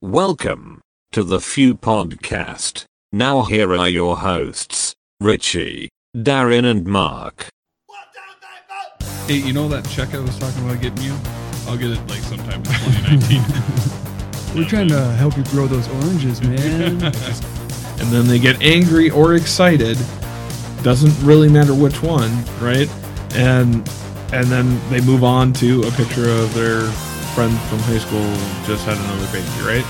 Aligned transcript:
Welcome 0.00 0.80
to 1.10 1.24
the 1.24 1.40
Few 1.40 1.74
Podcast. 1.74 2.84
Now 3.10 3.42
here 3.42 3.74
are 3.74 3.88
your 3.88 4.18
hosts, 4.18 4.94
Richie, 5.20 5.88
Darren 6.16 6.64
and 6.64 6.86
Mark. 6.86 7.48
Hey, 9.26 9.38
you 9.38 9.52
know 9.52 9.66
that 9.66 9.88
check 9.88 10.14
I 10.14 10.20
was 10.20 10.38
talking 10.38 10.64
about 10.64 10.80
getting 10.80 11.02
you? 11.02 11.18
I'll 11.66 11.76
get 11.76 11.90
it 11.90 11.98
like 12.06 12.20
sometime 12.20 12.60
in 12.60 12.62
2019. 12.62 14.54
We're 14.54 14.68
trying 14.68 14.86
to 14.90 15.02
help 15.16 15.36
you 15.36 15.42
grow 15.46 15.66
those 15.66 15.88
oranges, 15.88 16.42
man. 16.42 17.02
and 17.02 18.08
then 18.12 18.28
they 18.28 18.38
get 18.38 18.62
angry 18.62 19.10
or 19.10 19.34
excited. 19.34 19.98
Doesn't 20.84 21.26
really 21.26 21.48
matter 21.48 21.74
which 21.74 22.04
one, 22.04 22.30
right? 22.60 22.88
And 23.34 23.78
and 24.32 24.46
then 24.46 24.78
they 24.90 25.00
move 25.00 25.24
on 25.24 25.52
to 25.54 25.82
a 25.82 25.90
picture 25.90 26.28
of 26.28 26.54
their 26.54 26.88
friend 27.38 27.56
from 27.68 27.78
high 27.78 27.98
school 27.98 28.20
just 28.66 28.84
had 28.84 28.98
another 28.98 29.30
baby, 29.30 29.46
right? 29.62 29.84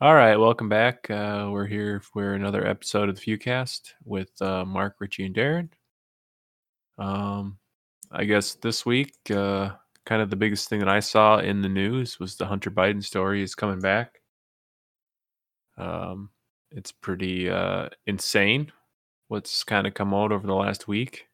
All 0.00 0.16
right, 0.16 0.36
welcome 0.36 0.68
back. 0.68 1.08
Uh, 1.08 1.48
we're 1.52 1.68
here 1.68 2.00
for 2.00 2.32
another 2.34 2.66
episode 2.66 3.08
of 3.08 3.14
the 3.14 3.20
Fewcast 3.20 3.92
with 4.04 4.30
uh, 4.42 4.64
Mark, 4.64 4.96
Richie, 4.98 5.26
and 5.26 5.34
Darren. 5.36 5.68
Um, 6.98 7.58
I 8.10 8.24
guess 8.24 8.54
this 8.54 8.84
week, 8.84 9.14
uh, 9.30 9.70
kind 10.04 10.20
of 10.20 10.28
the 10.28 10.34
biggest 10.34 10.68
thing 10.68 10.80
that 10.80 10.88
I 10.88 10.98
saw 10.98 11.38
in 11.38 11.62
the 11.62 11.68
news 11.68 12.18
was 12.18 12.34
the 12.34 12.46
Hunter 12.46 12.72
Biden 12.72 13.04
story 13.04 13.44
is 13.44 13.54
coming 13.54 13.78
back. 13.78 14.22
Um, 15.78 16.30
it's 16.72 16.90
pretty 16.90 17.48
uh, 17.48 17.90
insane 18.08 18.72
what's 19.28 19.62
kind 19.62 19.86
of 19.86 19.94
come 19.94 20.12
out 20.12 20.32
over 20.32 20.48
the 20.48 20.52
last 20.52 20.88
week. 20.88 21.28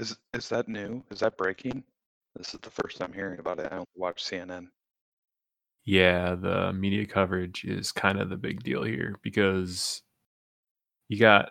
Is 0.00 0.16
is 0.32 0.48
that 0.48 0.66
new? 0.66 1.02
Is 1.10 1.20
that 1.20 1.36
breaking? 1.36 1.84
This 2.34 2.54
is 2.54 2.60
the 2.60 2.70
first 2.70 2.96
time 2.96 3.12
hearing 3.12 3.38
about 3.38 3.58
it. 3.58 3.68
I 3.70 3.76
don't 3.76 3.88
watch 3.94 4.24
CNN. 4.24 4.68
Yeah, 5.84 6.36
the 6.36 6.72
media 6.72 7.04
coverage 7.04 7.64
is 7.64 7.92
kind 7.92 8.18
of 8.18 8.30
the 8.30 8.36
big 8.38 8.62
deal 8.62 8.82
here 8.82 9.16
because 9.22 10.00
you 11.08 11.18
got 11.18 11.50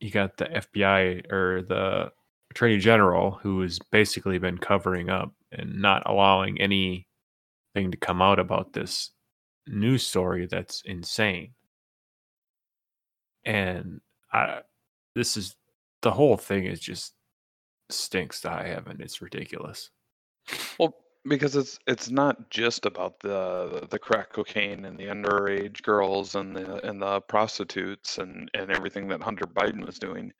you 0.00 0.10
got 0.10 0.36
the 0.36 0.46
FBI 0.46 1.32
or 1.32 1.62
the 1.62 2.12
Attorney 2.50 2.78
General 2.78 3.38
who 3.42 3.62
has 3.62 3.78
basically 3.90 4.38
been 4.38 4.58
covering 4.58 5.08
up 5.08 5.32
and 5.50 5.80
not 5.80 6.02
allowing 6.04 6.60
anything 6.60 7.06
to 7.90 7.96
come 7.96 8.20
out 8.20 8.38
about 8.38 8.74
this 8.74 9.12
news 9.66 10.06
story 10.06 10.46
that's 10.46 10.82
insane. 10.84 11.54
And 13.46 14.02
I 14.30 14.60
this 15.14 15.38
is 15.38 15.56
the 16.02 16.10
whole 16.10 16.36
thing 16.36 16.66
is 16.66 16.78
just 16.78 17.14
stinks 17.90 18.40
to 18.42 18.50
high 18.50 18.68
heaven. 18.68 18.98
It's 19.00 19.22
ridiculous. 19.22 19.90
Well, 20.78 20.94
because 21.24 21.54
it's 21.54 21.78
it's 21.86 22.10
not 22.10 22.50
just 22.50 22.84
about 22.86 23.20
the 23.20 23.86
the 23.90 23.98
crack 23.98 24.32
cocaine 24.32 24.84
and 24.84 24.98
the 24.98 25.06
underage 25.06 25.82
girls 25.82 26.34
and 26.34 26.56
the 26.56 26.84
and 26.86 27.00
the 27.00 27.20
prostitutes 27.22 28.18
and 28.18 28.50
and 28.54 28.70
everything 28.70 29.08
that 29.08 29.22
Hunter 29.22 29.46
Biden 29.46 29.86
was 29.86 29.98
doing. 29.98 30.32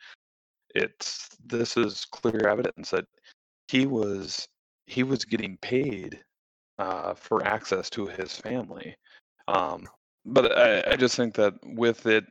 It's 0.75 1.29
this 1.45 1.77
is 1.77 2.05
clear 2.07 2.49
evidence 2.49 2.91
that 2.91 3.07
he 3.69 3.87
was 3.87 4.49
he 4.87 5.03
was 5.03 5.25
getting 5.25 5.57
paid 5.59 6.21
uh, 6.79 7.15
for 7.15 7.47
access 7.47 7.89
to 7.91 8.07
his 8.07 8.37
family. 8.37 8.97
Um, 9.49 9.87
but 10.25 10.57
I, 10.57 10.93
I 10.93 10.97
just 10.97 11.17
think 11.17 11.35
that 11.35 11.55
with 11.65 12.07
it 12.07 12.25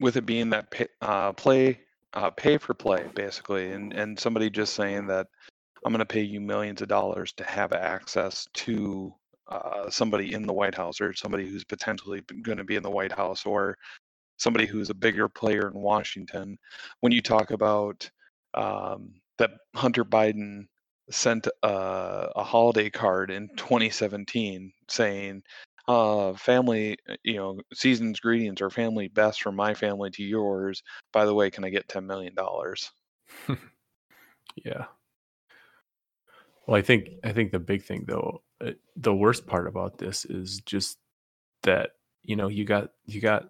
with 0.00 0.16
it 0.16 0.26
being 0.26 0.50
that 0.50 0.70
pay, 0.70 0.86
uh, 1.00 1.32
play 1.32 1.80
uh, 2.14 2.30
pay 2.30 2.58
for 2.58 2.74
play 2.74 3.06
basically, 3.14 3.70
and 3.72 3.92
and 3.92 4.18
somebody 4.18 4.50
just 4.50 4.74
saying 4.74 5.06
that 5.08 5.26
I'm 5.84 5.92
going 5.92 6.00
to 6.00 6.06
pay 6.06 6.22
you 6.22 6.40
millions 6.40 6.82
of 6.82 6.88
dollars 6.88 7.32
to 7.34 7.44
have 7.44 7.72
access 7.72 8.46
to 8.54 9.14
uh, 9.48 9.88
somebody 9.90 10.34
in 10.34 10.46
the 10.46 10.52
White 10.52 10.74
House 10.74 11.00
or 11.00 11.14
somebody 11.14 11.48
who's 11.48 11.64
potentially 11.64 12.22
going 12.42 12.58
to 12.58 12.64
be 12.64 12.76
in 12.76 12.82
the 12.82 12.90
White 12.90 13.12
House 13.12 13.46
or 13.46 13.76
somebody 14.38 14.66
who's 14.66 14.90
a 14.90 14.94
bigger 14.94 15.28
player 15.28 15.68
in 15.68 15.80
Washington. 15.80 16.58
When 17.00 17.12
you 17.12 17.22
talk 17.22 17.50
about 17.50 18.10
um, 18.54 19.14
that 19.38 19.50
Hunter 19.74 20.04
Biden 20.04 20.66
sent 21.10 21.46
a, 21.62 22.28
a 22.36 22.44
holiday 22.44 22.90
card 22.90 23.30
in 23.30 23.48
2017 23.56 24.72
saying, 24.88 25.42
uh, 25.88 26.34
family, 26.34 26.98
uh, 27.08 27.16
you 27.24 27.36
know, 27.36 27.58
season's 27.72 28.20
greetings 28.20 28.60
or 28.60 28.70
family 28.70 29.08
best 29.08 29.42
from 29.42 29.56
my 29.56 29.74
family 29.74 30.10
to 30.10 30.22
yours. 30.22 30.82
By 31.12 31.24
the 31.24 31.34
way, 31.34 31.50
can 31.50 31.64
I 31.64 31.70
get 31.70 31.88
$10 31.88 32.04
million? 32.04 32.34
yeah. 34.64 34.84
Well, 36.66 36.76
I 36.76 36.82
think 36.82 37.08
I 37.24 37.32
think 37.32 37.50
the 37.50 37.58
big 37.58 37.82
thing 37.82 38.04
though, 38.06 38.42
uh, 38.64 38.72
the 38.94 39.14
worst 39.14 39.46
part 39.46 39.66
about 39.66 39.96
this 39.96 40.26
is 40.26 40.60
just 40.60 40.98
that 41.62 41.92
you 42.22 42.36
know 42.36 42.48
you 42.48 42.66
got 42.66 42.90
you 43.06 43.22
got 43.22 43.48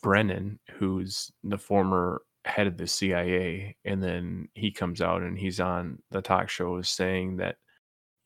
Brennan, 0.00 0.60
who's 0.78 1.32
the 1.42 1.58
former 1.58 2.22
head 2.44 2.68
of 2.68 2.76
the 2.76 2.86
CIA, 2.86 3.76
and 3.84 4.00
then 4.00 4.48
he 4.54 4.70
comes 4.70 5.00
out 5.00 5.22
and 5.22 5.36
he's 5.36 5.58
on 5.58 5.98
the 6.12 6.22
talk 6.22 6.48
shows 6.48 6.88
saying 6.88 7.38
that 7.38 7.56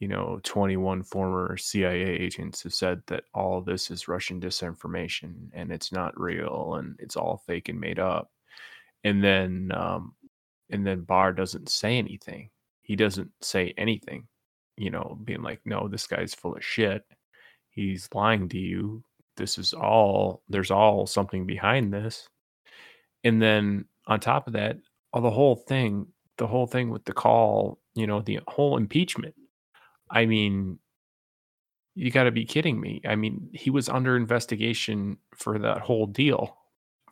you 0.00 0.08
know 0.08 0.40
21 0.42 1.02
former 1.02 1.56
CIA 1.56 2.02
agents 2.02 2.62
have 2.62 2.74
said 2.74 3.02
that 3.06 3.24
all 3.34 3.60
this 3.60 3.90
is 3.90 4.08
Russian 4.08 4.40
disinformation 4.40 5.48
and 5.52 5.72
it's 5.72 5.92
not 5.92 6.18
real 6.18 6.76
and 6.78 6.96
it's 6.98 7.16
all 7.16 7.42
fake 7.46 7.68
and 7.68 7.80
made 7.80 7.98
up, 7.98 8.30
and 9.04 9.22
then 9.22 9.70
um, 9.74 10.14
and 10.70 10.86
then 10.86 11.02
Barr 11.02 11.32
doesn't 11.32 11.68
say 11.68 11.98
anything 11.98 12.50
he 12.84 12.96
doesn't 12.96 13.30
say 13.40 13.74
anything, 13.78 14.28
you 14.76 14.90
know, 14.90 15.18
being 15.24 15.42
like, 15.42 15.60
no, 15.64 15.88
this 15.88 16.06
guy's 16.06 16.34
full 16.34 16.54
of 16.54 16.62
shit. 16.62 17.02
He's 17.70 18.08
lying 18.14 18.48
to 18.50 18.58
you. 18.58 19.02
This 19.36 19.58
is 19.58 19.72
all, 19.72 20.42
there's 20.50 20.70
all 20.70 21.06
something 21.06 21.46
behind 21.46 21.92
this. 21.92 22.28
And 23.24 23.40
then 23.40 23.86
on 24.06 24.20
top 24.20 24.46
of 24.46 24.52
that, 24.52 24.76
all 25.14 25.22
the 25.22 25.30
whole 25.30 25.56
thing, 25.56 26.06
the 26.36 26.46
whole 26.46 26.66
thing 26.66 26.90
with 26.90 27.06
the 27.06 27.14
call, 27.14 27.78
you 27.94 28.06
know, 28.06 28.20
the 28.20 28.40
whole 28.48 28.76
impeachment. 28.76 29.34
I 30.14 30.26
mean, 30.26 30.78
you 31.94 32.10
got 32.10 32.24
to 32.24 32.30
be 32.30 32.44
kidding 32.44 32.80
me. 32.80 33.02
I 33.06 33.16
mean, 33.16 33.50
he 33.52 33.70
was 33.70 33.88
under 33.88 34.16
investigation 34.16 35.18
for 35.34 35.58
that 35.58 35.80
whole 35.80 36.06
deal 36.06 36.56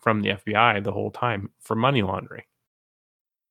from 0.01 0.23
the 0.23 0.31
FBI 0.31 0.83
the 0.83 0.93
whole 0.93 1.11
time 1.11 1.51
for 1.61 1.77
money 1.77 2.03
laundering 2.03 2.45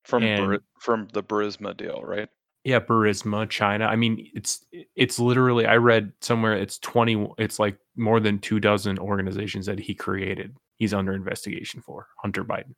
from 0.04 0.24
and, 0.24 0.60
from 0.80 1.08
the 1.14 1.24
Burisma 1.24 1.76
deal, 1.76 2.02
right? 2.04 2.30
Yeah, 2.64 2.80
Burisma, 2.80 3.50
China. 3.50 3.86
I 3.86 3.96
mean, 3.96 4.30
it's 4.34 4.66
it's 4.96 5.20
literally. 5.20 5.66
I 5.66 5.78
read 5.78 6.12
somewhere 6.22 6.54
it's 6.54 6.78
twenty. 6.80 7.28
It's 7.38 7.60
like 7.60 7.78
more 7.96 8.20
than 8.20 8.40
two 8.40 8.60
dozen 8.60 9.00
organizations 9.00 9.66
that 9.66 9.80
he 9.80 9.94
created. 9.94 10.56
He's 10.78 10.94
under 10.94 11.14
investigation 11.14 11.82
for 11.82 12.08
Hunter 12.18 12.44
Biden. 12.44 12.76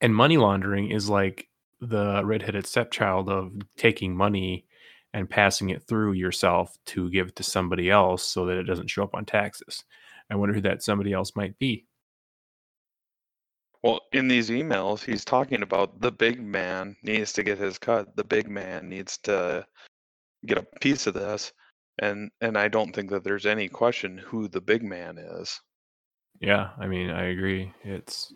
And 0.00 0.14
money 0.14 0.38
laundering 0.38 0.90
is 0.90 1.10
like 1.10 1.49
the 1.80 2.22
redheaded 2.24 2.66
stepchild 2.66 3.28
of 3.28 3.52
taking 3.76 4.16
money 4.16 4.66
and 5.12 5.28
passing 5.28 5.70
it 5.70 5.82
through 5.88 6.12
yourself 6.12 6.76
to 6.86 7.10
give 7.10 7.28
it 7.28 7.36
to 7.36 7.42
somebody 7.42 7.90
else 7.90 8.22
so 8.22 8.46
that 8.46 8.58
it 8.58 8.64
doesn't 8.64 8.90
show 8.90 9.02
up 9.02 9.14
on 9.14 9.24
taxes. 9.24 9.84
I 10.30 10.36
wonder 10.36 10.54
who 10.54 10.60
that 10.62 10.82
somebody 10.82 11.12
else 11.12 11.34
might 11.34 11.58
be. 11.58 11.86
Well, 13.82 14.00
in 14.12 14.28
these 14.28 14.50
emails, 14.50 15.02
he's 15.02 15.24
talking 15.24 15.62
about 15.62 16.00
the 16.00 16.12
big 16.12 16.40
man 16.40 16.96
needs 17.02 17.32
to 17.32 17.42
get 17.42 17.58
his 17.58 17.78
cut. 17.78 18.14
The 18.14 18.24
big 18.24 18.48
man 18.48 18.88
needs 18.88 19.16
to 19.18 19.66
get 20.46 20.58
a 20.58 20.66
piece 20.80 21.06
of 21.06 21.14
this, 21.14 21.52
and 21.98 22.30
and 22.42 22.58
I 22.58 22.68
don't 22.68 22.94
think 22.94 23.10
that 23.10 23.24
there's 23.24 23.46
any 23.46 23.68
question 23.68 24.18
who 24.18 24.48
the 24.48 24.60
big 24.60 24.82
man 24.82 25.16
is. 25.16 25.58
Yeah, 26.40 26.70
I 26.78 26.86
mean, 26.86 27.10
I 27.10 27.28
agree. 27.28 27.72
It's 27.82 28.34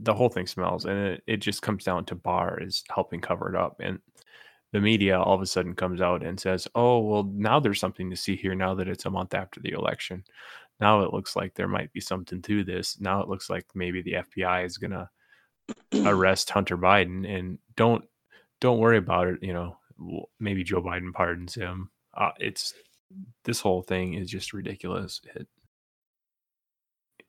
the 0.00 0.14
whole 0.14 0.28
thing 0.28 0.46
smells, 0.46 0.84
and 0.84 0.98
it, 0.98 1.22
it 1.26 1.36
just 1.38 1.62
comes 1.62 1.84
down 1.84 2.04
to 2.06 2.14
Barr 2.14 2.60
is 2.60 2.84
helping 2.94 3.20
cover 3.20 3.48
it 3.48 3.56
up, 3.56 3.80
and 3.80 3.98
the 4.72 4.80
media 4.80 5.20
all 5.20 5.34
of 5.34 5.42
a 5.42 5.46
sudden 5.46 5.74
comes 5.74 6.00
out 6.00 6.24
and 6.24 6.38
says, 6.38 6.68
"Oh, 6.74 7.00
well, 7.00 7.24
now 7.34 7.60
there's 7.60 7.80
something 7.80 8.10
to 8.10 8.16
see 8.16 8.36
here. 8.36 8.54
Now 8.54 8.74
that 8.74 8.88
it's 8.88 9.06
a 9.06 9.10
month 9.10 9.34
after 9.34 9.60
the 9.60 9.72
election." 9.72 10.24
now 10.80 11.02
it 11.02 11.12
looks 11.12 11.36
like 11.36 11.54
there 11.54 11.68
might 11.68 11.92
be 11.92 12.00
something 12.00 12.42
to 12.42 12.64
this. 12.64 13.00
Now 13.00 13.22
it 13.22 13.28
looks 13.28 13.48
like 13.48 13.66
maybe 13.74 14.02
the 14.02 14.14
FBI 14.14 14.64
is 14.64 14.78
gonna 14.78 15.08
arrest 16.04 16.50
Hunter 16.50 16.76
Biden, 16.76 17.28
and 17.28 17.58
don't 17.76 18.04
don't 18.60 18.78
worry 18.78 18.98
about 18.98 19.28
it. 19.28 19.42
You 19.42 19.52
know, 19.52 19.78
maybe 20.40 20.64
Joe 20.64 20.82
Biden 20.82 21.12
pardons 21.12 21.54
him. 21.54 21.90
Uh, 22.12 22.32
it's 22.38 22.74
this 23.44 23.60
whole 23.60 23.82
thing 23.82 24.14
is 24.14 24.30
just 24.30 24.52
ridiculous. 24.52 25.20
It, 25.34 25.48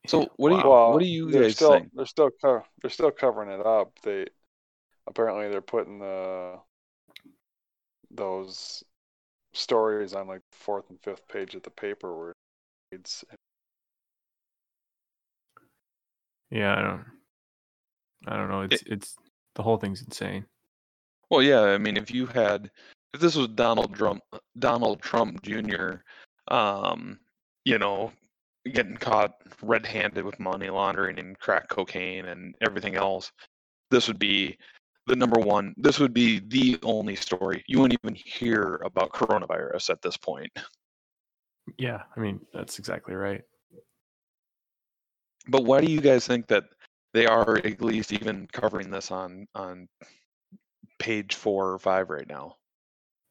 so 0.08 0.30
what 0.38 0.50
do 0.50 0.56
you 0.56 0.70
well, 0.70 0.92
what 0.92 1.00
do 1.00 1.06
you 1.06 1.32
guys 1.32 1.56
still, 1.56 1.74
think? 1.74 1.92
They're 1.94 2.06
still 2.06 2.30
co- 2.42 2.66
they're 2.82 2.92
still 2.92 3.12
covering 3.12 3.50
it 3.50 3.66
up. 3.66 3.92
They 4.04 4.28
apparently 5.08 5.50
they're 5.50 5.62
putting 5.62 6.00
the 6.00 6.60
those 8.12 8.84
stories 9.54 10.14
on 10.14 10.28
like 10.28 10.42
fourth 10.52 10.90
and 10.90 11.00
fifth 11.02 11.28
page 11.28 11.56
of 11.56 11.64
the 11.64 11.70
paper 11.70 12.16
where 12.18 12.34
it's 12.92 13.24
yeah, 16.52 16.76
I 16.78 16.82
don't 16.82 17.06
I 18.28 18.38
don't 18.38 18.50
know. 18.50 18.62
It's 18.62 18.82
it, 18.82 18.88
it's 18.88 19.16
the 19.56 19.64
whole 19.64 19.78
thing's 19.78 20.02
insane. 20.02 20.46
Well, 21.30 21.42
yeah, 21.42 21.62
I 21.62 21.78
mean, 21.78 21.98
if 21.98 22.12
you 22.12 22.28
had, 22.28 22.70
if 23.14 23.20
this 23.20 23.36
was 23.36 23.48
Donald 23.50 23.96
Trump, 23.96 24.22
Donald 24.60 25.02
Trump 25.02 25.42
Jr., 25.42 25.96
um, 26.48 27.20
you 27.64 27.80
know, 27.80 28.12
getting 28.74 28.98
caught 28.98 29.36
red-handed 29.62 30.26
with 30.26 30.40
money 30.40 30.70
laundering 30.70 31.20
and 31.20 31.38
crack 31.40 31.70
cocaine 31.70 32.26
and 32.26 32.56
everything 32.62 32.96
else, 32.96 33.32
this 33.92 34.08
would 34.08 34.20
be 34.20 34.58
the 35.08 35.16
number 35.16 35.40
one. 35.40 35.74
This 35.78 36.00
would 36.00 36.14
be 36.14 36.40
the 36.40 36.80
only 36.84 37.16
story. 37.16 37.64
You 37.68 37.80
wouldn't 37.80 38.00
even 38.04 38.16
hear 38.16 38.82
about 38.84 39.12
coronavirus 39.12 39.92
at 39.92 40.02
this 40.02 40.18
point. 40.18 40.52
Yeah, 41.78 42.04
I 42.16 42.20
mean 42.20 42.42
that's 42.54 42.80
exactly 42.80 43.16
right. 43.16 43.44
But 45.48 45.64
why 45.64 45.82
do 45.82 45.92
you 45.92 46.02
guys 46.02 46.26
think 46.26 46.48
that 46.48 46.64
they 47.14 47.28
are 47.28 47.58
at 47.58 47.82
least 47.82 48.14
even 48.14 48.48
covering 48.52 48.90
this 48.90 49.12
on 49.12 49.48
on 49.56 49.88
page 51.00 51.36
four 51.36 51.72
or 51.72 51.80
five 51.80 52.10
right 52.10 52.28
now? 52.28 52.56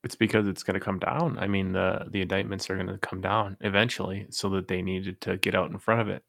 It's 0.05 0.15
because 0.17 0.47
it's 0.47 0.63
going 0.63 0.75
to 0.75 0.85
come 0.85 0.99
down. 0.99 1.39
I 1.39 1.47
mean, 1.49 1.73
the 1.73 2.07
the 2.11 2.21
indictments 2.23 2.69
are 2.71 2.77
going 2.77 2.89
to 2.89 2.99
come 2.99 3.21
down 3.23 3.57
eventually, 3.63 4.27
so 4.31 4.51
that 4.51 4.69
they 4.69 4.83
needed 4.83 5.21
to 5.23 5.39
get 5.39 5.55
out 5.55 5.71
in 5.71 5.79
front 5.79 6.03
of 6.03 6.09
it. 6.09 6.23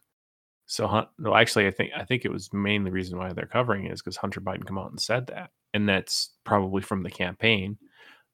So, 0.68 0.88
Hun- 0.88 1.08
no, 1.20 1.36
actually, 1.36 1.68
I 1.68 1.72
think 1.72 1.92
I 1.96 2.06
think 2.06 2.26
it 2.26 2.32
was 2.32 2.54
mainly 2.54 2.90
the 2.90 2.94
reason 2.96 3.18
why 3.20 3.34
they're 3.34 3.46
covering 3.46 3.86
it 3.86 3.92
is 3.94 4.02
because 4.02 4.18
Hunter 4.18 4.42
Biden 4.42 4.66
come 4.66 4.78
out 4.80 4.92
and 4.92 5.02
said 5.02 5.28
that, 5.28 5.52
and 5.74 5.88
that's 5.90 6.32
probably 6.46 6.82
from 6.82 7.04
the 7.04 7.12
campaign 7.12 7.78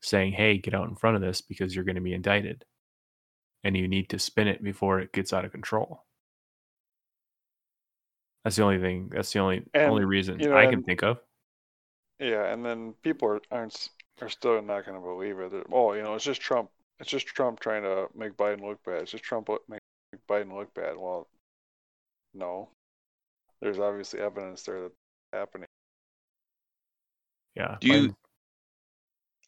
saying, 0.02 0.34
"Hey, 0.34 0.58
get 0.58 0.76
out 0.76 0.88
in 0.90 0.96
front 0.96 1.16
of 1.16 1.22
this 1.22 1.42
because 1.42 1.76
you're 1.76 1.86
going 1.86 1.96
to 1.96 2.02
be 2.02 2.14
indicted, 2.14 2.66
and 3.64 3.76
you 3.76 3.88
need 3.88 4.10
to 4.10 4.20
spin 4.20 4.48
it 4.48 4.64
before 4.64 5.00
it 5.00 5.12
gets 5.14 5.34
out 5.34 5.46
of 5.46 5.52
control." 5.52 6.06
That's 8.44 8.56
the 8.56 8.64
only 8.64 8.80
thing. 8.80 9.10
That's 9.14 9.32
the 9.34 9.40
only 9.40 9.64
only 9.76 10.06
reason 10.06 10.40
you 10.40 10.50
know, 10.50 10.58
I 10.58 10.66
can 10.66 10.76
and 10.76 10.86
think 10.86 11.04
of. 11.04 11.20
yeah, 12.20 12.52
and 12.54 12.66
then 12.66 12.94
people 13.04 13.28
are 13.28 13.42
aren't 13.52 13.90
s- 14.22 14.26
are 14.26 14.30
still 14.30 14.62
not 14.62 14.86
going 14.86 15.00
to 15.00 15.06
believe 15.06 15.40
it. 15.40 15.52
They're, 15.52 15.64
oh, 15.72 15.94
you 15.94 16.04
know, 16.04 16.16
it's 16.16 16.26
just 16.26 16.42
Trump. 16.42 16.70
It's 17.00 17.10
just 17.10 17.28
Trump 17.28 17.60
trying 17.60 17.84
to 17.84 18.08
make 18.16 18.38
Biden 18.38 18.62
look 18.62 18.84
bad. 18.84 19.04
It's 19.04 19.12
just 19.12 19.24
Trump 19.24 19.50
look, 19.50 19.64
make 19.68 19.82
make 20.12 20.26
Biden 20.28 20.54
look 20.54 20.74
bad. 20.74 20.98
Well, 20.98 21.28
no, 22.34 22.70
there's 23.62 23.80
obviously 23.80 24.20
evidence 24.20 24.64
there 24.64 24.82
that's 24.82 24.94
happening. 25.34 25.68
Yeah, 27.56 27.78
Do 27.82 27.88
you? 27.88 28.16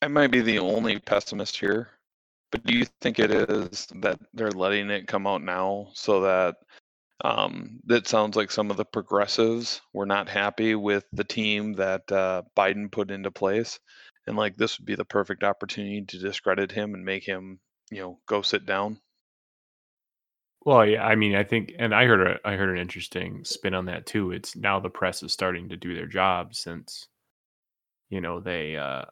I 0.02 0.08
might 0.08 0.32
be 0.32 0.42
the 0.42 0.60
only 0.60 1.00
pessimist 1.00 1.58
here, 1.58 1.90
but 2.52 2.66
do 2.66 2.76
you 2.78 2.86
think 3.00 3.20
it 3.20 3.32
is 3.32 3.88
that 3.96 4.20
they're 4.34 4.52
letting 4.52 4.90
it 4.90 5.08
come 5.08 5.26
out 5.26 5.42
now 5.42 5.88
so 5.94 6.22
that 6.22 6.56
um, 7.24 7.80
that 7.86 8.08
sounds 8.08 8.36
like 8.36 8.52
some 8.52 8.70
of 8.70 8.76
the 8.76 8.84
progressives 8.84 9.82
were 9.94 10.06
not 10.06 10.28
happy 10.28 10.76
with 10.76 11.06
the 11.14 11.24
team 11.24 11.74
that 11.74 12.12
uh, 12.12 12.42
Biden 12.58 12.92
put 12.92 13.12
into 13.12 13.32
place, 13.32 13.80
and 14.28 14.38
like 14.38 14.56
this 14.56 14.78
would 14.78 14.86
be 14.86 14.96
the 14.96 15.06
perfect 15.06 15.44
opportunity 15.44 16.02
to 16.02 16.18
discredit 16.18 16.72
him 16.72 16.94
and 16.94 17.04
make 17.04 17.24
him, 17.24 17.60
you 17.92 18.02
know, 18.02 18.20
go 18.26 18.42
sit 18.42 18.66
down. 18.66 19.00
Well, 20.66 20.86
yeah, 20.86 21.06
I 21.06 21.16
mean, 21.16 21.36
I 21.36 21.44
think, 21.44 21.74
and 21.78 21.94
I 21.94 22.06
heard 22.06 22.26
a, 22.26 22.40
I 22.48 22.56
heard 22.56 22.70
an 22.70 22.82
interesting 22.82 23.44
spin 23.44 23.74
on 23.74 23.86
that 23.86 24.06
too. 24.06 24.32
It's 24.32 24.56
now 24.56 24.80
the 24.80 24.90
press 24.90 25.22
is 25.22 25.34
starting 25.34 25.70
to 25.70 25.78
do 25.78 25.94
their 25.94 26.08
job 26.08 26.56
since, 26.56 27.08
you 28.10 28.22
know, 28.22 28.40
they, 28.40 28.78
uh, 28.78 29.04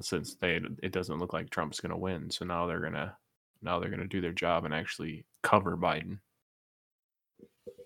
since 0.00 0.36
they, 0.36 0.60
it 0.82 0.92
doesn't 0.92 1.18
look 1.18 1.32
like 1.32 1.50
Trump's 1.50 1.80
to 1.80 1.96
win. 1.96 2.30
So 2.30 2.44
now 2.44 2.66
they're 2.66 2.80
gonna, 2.80 3.16
now 3.62 3.80
they're 3.80 3.90
gonna 3.90 4.06
do 4.06 4.20
their 4.20 4.32
job 4.32 4.64
and 4.64 4.72
actually 4.72 5.24
cover 5.42 5.76
Biden, 5.76 6.18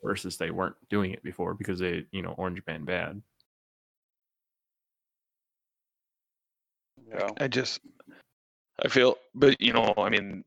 versus 0.05 0.37
they 0.37 0.51
weren't 0.51 0.77
doing 0.91 1.13
it 1.13 1.23
before 1.23 1.55
because 1.55 1.79
they, 1.79 2.05
you 2.13 2.23
know, 2.23 2.35
orange 2.37 2.63
man 2.67 2.85
bad. 2.85 3.23
Yeah, 7.09 7.31
I 7.41 7.49
just, 7.49 7.81
I 8.85 8.89
feel, 8.89 9.17
but 9.35 9.61
you 9.61 9.73
know, 9.73 9.95
I 9.97 10.09
mean, 10.09 10.45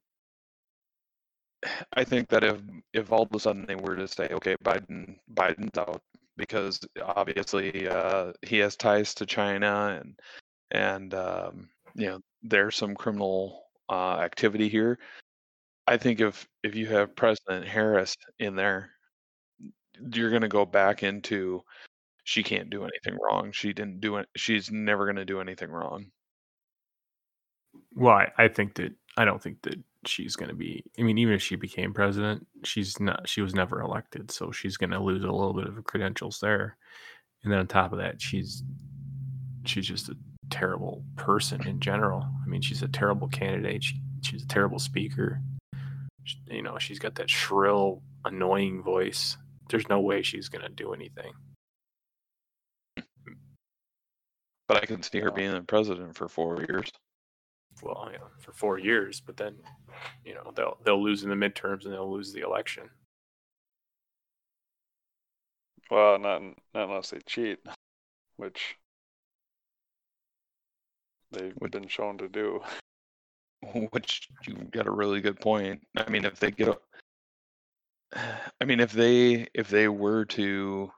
I 1.93 2.03
think 2.03 2.29
that 2.29 2.43
if 2.43 2.61
if 2.93 3.11
all 3.11 3.23
of 3.23 3.33
a 3.33 3.39
sudden 3.39 3.65
they 3.65 3.75
were 3.75 3.95
to 3.95 4.07
say, 4.07 4.29
okay, 4.31 4.55
Biden 4.63 5.17
Biden's 5.33 5.77
out 5.77 6.01
because 6.37 6.79
obviously 7.03 7.87
uh, 7.87 8.33
he 8.41 8.57
has 8.59 8.75
ties 8.77 9.13
to 9.15 9.25
China 9.25 9.99
and 10.01 10.19
and 10.71 11.13
um, 11.13 11.69
you 11.95 12.07
know 12.07 12.19
there's 12.43 12.75
some 12.75 12.95
criminal 12.95 13.63
uh, 13.89 14.17
activity 14.19 14.69
here. 14.69 14.99
I 15.87 15.97
think 15.97 16.21
if 16.21 16.47
if 16.63 16.75
you 16.75 16.87
have 16.87 17.15
President 17.15 17.67
Harris 17.67 18.15
in 18.39 18.55
there, 18.55 18.91
you're 20.13 20.29
going 20.29 20.41
to 20.43 20.47
go 20.47 20.65
back 20.65 21.03
into 21.03 21.61
she 22.23 22.43
can't 22.43 22.69
do 22.69 22.83
anything 22.83 23.17
wrong. 23.21 23.51
She 23.51 23.73
didn't 23.73 24.01
do 24.01 24.17
it. 24.17 24.27
She's 24.37 24.71
never 24.71 25.05
going 25.05 25.15
to 25.17 25.25
do 25.25 25.41
anything 25.41 25.69
wrong. 25.71 26.11
Well, 27.95 28.15
I, 28.15 28.31
I 28.37 28.47
think 28.47 28.75
that 28.75 28.93
I 29.17 29.25
don't 29.25 29.41
think 29.41 29.61
that 29.63 29.79
she's 30.05 30.35
going 30.35 30.49
to 30.49 30.55
be. 30.55 30.83
I 30.97 31.03
mean, 31.03 31.17
even 31.17 31.33
if 31.33 31.41
she 31.41 31.55
became 31.55 31.93
president, 31.93 32.45
she's 32.63 32.99
not. 32.99 33.27
She 33.27 33.41
was 33.41 33.53
never 33.53 33.81
elected, 33.81 34.31
so 34.31 34.51
she's 34.51 34.77
going 34.77 34.91
to 34.91 34.99
lose 34.99 35.23
a 35.23 35.31
little 35.31 35.53
bit 35.53 35.67
of 35.67 35.83
credentials 35.83 36.39
there. 36.39 36.77
And 37.43 37.51
then 37.51 37.59
on 37.59 37.67
top 37.67 37.91
of 37.91 37.99
that, 37.99 38.21
she's 38.21 38.63
she's 39.65 39.87
just 39.87 40.09
a 40.09 40.17
terrible 40.49 41.03
person 41.15 41.67
in 41.67 41.79
general. 41.79 42.25
I 42.43 42.47
mean, 42.47 42.61
she's 42.61 42.81
a 42.83 42.87
terrible 42.87 43.27
candidate. 43.27 43.83
She, 43.83 44.01
she's 44.21 44.43
a 44.43 44.47
terrible 44.47 44.79
speaker. 44.79 45.41
She- 46.23 46.39
you 46.49 46.61
know, 46.61 46.77
she's 46.77 46.99
got 46.99 47.15
that 47.15 47.29
shrill, 47.29 48.01
annoying 48.25 48.81
voice. 48.83 49.37
There's 49.69 49.87
no 49.89 49.99
way 49.99 50.21
she's 50.21 50.49
going 50.49 50.63
to 50.63 50.69
do 50.69 50.93
anything. 50.93 51.31
But 54.67 54.83
I 54.83 54.85
can 54.85 55.01
see 55.01 55.19
her 55.19 55.31
being 55.31 55.51
the 55.51 55.61
president 55.61 56.15
for 56.15 56.27
four 56.27 56.61
years. 56.61 56.91
Well, 57.81 58.09
you 58.11 58.17
know, 58.17 58.27
for 58.39 58.51
four 58.51 58.77
years, 58.77 59.21
but 59.21 59.37
then, 59.37 59.55
you 60.25 60.33
know, 60.33 60.51
they'll 60.55 60.77
they'll 60.83 61.01
lose 61.03 61.23
in 61.23 61.29
the 61.29 61.35
midterms 61.35 61.85
and 61.85 61.93
they'll 61.93 62.11
lose 62.11 62.33
the 62.33 62.41
election. 62.41 62.89
well, 65.91 66.19
not 66.19 66.41
not 66.73 66.89
unless 66.89 67.09
they 67.09 67.19
cheat, 67.25 67.59
which 68.37 68.75
they've 71.31 71.53
Would- 71.61 71.71
been 71.71 71.87
shown 71.87 72.17
to 72.19 72.27
do. 72.27 72.61
which 73.91 74.29
you 74.47 74.55
got 74.71 74.87
a 74.87 74.91
really 74.91 75.19
good 75.21 75.39
point. 75.39 75.81
I 75.97 76.09
mean, 76.09 76.25
if 76.25 76.39
they 76.39 76.51
get, 76.51 76.69
a- 76.69 76.79
I 78.61 78.65
mean, 78.65 78.79
if 78.79 78.91
they 78.91 79.47
if 79.53 79.67
they 79.69 79.87
were 79.87 80.25
to, 80.25 80.91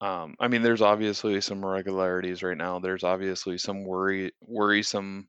um, 0.00 0.36
I 0.40 0.48
mean, 0.48 0.62
there's 0.62 0.82
obviously 0.82 1.40
some 1.40 1.62
irregularities 1.64 2.42
right 2.42 2.56
now. 2.56 2.78
There's 2.78 3.04
obviously 3.04 3.56
some 3.58 3.84
worry 3.84 4.32
worrisome 4.46 5.26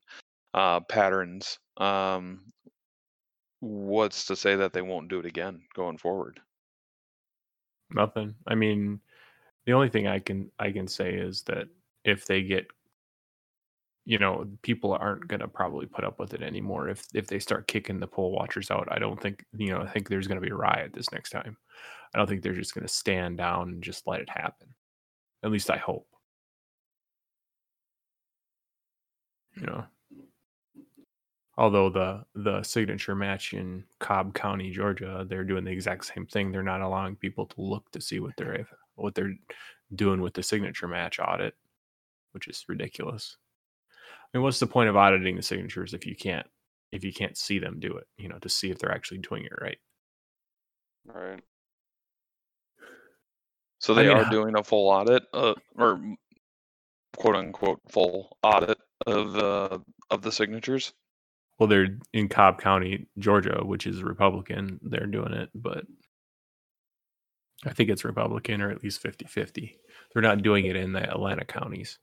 uh, 0.54 0.80
patterns. 0.80 1.58
Um, 1.76 2.52
what's 3.60 4.26
to 4.26 4.36
say 4.36 4.56
that 4.56 4.72
they 4.72 4.82
won't 4.82 5.08
do 5.08 5.18
it 5.20 5.26
again 5.26 5.62
going 5.74 5.98
forward? 5.98 6.40
Nothing. 7.90 8.34
I 8.46 8.54
mean, 8.54 9.00
the 9.66 9.72
only 9.72 9.88
thing 9.88 10.06
I 10.06 10.18
can 10.18 10.50
I 10.58 10.72
can 10.72 10.88
say 10.88 11.14
is 11.14 11.42
that 11.44 11.68
if 12.04 12.26
they 12.26 12.42
get 12.42 12.66
you 14.08 14.18
know, 14.18 14.46
people 14.62 14.94
aren't 14.94 15.28
going 15.28 15.40
to 15.40 15.48
probably 15.48 15.84
put 15.84 16.02
up 16.02 16.18
with 16.18 16.32
it 16.32 16.42
anymore 16.42 16.88
if 16.88 17.06
if 17.12 17.26
they 17.26 17.38
start 17.38 17.68
kicking 17.68 18.00
the 18.00 18.06
poll 18.06 18.32
watchers 18.32 18.70
out. 18.70 18.88
I 18.90 18.98
don't 18.98 19.20
think, 19.20 19.44
you 19.52 19.68
know, 19.68 19.82
I 19.82 19.88
think 19.90 20.08
there's 20.08 20.26
going 20.26 20.40
to 20.40 20.46
be 20.46 20.50
a 20.50 20.56
riot 20.56 20.92
this 20.94 21.12
next 21.12 21.28
time. 21.30 21.58
I 22.14 22.18
don't 22.18 22.26
think 22.26 22.42
they're 22.42 22.54
just 22.54 22.74
going 22.74 22.86
to 22.86 22.92
stand 22.92 23.36
down 23.36 23.68
and 23.68 23.82
just 23.82 24.06
let 24.06 24.20
it 24.20 24.30
happen. 24.30 24.68
At 25.44 25.50
least 25.50 25.70
I 25.70 25.76
hope. 25.76 26.08
You 29.56 29.66
know. 29.66 29.84
Although 31.58 31.90
the 31.90 32.24
the 32.36 32.62
signature 32.62 33.16
match 33.16 33.52
in 33.52 33.82
Cobb 33.98 34.32
County, 34.32 34.70
Georgia, 34.70 35.26
they're 35.28 35.42
doing 35.42 35.64
the 35.64 35.72
exact 35.72 36.04
same 36.04 36.24
thing. 36.24 36.52
They're 36.52 36.62
not 36.62 36.82
allowing 36.82 37.16
people 37.16 37.46
to 37.46 37.60
look 37.60 37.90
to 37.90 38.00
see 38.00 38.20
what 38.20 38.36
they're 38.36 38.64
what 38.94 39.16
they're 39.16 39.34
doing 39.94 40.20
with 40.20 40.34
the 40.34 40.42
signature 40.44 40.86
match 40.86 41.18
audit, 41.18 41.54
which 42.30 42.46
is 42.46 42.64
ridiculous. 42.68 43.36
I 43.92 44.38
mean, 44.38 44.44
what's 44.44 44.60
the 44.60 44.68
point 44.68 44.88
of 44.88 44.96
auditing 44.96 45.34
the 45.34 45.42
signatures 45.42 45.94
if 45.94 46.06
you 46.06 46.14
can't 46.14 46.46
if 46.92 47.02
you 47.02 47.12
can't 47.12 47.36
see 47.36 47.58
them 47.58 47.80
do 47.80 47.96
it? 47.96 48.06
You 48.16 48.28
know, 48.28 48.38
to 48.38 48.48
see 48.48 48.70
if 48.70 48.78
they're 48.78 48.94
actually 48.94 49.18
doing 49.18 49.44
it 49.44 49.52
right. 49.60 49.78
Right. 51.06 51.42
So 53.80 53.94
I 53.94 53.96
they 53.96 54.08
mean, 54.08 54.16
are 54.16 54.30
doing 54.30 54.56
a 54.56 54.62
full 54.62 54.88
audit, 54.90 55.24
uh, 55.34 55.54
or 55.76 56.00
quote 57.16 57.34
unquote 57.34 57.80
full 57.90 58.36
audit 58.44 58.78
of 59.06 59.36
uh, 59.36 59.78
of 60.10 60.22
the 60.22 60.30
signatures. 60.30 60.92
Well, 61.58 61.68
they're 61.68 61.98
in 62.12 62.28
Cobb 62.28 62.60
County, 62.60 63.06
Georgia, 63.18 63.60
which 63.64 63.86
is 63.86 64.02
Republican. 64.02 64.78
They're 64.82 65.06
doing 65.06 65.32
it, 65.32 65.50
but 65.54 65.84
I 67.66 67.72
think 67.72 67.90
it's 67.90 68.04
Republican 68.04 68.62
or 68.62 68.70
at 68.70 68.82
least 68.82 69.00
50 69.00 69.26
50. 69.26 69.76
They're 70.12 70.22
not 70.22 70.42
doing 70.42 70.66
it 70.66 70.76
in 70.76 70.92
the 70.92 71.02
Atlanta 71.02 71.44
counties. 71.44 71.98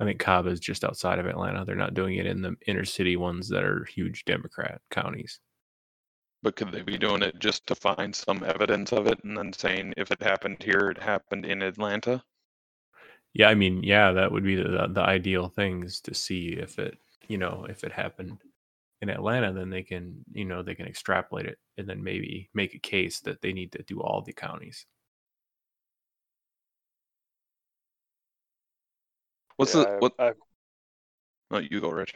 I 0.00 0.04
think 0.04 0.18
Cobb 0.18 0.46
is 0.46 0.60
just 0.60 0.82
outside 0.82 1.18
of 1.18 1.26
Atlanta. 1.26 1.64
They're 1.66 1.76
not 1.76 1.92
doing 1.92 2.16
it 2.16 2.24
in 2.24 2.40
the 2.40 2.56
inner 2.66 2.86
city 2.86 3.16
ones 3.16 3.50
that 3.50 3.64
are 3.64 3.84
huge 3.84 4.24
Democrat 4.24 4.80
counties. 4.90 5.40
But 6.42 6.56
could 6.56 6.72
they 6.72 6.80
be 6.80 6.96
doing 6.96 7.20
it 7.20 7.38
just 7.38 7.66
to 7.66 7.74
find 7.74 8.16
some 8.16 8.42
evidence 8.42 8.92
of 8.92 9.06
it 9.06 9.22
and 9.24 9.36
then 9.36 9.52
saying 9.52 9.92
if 9.98 10.10
it 10.10 10.22
happened 10.22 10.62
here, 10.62 10.90
it 10.90 11.02
happened 11.02 11.44
in 11.44 11.60
Atlanta? 11.60 12.24
Yeah, 13.34 13.48
I 13.50 13.54
mean, 13.54 13.82
yeah, 13.82 14.12
that 14.12 14.32
would 14.32 14.42
be 14.42 14.56
the 14.56 14.88
the 14.90 15.02
ideal 15.02 15.48
things 15.48 16.00
to 16.02 16.14
see 16.14 16.56
if 16.58 16.78
it, 16.78 16.98
you 17.28 17.36
know, 17.36 17.66
if 17.68 17.84
it 17.84 17.92
happened 17.92 18.38
in 19.02 19.08
Atlanta, 19.08 19.52
then 19.52 19.70
they 19.70 19.82
can, 19.82 20.24
you 20.32 20.44
know, 20.44 20.62
they 20.62 20.74
can 20.74 20.86
extrapolate 20.86 21.46
it 21.46 21.58
and 21.78 21.88
then 21.88 22.02
maybe 22.02 22.50
make 22.54 22.74
a 22.74 22.78
case 22.78 23.20
that 23.20 23.40
they 23.40 23.52
need 23.52 23.72
to 23.72 23.82
do 23.82 24.00
all 24.00 24.22
the 24.22 24.32
counties. 24.32 24.86
What's 29.56 29.74
Yeah, 29.74 29.84
the 29.84 29.96
what? 29.98 30.12
I've, 30.18 30.36
Oh, 31.50 31.58
you 31.58 31.80
go, 31.80 31.90
Rich. 31.90 32.14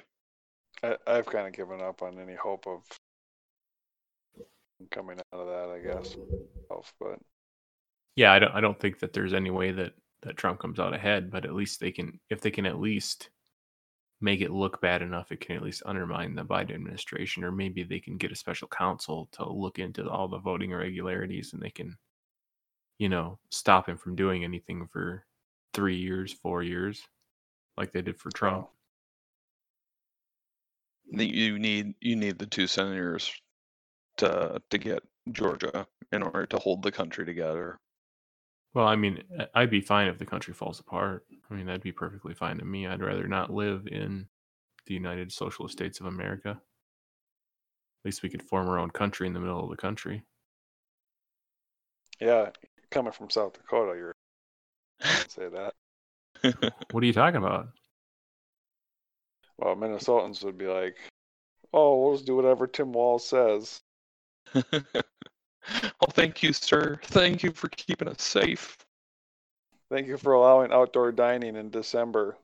I, 0.83 0.97
I've 1.07 1.27
kind 1.27 1.47
of 1.47 1.53
given 1.53 1.81
up 1.81 2.03
on 2.03 2.19
any 2.19 2.35
hope 2.35 2.67
of 2.67 2.83
coming 4.91 5.19
out 5.19 5.41
of 5.41 5.47
that. 5.49 5.71
I 5.71 5.81
guess, 5.81 6.17
Of- 6.71 6.93
but 7.01 7.19
Yeah, 8.17 8.33
I 8.33 8.39
don't 8.39 8.53
I 8.53 8.61
don't 8.61 8.79
think 8.79 9.01
that 9.01 9.13
there's 9.13 9.35
any 9.35 9.51
way 9.51 9.73
that 9.73 9.93
that 10.23 10.37
Trump 10.37 10.61
comes 10.61 10.79
out 10.79 10.95
ahead, 10.95 11.31
but 11.31 11.45
at 11.45 11.55
least 11.55 11.81
they 11.81 11.91
can 11.91 12.21
if 12.31 12.41
they 12.41 12.51
can 12.51 12.67
at 12.67 12.79
least 12.81 13.31
make 14.25 14.41
it 14.41 14.51
look 14.51 14.81
bad 14.81 15.03
enough, 15.03 15.31
it 15.31 15.41
can 15.41 15.55
at 15.57 15.63
least 15.63 15.83
undermine 15.85 16.35
the 16.35 16.45
Biden 16.45 16.75
administration, 16.75 17.45
or 17.45 17.53
maybe 17.53 17.83
they 17.83 18.01
can 18.01 18.17
get 18.17 18.33
a 18.33 18.37
special 18.37 18.67
counsel 18.69 19.29
to 19.33 19.47
look 19.47 19.79
into 19.79 20.09
all 20.09 20.29
the 20.29 20.39
voting 20.39 20.71
irregularities 20.71 21.53
and 21.53 21.61
they 21.61 21.71
can, 21.71 21.95
you 22.99 23.11
know, 23.11 23.39
stop 23.51 23.87
him 23.87 23.99
from 23.99 24.17
doing 24.17 24.43
anything 24.43 24.89
for 24.91 25.27
three 25.75 25.97
years, 25.97 26.33
four 26.33 26.63
years, 26.63 27.03
like 27.77 27.93
they 27.93 28.01
did 28.01 28.19
for 28.19 28.31
Trump. 28.31 28.69
You 31.11 31.59
need 31.59 31.95
you 32.01 32.17
need 32.17 32.39
the 32.39 32.47
two 32.47 32.67
senators 32.67 33.31
to 34.17 34.63
to 34.71 34.79
get 34.79 35.03
Georgia 35.33 35.87
in 36.13 36.23
order 36.23 36.47
to 36.47 36.59
hold 36.59 36.83
the 36.83 36.93
country 36.93 37.27
together. 37.27 37.79
Well, 38.75 38.87
I 38.87 38.97
mean, 38.97 39.23
I- 39.39 39.49
I'd 39.63 39.71
be 39.71 39.81
fine 39.81 40.09
if 40.09 40.19
the 40.19 40.27
country 40.27 40.53
falls 40.53 40.81
apart. 40.81 41.27
I 41.51 41.55
mean, 41.55 41.67
that'd 41.67 41.83
be 41.83 41.93
perfectly 41.93 42.35
fine 42.35 42.59
to 42.59 42.65
me. 42.65 42.87
I'd 42.87 43.01
rather 43.01 43.29
not 43.29 43.51
live 43.53 43.87
in 43.87 44.29
the 44.87 44.95
United 44.95 45.33
Socialist 45.33 45.73
States 45.77 46.01
of 46.01 46.07
America. 46.07 46.51
At 46.51 48.05
least 48.05 48.23
we 48.23 48.29
could 48.29 48.43
form 48.43 48.69
our 48.69 48.79
own 48.79 48.91
country 48.91 49.27
in 49.27 49.33
the 49.33 49.41
middle 49.41 49.63
of 49.63 49.71
the 49.71 49.77
country. 49.77 50.25
yeah, 52.21 52.51
coming 52.91 53.13
from 53.13 53.31
South 53.31 53.55
Dakota, 53.55 53.97
you're 53.99 54.15
say 55.29 55.49
that. 55.49 55.75
What 56.91 57.03
are 57.03 57.07
you 57.07 57.13
talking 57.13 57.39
about? 57.39 57.69
Well, 59.57 59.77
Minnesotans 59.77 60.45
would 60.45 60.59
be 60.59 60.67
like, 60.67 60.97
"Oh, 61.73 61.99
we'll 62.03 62.15
just 62.15 62.27
do 62.27 62.37
whatever 62.37 62.67
Tim 62.67 62.93
Walz 62.93 63.27
says." 63.27 63.81
oh, 66.01 66.07
thank 66.11 66.43
you, 66.43 66.53
sir. 66.53 66.99
Thank 67.05 67.43
you 67.43 67.53
for 67.53 67.69
keeping 67.69 68.09
us 68.09 68.23
safe. 68.23 68.77
Thank 69.91 70.07
you 70.07 70.17
for 70.17 70.33
allowing 70.33 70.73
outdoor 70.73 71.13
dining 71.13 71.57
in 71.57 71.71
December. 71.71 72.37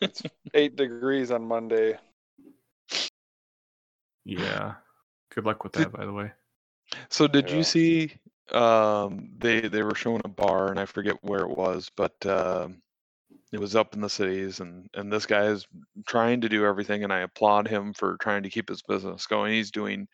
it's 0.00 0.22
Eight 0.54 0.76
degrees 0.76 1.30
on 1.30 1.42
Monday. 1.44 1.98
Yeah. 4.24 4.74
Good 5.34 5.44
luck 5.44 5.64
with 5.64 5.72
that, 5.72 5.92
by 5.92 6.04
the 6.04 6.12
way. 6.12 6.32
So 7.10 7.26
did 7.26 7.50
Yeah. 7.50 7.56
you 7.56 7.64
see 7.64 8.12
um 8.52 9.30
they 9.38 9.60
they 9.62 9.82
were 9.82 9.94
showing 9.94 10.20
a 10.24 10.28
bar 10.28 10.68
and 10.70 10.78
I 10.78 10.84
forget 10.84 11.16
where 11.22 11.40
it 11.40 11.50
was, 11.56 11.90
but 11.96 12.14
um 12.26 12.80
it 13.52 13.58
was 13.58 13.74
up 13.74 13.94
in 13.94 14.00
the 14.00 14.08
cities 14.10 14.60
and 14.60 14.88
and 14.94 15.12
this 15.12 15.26
guy 15.26 15.46
is 15.46 15.66
trying 16.06 16.40
to 16.42 16.48
do 16.48 16.64
everything 16.64 17.04
and 17.04 17.12
I 17.12 17.20
applaud 17.20 17.66
him 17.66 17.92
for 17.94 18.16
trying 18.18 18.42
to 18.42 18.50
keep 18.50 18.68
his 18.68 18.82
business 18.82 19.26
going. 19.26 19.52
He's 19.52 19.70
doing 19.70 20.06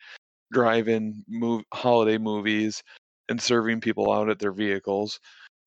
drive-in 0.51 1.23
move 1.27 1.63
holiday 1.73 2.17
movies 2.17 2.83
and 3.29 3.41
serving 3.41 3.81
people 3.81 4.11
out 4.11 4.29
at 4.29 4.39
their 4.39 4.51
vehicles, 4.51 5.19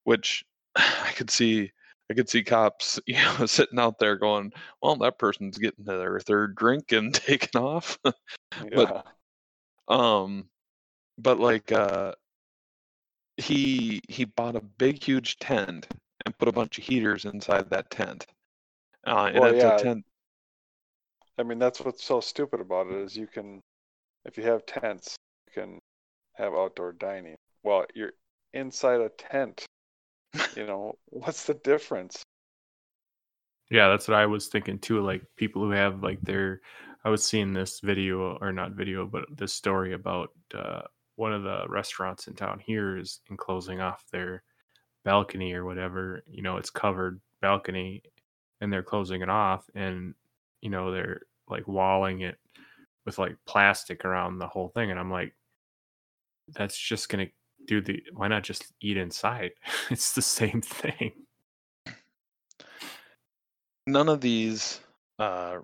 which 0.05 0.45
I 0.76 1.12
could 1.17 1.31
see 1.31 1.71
I 2.11 2.14
could 2.14 2.29
see 2.29 2.43
cops, 2.45 3.00
you 3.07 3.14
know, 3.17 3.47
sitting 3.47 3.79
out 3.79 3.99
there 3.99 4.17
going, 4.17 4.53
"Well, 4.83 4.97
that 4.97 5.19
person's 5.19 5.59
getting 5.59 5.85
their 5.85 6.21
third 6.21 6.55
drink 6.57 6.93
and 6.93 7.12
taking 7.14 7.61
off." 7.61 7.99
Yeah. 8.73 9.03
um 9.88 10.49
but 11.19 11.38
like 11.38 11.71
uh 11.73 12.12
he 13.37 14.00
he 14.09 14.25
bought 14.25 14.57
a 14.57 14.61
big 14.61 15.03
huge 15.03 15.38
tent 15.38 15.87
and 16.25 16.38
put 16.38 16.49
a 16.49 16.53
bunch 16.53 16.79
of 16.79 16.85
heaters 16.85 17.25
inside 17.26 17.69
that 17.71 17.91
tent 17.91 18.26
uh 19.07 19.31
and 19.33 19.41
Well, 19.41 19.53
it's 19.53 19.62
yeah. 19.62 19.76
a 19.76 19.83
tent 19.83 20.05
I 21.38 21.43
mean, 21.43 21.59
that's 21.59 21.81
what's 21.81 22.05
so 22.05 22.21
stupid 22.21 22.61
about 22.61 22.87
it 22.87 22.95
is 22.95 23.17
you 23.17 23.26
can, 23.26 23.61
if 24.25 24.38
you 24.38 24.45
have 24.45 24.66
tents, 24.66 25.16
you 25.47 25.62
can 25.62 25.78
have 26.35 26.54
outdoor 26.54 26.93
dining. 26.93 27.37
Well, 27.62 27.87
you're 27.95 28.12
inside 28.52 29.00
a 29.00 29.11
tent. 29.11 29.66
You 30.57 30.66
know, 30.66 30.95
what's 31.07 31.45
the 31.45 31.54
difference? 31.54 32.23
Yeah, 33.71 33.88
that's 33.88 34.09
what 34.09 34.19
I 34.19 34.26
was 34.26 34.49
thinking 34.49 34.78
too. 34.78 35.00
Like 35.00 35.23
people 35.37 35.62
who 35.62 35.71
have 35.71 36.02
like 36.02 36.21
their, 36.21 36.61
I 37.04 37.11
was 37.11 37.25
seeing 37.25 37.52
this 37.52 37.81
video 37.81 38.37
or 38.40 38.52
not 38.52 38.73
video, 38.73 39.07
but 39.07 39.25
this 39.37 39.52
story 39.52 39.95
about 39.95 40.31
uh, 40.54 40.83
one 41.16 41.33
of 41.33 41.43
the 41.43 41.64
restaurants 41.69 42.26
in 42.26 42.35
town 42.35 42.61
here 42.64 42.97
is 42.99 43.21
enclosing 43.31 43.81
off 43.81 44.04
their 44.12 44.43
balcony 45.04 45.52
or 45.54 45.64
whatever. 45.64 46.23
You 46.26 46.43
know, 46.43 46.57
it's 46.57 46.71
covered 46.71 47.21
balcony, 47.40 48.02
and 48.61 48.73
they're 48.73 48.83
closing 48.83 49.23
it 49.23 49.31
off, 49.31 49.64
and 49.75 50.14
you 50.61 50.71
know 50.71 50.90
they're 50.93 51.23
like 51.49 51.66
walling 51.69 52.23
it 52.23 52.38
with 53.07 53.19
like 53.19 53.37
plastic 53.47 54.05
around 54.05 54.39
the 54.39 54.49
whole 54.49 54.69
thing, 54.69 54.91
and 54.91 54.99
I'm 55.01 55.11
like, 55.11 55.35
that's 56.49 56.79
just 56.79 57.09
gonna 57.09 57.29
do 57.67 57.81
the. 57.81 58.03
Why 58.15 58.29
not 58.29 58.43
just 58.45 58.73
eat 58.81 58.97
inside? 58.97 59.53
it's 59.91 60.13
the 60.13 60.23
same 60.23 60.61
thing. 60.63 61.13
none 63.87 64.09
of 64.09 64.21
these 64.21 64.81
uh 65.19 65.59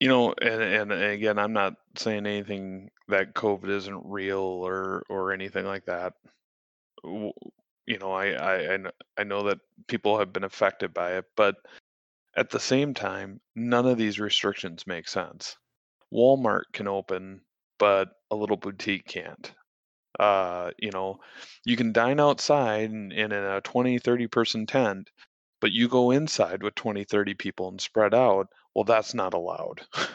you 0.00 0.08
know 0.08 0.32
and 0.40 0.62
and 0.62 0.92
again 0.92 1.38
i'm 1.38 1.52
not 1.52 1.74
saying 1.96 2.26
anything 2.26 2.90
that 3.08 3.34
covid 3.34 3.68
isn't 3.68 4.02
real 4.04 4.40
or 4.40 5.02
or 5.08 5.32
anything 5.32 5.64
like 5.66 5.84
that 5.84 6.12
you 7.04 7.98
know 7.98 8.12
i 8.12 8.30
i 8.32 8.74
I 8.74 8.78
I 9.18 9.24
know 9.24 9.42
that 9.44 9.58
people 9.88 10.18
have 10.18 10.32
been 10.32 10.44
affected 10.44 10.94
by 10.94 11.16
it 11.16 11.24
but 11.36 11.56
at 12.36 12.50
the 12.50 12.60
same 12.60 12.94
time 12.94 13.40
none 13.54 13.86
of 13.86 13.98
these 13.98 14.20
restrictions 14.20 14.86
make 14.86 15.08
sense 15.08 15.56
walmart 16.12 16.64
can 16.72 16.88
open 16.88 17.40
but 17.78 18.08
a 18.30 18.36
little 18.36 18.56
boutique 18.56 19.06
can't. 19.06 19.52
Uh 20.18 20.70
you 20.78 20.90
know 20.90 21.20
you 21.64 21.76
can 21.76 21.92
dine 21.92 22.20
outside 22.20 22.90
and, 22.90 23.12
and 23.12 23.32
in 23.32 23.44
a 23.44 23.60
20 23.60 23.98
30 23.98 24.26
person 24.28 24.66
tent 24.66 25.10
but 25.60 25.72
you 25.72 25.88
go 25.88 26.10
inside 26.10 26.62
with 26.62 26.74
20 26.74 27.04
30 27.04 27.34
people 27.34 27.68
and 27.68 27.80
spread 27.80 28.14
out 28.14 28.48
well 28.74 28.84
that's 28.84 29.14
not 29.14 29.34
allowed. 29.34 29.82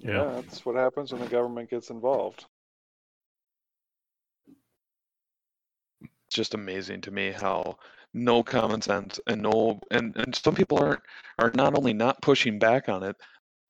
Yeah, 0.00 0.32
that's 0.34 0.66
what 0.66 0.76
happens 0.76 1.12
when 1.12 1.22
the 1.22 1.28
government 1.28 1.70
gets 1.70 1.88
involved. 1.88 2.44
it's 6.34 6.36
just 6.36 6.54
amazing 6.54 7.00
to 7.02 7.10
me 7.10 7.30
how 7.30 7.76
no 8.12 8.42
common 8.42 8.80
sense 8.80 9.20
and 9.26 9.42
no 9.42 9.80
and, 9.90 10.16
and 10.16 10.34
some 10.34 10.54
people 10.54 10.78
aren't 10.78 11.00
are 11.38 11.52
not 11.54 11.76
only 11.76 11.92
not 11.92 12.20
pushing 12.22 12.58
back 12.58 12.88
on 12.88 13.02
it 13.02 13.16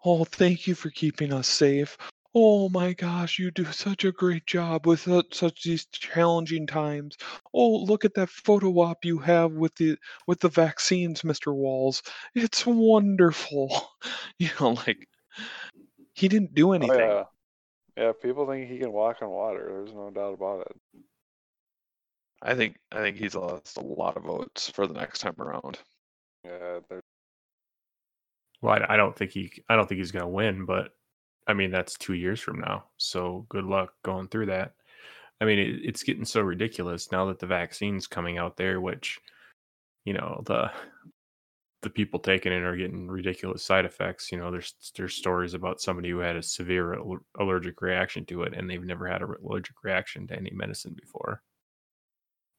oh 0.04 0.25
thank 0.25 0.66
you 0.66 0.75
for 0.75 0.90
keeping 0.90 1.32
us 1.32 1.49
safe 1.49 1.96
oh 2.34 2.68
my 2.68 2.92
gosh 2.92 3.38
you 3.38 3.50
do 3.50 3.64
such 3.66 4.04
a 4.04 4.12
great 4.12 4.46
job 4.46 4.87
with 4.87 5.00
such, 5.00 5.34
such 5.34 5.62
these 5.62 5.87
challenging 5.87 6.66
times 6.66 7.16
oh 7.54 7.76
look 7.84 8.04
at 8.04 8.14
that 8.14 8.28
photo 8.28 8.68
op 8.80 9.04
you 9.04 9.18
have 9.18 9.52
with 9.52 9.75
the 9.76 9.96
with 10.26 10.40
the 10.40 10.49
vaccines 10.49 11.23
mr 11.23 11.54
Walz 11.54 12.02
it's 12.34 12.66
wonderful 12.66 13.70
you 14.38 14.50
know 14.61 14.73
like 14.87 15.08
he 16.14 16.28
didn't 16.28 16.54
do 16.54 16.70
oh, 16.70 16.73
anything 16.73 17.00
Oh, 17.00 17.16
yeah. 17.16 17.25
Yeah, 17.96 18.11
people 18.20 18.44
think 18.46 18.68
he 18.68 18.78
can 18.78 18.90
walk 18.90 19.23
on 19.23 19.30
water. 19.30 19.66
There's 19.68 19.94
no 19.94 20.11
doubt 20.11 20.34
about 20.34 20.66
it. 20.66 20.76
i 22.42 22.54
think 22.54 22.76
i 22.92 22.99
think 22.99 23.16
he's 23.16 23.34
lost 23.34 23.76
a 23.76 23.80
lot 23.80 24.16
of 24.16 24.25
votes 24.25 24.68
for 24.68 24.87
the 24.87 24.94
next 24.94 25.20
time 25.20 25.34
around 25.38 25.78
Yeah, 26.44 26.80
there- 26.88 27.02
Well, 28.64 28.83
I, 28.88 28.94
I 28.94 28.97
don't 28.97 29.14
think 29.14 29.33
he. 29.33 29.52
I 29.68 29.76
don't 29.76 29.87
think 29.87 29.99
he's 29.99 30.11
going 30.11 30.25
to 30.25 30.28
win, 30.28 30.64
but 30.64 30.92
I 31.47 31.52
mean 31.52 31.71
that's 31.71 31.99
two 31.99 32.14
years 32.14 32.40
from 32.40 32.61
now. 32.61 32.87
So 32.97 33.44
good 33.50 33.64
luck 33.66 33.92
going 34.02 34.28
through 34.28 34.47
that. 34.47 34.73
I 35.40 35.44
mean, 35.44 35.59
it, 35.59 35.80
it's 35.85 36.02
getting 36.02 36.25
so 36.25 36.40
ridiculous 36.40 37.12
now 37.12 37.26
that 37.26 37.38
the 37.38 37.47
vaccine's 37.47 38.06
coming 38.06 38.38
out 38.38 38.56
there, 38.56 38.80
which 38.80 39.21
you 40.06 40.14
know 40.14 40.42
the 40.47 40.71
the 41.83 41.90
people 41.90 42.18
taking 42.18 42.52
it 42.52 42.62
are 42.62 42.76
getting 42.76 43.06
ridiculous 43.06 43.62
side 43.62 43.85
effects. 43.85 44.33
You 44.33 44.38
know, 44.38 44.50
there's 44.50 44.75
there's 44.97 45.14
stories 45.14 45.52
about 45.52 45.83
somebody 45.83 46.09
who 46.09 46.21
had 46.21 46.37
a 46.37 46.42
severe 46.42 46.99
allergic 47.38 47.83
reaction 47.83 48.25
to 48.26 48.44
it, 48.44 48.54
and 48.54 48.71
they've 48.71 48.83
never 48.83 49.06
had 49.06 49.21
an 49.21 49.35
allergic 49.44 49.76
reaction 49.85 50.26
to 50.28 50.37
any 50.37 50.52
medicine 50.54 50.97
before. 50.99 51.42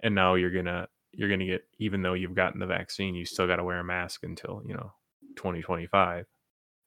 And 0.03 0.13
now 0.13 0.35
you're 0.35 0.51
gonna 0.51 0.88
you're 1.13 1.29
gonna 1.29 1.47
get 1.47 1.65
even 1.79 2.03
though 2.03 2.13
you've 2.13 2.35
gotten 2.35 2.59
the 2.59 2.67
vaccine, 2.67 3.15
you 3.15 3.25
still 3.25 3.47
got 3.47 3.55
to 3.55 3.63
wear 3.63 3.79
a 3.79 3.83
mask 3.83 4.24
until 4.24 4.62
you 4.67 4.75
know 4.75 4.93
2025. 5.35 6.25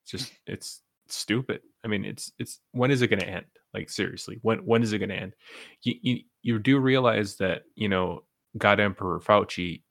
It's 0.02 0.10
just 0.10 0.32
it's 0.46 0.82
stupid. 1.08 1.60
I 1.84 1.88
mean, 1.88 2.04
it's 2.04 2.32
it's 2.38 2.60
when 2.72 2.90
is 2.90 3.02
it 3.02 3.08
going 3.08 3.20
to 3.20 3.28
end? 3.28 3.46
Like 3.74 3.90
seriously, 3.90 4.38
when 4.42 4.58
when 4.60 4.82
is 4.82 4.92
it 4.92 4.98
going 4.98 5.10
to 5.10 5.16
end? 5.16 5.34
You, 5.82 5.94
you 6.02 6.18
you 6.42 6.58
do 6.58 6.78
realize 6.78 7.36
that 7.36 7.62
you 7.74 7.88
know 7.88 8.24
God 8.56 8.80
Emperor 8.80 9.20
Fauci 9.20 9.82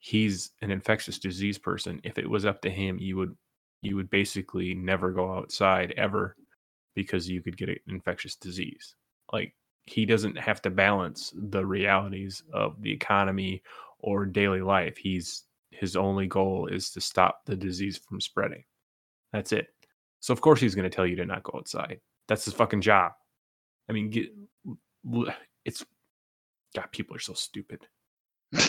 he's 0.00 0.50
an 0.62 0.70
infectious 0.70 1.18
disease 1.18 1.58
person. 1.58 2.00
If 2.02 2.18
it 2.18 2.28
was 2.28 2.44
up 2.44 2.60
to 2.62 2.70
him, 2.70 2.98
you 2.98 3.16
would 3.18 3.36
you 3.82 3.96
would 3.96 4.10
basically 4.10 4.74
never 4.74 5.12
go 5.12 5.32
outside 5.34 5.94
ever 5.96 6.36
because 6.94 7.28
you 7.28 7.40
could 7.40 7.56
get 7.56 7.68
an 7.68 7.76
infectious 7.88 8.34
disease. 8.34 8.96
Like 9.32 9.54
he 9.84 10.04
doesn't 10.04 10.36
have 10.38 10.60
to 10.62 10.70
balance 10.70 11.32
the 11.34 11.64
realities 11.64 12.42
of 12.52 12.80
the 12.82 12.92
economy 12.92 13.62
or 14.00 14.26
daily 14.26 14.60
life. 14.60 14.96
He's 14.96 15.44
his 15.70 15.96
only 15.96 16.26
goal 16.26 16.66
is 16.66 16.90
to 16.90 17.00
stop 17.00 17.40
the 17.46 17.56
disease 17.56 17.98
from 17.98 18.20
spreading. 18.20 18.64
That's 19.32 19.52
it. 19.52 19.68
So 20.20 20.32
of 20.32 20.40
course 20.40 20.60
he's 20.60 20.74
going 20.74 20.88
to 20.88 20.94
tell 20.94 21.06
you 21.06 21.16
to 21.16 21.24
not 21.24 21.42
go 21.42 21.56
outside. 21.56 22.00
That's 22.28 22.44
his 22.44 22.54
fucking 22.54 22.80
job. 22.82 23.12
I 23.88 23.92
mean, 23.92 24.10
get, 24.10 24.32
it's 25.64 25.84
God. 26.74 26.86
People 26.92 27.16
are 27.16 27.20
so 27.20 27.32
stupid. 27.34 27.86
I 28.52 28.60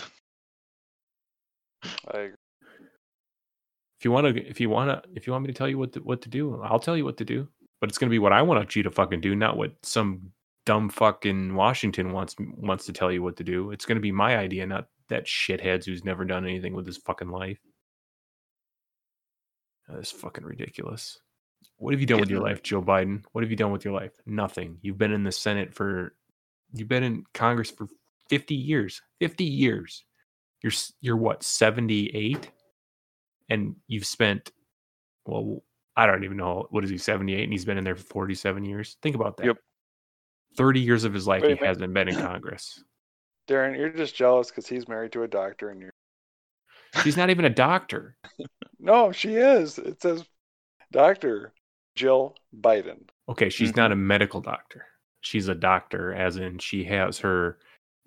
agree. 2.13 2.35
If 3.99 4.05
you 4.05 4.11
want 4.11 4.35
to, 4.35 4.49
if 4.49 4.59
you 4.59 4.69
want 4.69 4.89
to, 4.89 5.09
if 5.15 5.27
you 5.27 5.33
want 5.33 5.43
me 5.43 5.51
to 5.51 5.57
tell 5.57 5.67
you 5.67 5.77
what 5.77 5.93
to, 5.93 5.99
what 5.99 6.21
to 6.23 6.29
do, 6.29 6.59
I'll 6.63 6.79
tell 6.79 6.97
you 6.97 7.05
what 7.05 7.17
to 7.17 7.25
do. 7.25 7.47
But 7.79 7.89
it's 7.89 7.99
going 7.99 8.09
to 8.09 8.13
be 8.13 8.19
what 8.19 8.33
I 8.33 8.41
want 8.41 8.75
you 8.75 8.83
to 8.83 8.91
fucking 8.91 9.21
do, 9.21 9.35
not 9.35 9.57
what 9.57 9.73
some 9.83 10.31
dumb 10.65 10.89
fucking 10.89 11.55
Washington 11.55 12.11
wants 12.11 12.35
wants 12.39 12.85
to 12.85 12.93
tell 12.93 13.11
you 13.11 13.23
what 13.23 13.37
to 13.37 13.43
do. 13.43 13.71
It's 13.71 13.85
going 13.85 13.97
to 13.97 14.01
be 14.01 14.11
my 14.11 14.37
idea, 14.37 14.65
not 14.65 14.87
that 15.09 15.25
shitheads 15.25 15.85
who's 15.85 16.05
never 16.05 16.25
done 16.25 16.45
anything 16.45 16.73
with 16.73 16.85
his 16.85 16.97
fucking 16.97 17.29
life. 17.29 17.59
Oh, 19.89 19.95
That's 19.95 20.11
fucking 20.11 20.45
ridiculous. 20.45 21.19
What 21.77 21.93
have 21.93 22.01
you 22.01 22.07
done 22.07 22.19
with 22.19 22.29
your 22.29 22.41
life, 22.41 22.63
Joe 22.63 22.81
Biden? 22.81 23.23
What 23.31 23.43
have 23.43 23.51
you 23.51 23.57
done 23.57 23.71
with 23.71 23.83
your 23.83 23.93
life? 23.93 24.11
Nothing. 24.25 24.77
You've 24.81 24.97
been 24.97 25.11
in 25.11 25.23
the 25.23 25.31
Senate 25.31 25.73
for, 25.73 26.15
you've 26.73 26.87
been 26.87 27.03
in 27.03 27.23
Congress 27.33 27.71
for 27.71 27.87
fifty 28.29 28.55
years. 28.55 29.01
Fifty 29.19 29.43
years. 29.43 30.05
You're 30.63 30.71
you're 31.01 31.17
what 31.17 31.43
seventy 31.43 32.07
eight, 32.13 32.51
and 33.49 33.75
you've 33.87 34.05
spent, 34.05 34.51
well, 35.25 35.63
I 35.95 36.05
don't 36.05 36.23
even 36.23 36.37
know 36.37 36.67
what 36.69 36.83
is 36.83 36.89
he 36.89 36.97
seventy 36.97 37.33
eight, 37.33 37.43
and 37.43 37.51
he's 37.51 37.65
been 37.65 37.77
in 37.77 37.83
there 37.83 37.95
for 37.95 38.03
forty 38.03 38.35
seven 38.35 38.63
years. 38.63 38.97
Think 39.01 39.15
about 39.15 39.37
that. 39.37 39.47
Yep. 39.47 39.57
Thirty 40.57 40.79
years 40.79 41.03
of 41.03 41.13
his 41.13 41.27
life 41.27 41.43
he 41.43 41.55
hasn't 41.55 41.93
been 41.93 42.09
in 42.09 42.15
Congress. 42.21 42.83
Darren, 43.47 43.77
you're 43.77 43.89
just 43.89 44.15
jealous 44.15 44.49
because 44.49 44.67
he's 44.67 44.87
married 44.87 45.11
to 45.13 45.23
a 45.23 45.27
doctor, 45.27 45.69
and 45.69 45.81
you're. 45.81 45.91
She's 47.03 47.17
not 47.17 47.29
even 47.29 47.45
a 47.45 47.49
doctor. 47.49 48.17
No, 48.81 49.11
she 49.11 49.35
is. 49.35 49.77
It 49.77 50.01
says, 50.01 50.25
Doctor 50.91 51.53
Jill 51.95 52.35
Biden. 52.59 53.03
Okay, 53.29 53.49
she's 53.49 53.75
not 53.75 53.91
mm-hmm. 53.91 53.99
a 53.99 54.03
medical 54.03 54.41
doctor. 54.41 54.85
She's 55.21 55.47
a 55.47 55.55
doctor, 55.55 56.13
as 56.13 56.37
in 56.37 56.57
she 56.57 56.83
has 56.85 57.19
her, 57.19 57.59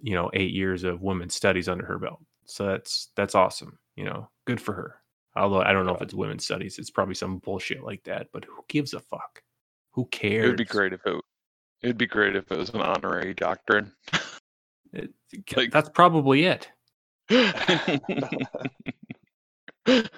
you 0.02 0.14
know, 0.14 0.30
eight 0.34 0.52
years 0.52 0.82
of 0.82 1.00
women's 1.00 1.34
studies 1.34 1.68
under 1.68 1.86
her 1.86 1.98
belt. 1.98 2.20
So 2.46 2.66
that's 2.66 3.10
that's 3.16 3.34
awesome. 3.36 3.78
You 3.94 4.04
know, 4.04 4.28
good 4.46 4.60
for 4.60 4.72
her. 4.72 4.96
Although 5.36 5.62
I 5.62 5.72
don't 5.72 5.86
know 5.86 5.94
if 5.94 6.02
it's 6.02 6.12
women's 6.12 6.44
studies, 6.44 6.78
it's 6.78 6.90
probably 6.90 7.14
some 7.14 7.38
bullshit 7.38 7.84
like 7.84 8.02
that. 8.04 8.28
But 8.32 8.44
who 8.44 8.64
gives 8.68 8.94
a 8.94 9.00
fuck? 9.00 9.42
Who 9.92 10.06
cares? 10.06 10.44
It 10.44 10.48
would 10.48 10.56
be 10.56 10.64
great 10.64 10.92
if 10.92 11.06
it. 11.06 11.14
It'd 11.84 11.98
be 11.98 12.06
great 12.06 12.34
if 12.34 12.50
it 12.50 12.56
was 12.56 12.70
an 12.70 12.80
honorary 12.80 13.34
doctrine. 13.34 13.92
It- 14.92 15.12
Like- 15.56 15.72
that's 15.72 15.88
probably 15.90 16.44
it. 16.44 16.68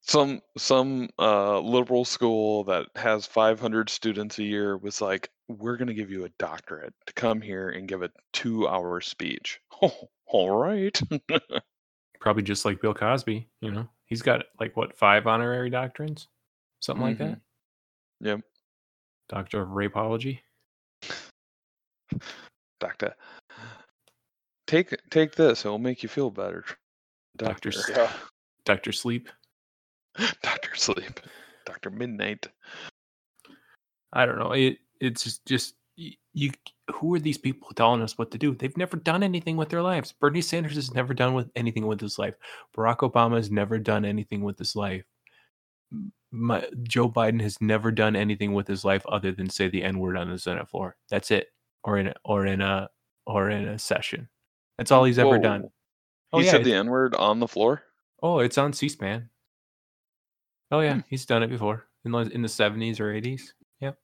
some 0.00 0.40
some 0.56 1.08
uh, 1.18 1.60
liberal 1.60 2.04
school 2.04 2.64
that 2.64 2.86
has 2.96 3.26
500 3.26 3.90
students 3.90 4.38
a 4.38 4.42
year 4.42 4.76
was 4.78 5.00
like, 5.00 5.28
"We're 5.48 5.76
going 5.76 5.88
to 5.88 5.94
give 5.94 6.10
you 6.10 6.24
a 6.24 6.30
doctorate 6.38 6.94
to 7.06 7.12
come 7.12 7.40
here 7.40 7.70
and 7.70 7.86
give 7.86 8.02
a 8.02 8.10
two-hour 8.32 9.00
speech." 9.02 9.60
Oh, 9.82 10.08
all 10.26 10.56
right. 10.56 10.98
Probably 12.20 12.42
just 12.42 12.64
like 12.64 12.80
Bill 12.80 12.94
Cosby. 12.94 13.46
You 13.60 13.70
know, 13.72 13.88
he's 14.06 14.22
got 14.22 14.46
like 14.58 14.76
what 14.76 14.96
five 14.96 15.26
honorary 15.26 15.70
doctrines, 15.70 16.28
something 16.80 17.04
like 17.04 17.18
that. 17.18 17.40
Yep. 18.22 18.40
Doctor 19.30 19.62
of 19.62 19.68
Rapeology. 19.68 20.40
Doctor, 22.80 23.14
take 24.66 24.96
take 25.10 25.36
this. 25.36 25.64
It'll 25.64 25.78
make 25.78 26.02
you 26.02 26.08
feel 26.08 26.30
better. 26.30 26.64
Doctor 27.36 27.70
Doctor, 27.70 27.92
Yeah. 27.92 28.12
Doctor 28.64 28.90
Sleep. 28.92 29.28
Doctor 30.42 30.74
Sleep, 30.74 31.20
Doctor 31.64 31.90
Midnight. 31.90 32.48
I 34.12 34.26
don't 34.26 34.38
know. 34.38 34.50
It 34.52 34.78
it's 35.00 35.38
just, 35.46 35.74
you. 35.96 36.50
Who 36.94 37.14
are 37.14 37.20
these 37.20 37.38
people 37.38 37.68
telling 37.76 38.02
us 38.02 38.18
what 38.18 38.32
to 38.32 38.38
do? 38.38 38.56
They've 38.56 38.76
never 38.76 38.96
done 38.96 39.22
anything 39.22 39.56
with 39.56 39.68
their 39.68 39.80
lives. 39.82 40.12
Bernie 40.12 40.42
Sanders 40.42 40.74
has 40.74 40.92
never 40.92 41.14
done 41.14 41.34
with 41.34 41.48
anything 41.54 41.86
with 41.86 42.00
his 42.00 42.18
life. 42.18 42.34
Barack 42.76 42.98
Obama 42.98 43.36
has 43.36 43.48
never 43.48 43.78
done 43.78 44.04
anything 44.04 44.42
with 44.42 44.58
his 44.58 44.74
life. 44.74 45.04
My, 46.32 46.64
Joe 46.84 47.08
Biden 47.08 47.40
has 47.42 47.60
never 47.60 47.90
done 47.90 48.14
anything 48.16 48.52
with 48.52 48.68
his 48.68 48.84
life 48.84 49.04
other 49.06 49.32
than 49.32 49.50
say 49.50 49.68
the 49.68 49.82
N 49.82 49.98
word 49.98 50.16
on 50.16 50.30
the 50.30 50.38
Senate 50.38 50.68
floor. 50.68 50.96
That's 51.10 51.30
it. 51.30 51.48
Or 51.82 51.98
in 51.98 52.08
a, 52.08 52.14
or 52.24 52.46
in 52.46 52.60
a 52.60 52.88
or 53.26 53.50
in 53.50 53.66
a 53.68 53.78
session. 53.78 54.28
That's 54.78 54.90
all 54.90 55.04
he's 55.04 55.18
ever 55.18 55.38
done. 55.38 55.70
Oh 56.32 56.38
he 56.38 56.44
yeah. 56.46 56.52
said 56.52 56.64
the 56.64 56.74
N 56.74 56.88
word 56.88 57.14
on 57.14 57.40
the 57.40 57.48
floor. 57.48 57.82
Oh, 58.22 58.38
it's 58.40 58.58
on 58.58 58.72
C-SPAN. 58.72 59.28
Oh 60.70 60.80
yeah, 60.80 60.94
Hmm. 60.94 61.00
he's 61.08 61.26
done 61.26 61.42
it 61.42 61.48
before 61.48 61.86
in 62.04 62.12
the 62.12 62.18
in 62.18 62.42
the 62.42 62.48
seventies 62.48 63.00
or 63.00 63.12
eighties. 63.12 63.54
Yep. 63.80 63.98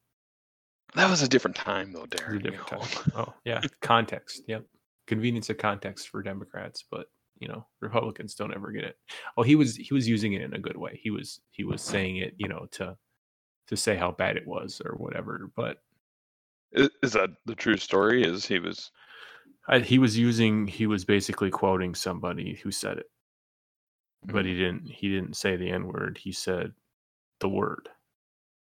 That 0.95 1.11
was 1.11 1.23
a 1.23 1.29
different 1.29 1.57
time, 1.57 1.93
though, 1.93 2.07
Darren. 2.07 2.37
a 2.37 2.39
different 2.39 2.67
time. 2.67 3.12
Oh, 3.15 3.35
yeah. 3.45 3.61
Context. 3.83 4.43
Yep. 4.49 4.65
Convenience 5.07 5.51
of 5.51 5.59
context 5.59 6.09
for 6.09 6.23
Democrats, 6.23 6.85
but 6.91 7.07
you 7.38 7.49
know, 7.49 7.66
Republicans 7.81 8.35
don't 8.35 8.55
ever 8.55 8.70
get 8.72 8.85
it. 8.85 8.96
Oh, 9.37 9.42
he 9.42 9.55
was 9.55 9.77
he 9.77 9.92
was 9.92 10.09
using 10.09 10.33
it 10.33 10.42
in 10.42 10.55
a 10.55 10.59
good 10.59 10.77
way. 10.77 10.99
He 11.03 11.11
was 11.11 11.40
he 11.51 11.64
was 11.64 11.83
saying 11.83 12.16
it, 12.18 12.35
you 12.38 12.49
know, 12.49 12.66
to 12.72 12.96
to 13.68 13.77
say 13.77 13.96
how 13.96 14.12
bad 14.12 14.37
it 14.37 14.46
was 14.46 14.81
or 14.85 14.94
whatever. 14.96 15.51
But 15.57 15.79
Is 16.72 17.12
that 17.12 17.31
the 17.46 17.55
true 17.55 17.77
story? 17.77 18.25
Is 18.25 18.46
he 18.46 18.59
was 18.59 18.90
I, 19.68 19.81
he 19.81 19.99
was 19.99 20.16
using 20.16 20.66
he 20.66 20.87
was 20.87 21.05
basically 21.05 21.51
quoting 21.51 21.94
somebody 21.94 22.55
who 22.62 22.70
said 22.70 22.99
it, 22.99 23.11
but 24.25 24.44
he 24.44 24.53
mm-hmm. 24.53 24.61
didn't 24.61 24.87
he 24.88 25.09
didn't 25.09 25.37
say 25.37 25.57
the 25.57 25.70
N 25.70 25.87
word. 25.87 26.18
He 26.22 26.33
said 26.33 26.72
the 27.40 27.49
word. 27.49 27.88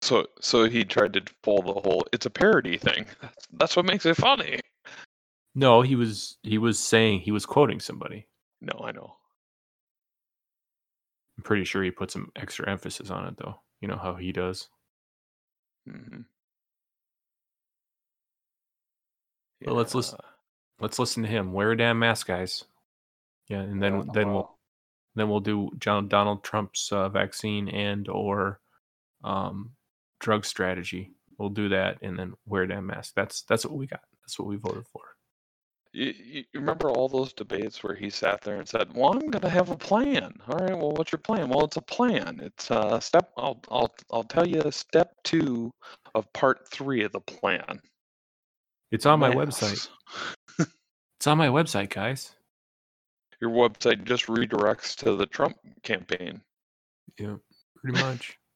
so 0.02 0.26
so 0.40 0.68
he 0.68 0.84
tried 0.84 1.12
to 1.14 1.22
pull 1.42 1.62
the 1.62 1.72
whole 1.72 2.04
it's 2.12 2.26
a 2.26 2.30
parody 2.30 2.78
thing. 2.78 3.06
That's, 3.22 3.46
that's 3.52 3.76
what 3.76 3.86
makes 3.86 4.06
it 4.06 4.16
funny. 4.16 4.60
No, 5.54 5.80
he 5.82 5.96
was 5.96 6.36
he 6.42 6.58
was 6.58 6.78
saying 6.78 7.20
he 7.20 7.32
was 7.32 7.46
quoting 7.46 7.80
somebody. 7.80 8.26
No, 8.60 8.80
I 8.84 8.92
know. 8.92 9.16
I'm 11.38 11.44
pretty 11.44 11.64
sure 11.64 11.82
he 11.82 11.90
put 11.90 12.10
some 12.10 12.30
extra 12.36 12.68
emphasis 12.70 13.10
on 13.10 13.26
it 13.26 13.36
though. 13.38 13.60
You 13.80 13.88
know 13.88 13.98
how 13.98 14.14
he 14.14 14.32
does. 14.32 14.68
hmm 15.86 16.22
Well, 19.64 19.74
let's 19.76 19.94
listen. 19.94 20.18
Let's 20.80 20.98
listen 20.98 21.22
to 21.22 21.28
him. 21.28 21.52
Wear 21.52 21.72
a 21.72 21.76
damn 21.76 21.98
mask, 21.98 22.26
guys. 22.26 22.64
Yeah, 23.48 23.60
and 23.60 23.82
then 23.82 23.94
Yeah, 23.98 24.04
then 24.12 24.32
we'll 24.32 24.34
well, 24.34 24.58
then 25.14 25.28
we'll 25.28 25.40
do 25.40 25.70
John 25.78 26.08
Donald 26.08 26.44
Trump's 26.44 26.92
uh, 26.92 27.08
vaccine 27.08 27.68
and 27.68 28.08
or 28.08 28.60
um, 29.24 29.72
drug 30.20 30.44
strategy. 30.44 31.12
We'll 31.38 31.50
do 31.50 31.70
that, 31.70 31.98
and 32.02 32.18
then 32.18 32.34
wear 32.46 32.62
a 32.64 32.68
damn 32.68 32.86
mask. 32.86 33.14
That's 33.16 33.42
that's 33.42 33.64
what 33.64 33.74
we 33.76 33.86
got. 33.86 34.02
That's 34.22 34.38
what 34.38 34.48
we 34.48 34.56
voted 34.56 34.86
for. 34.86 35.15
You, 35.96 36.12
you 36.30 36.44
remember 36.52 36.90
all 36.90 37.08
those 37.08 37.32
debates 37.32 37.82
where 37.82 37.94
he 37.94 38.10
sat 38.10 38.42
there 38.42 38.56
and 38.56 38.68
said, 38.68 38.92
"Well, 38.94 39.14
I'm 39.14 39.30
going 39.30 39.40
to 39.40 39.48
have 39.48 39.70
a 39.70 39.76
plan." 39.78 40.34
All 40.46 40.58
right. 40.58 40.76
Well, 40.76 40.90
what's 40.92 41.10
your 41.10 41.20
plan? 41.20 41.48
Well, 41.48 41.64
it's 41.64 41.78
a 41.78 41.82
plan. 41.82 42.38
It's 42.42 42.70
uh, 42.70 43.00
step. 43.00 43.32
I'll 43.38 43.58
I'll 43.70 43.94
I'll 44.12 44.22
tell 44.22 44.46
you 44.46 44.60
step 44.70 45.14
two 45.24 45.72
of 46.14 46.30
part 46.34 46.68
three 46.68 47.02
of 47.02 47.12
the 47.12 47.20
plan. 47.20 47.80
It's 48.92 49.06
on 49.06 49.20
my 49.20 49.34
Masks. 49.34 49.62
website. 49.62 49.88
It's 51.18 51.26
on 51.26 51.38
my 51.38 51.48
website, 51.48 51.88
guys. 51.88 52.34
Your 53.40 53.50
website 53.50 54.04
just 54.04 54.26
redirects 54.26 54.94
to 54.96 55.16
the 55.16 55.24
Trump 55.24 55.56
campaign. 55.82 56.42
Yeah, 57.18 57.36
pretty 57.82 57.98
much. 58.02 58.36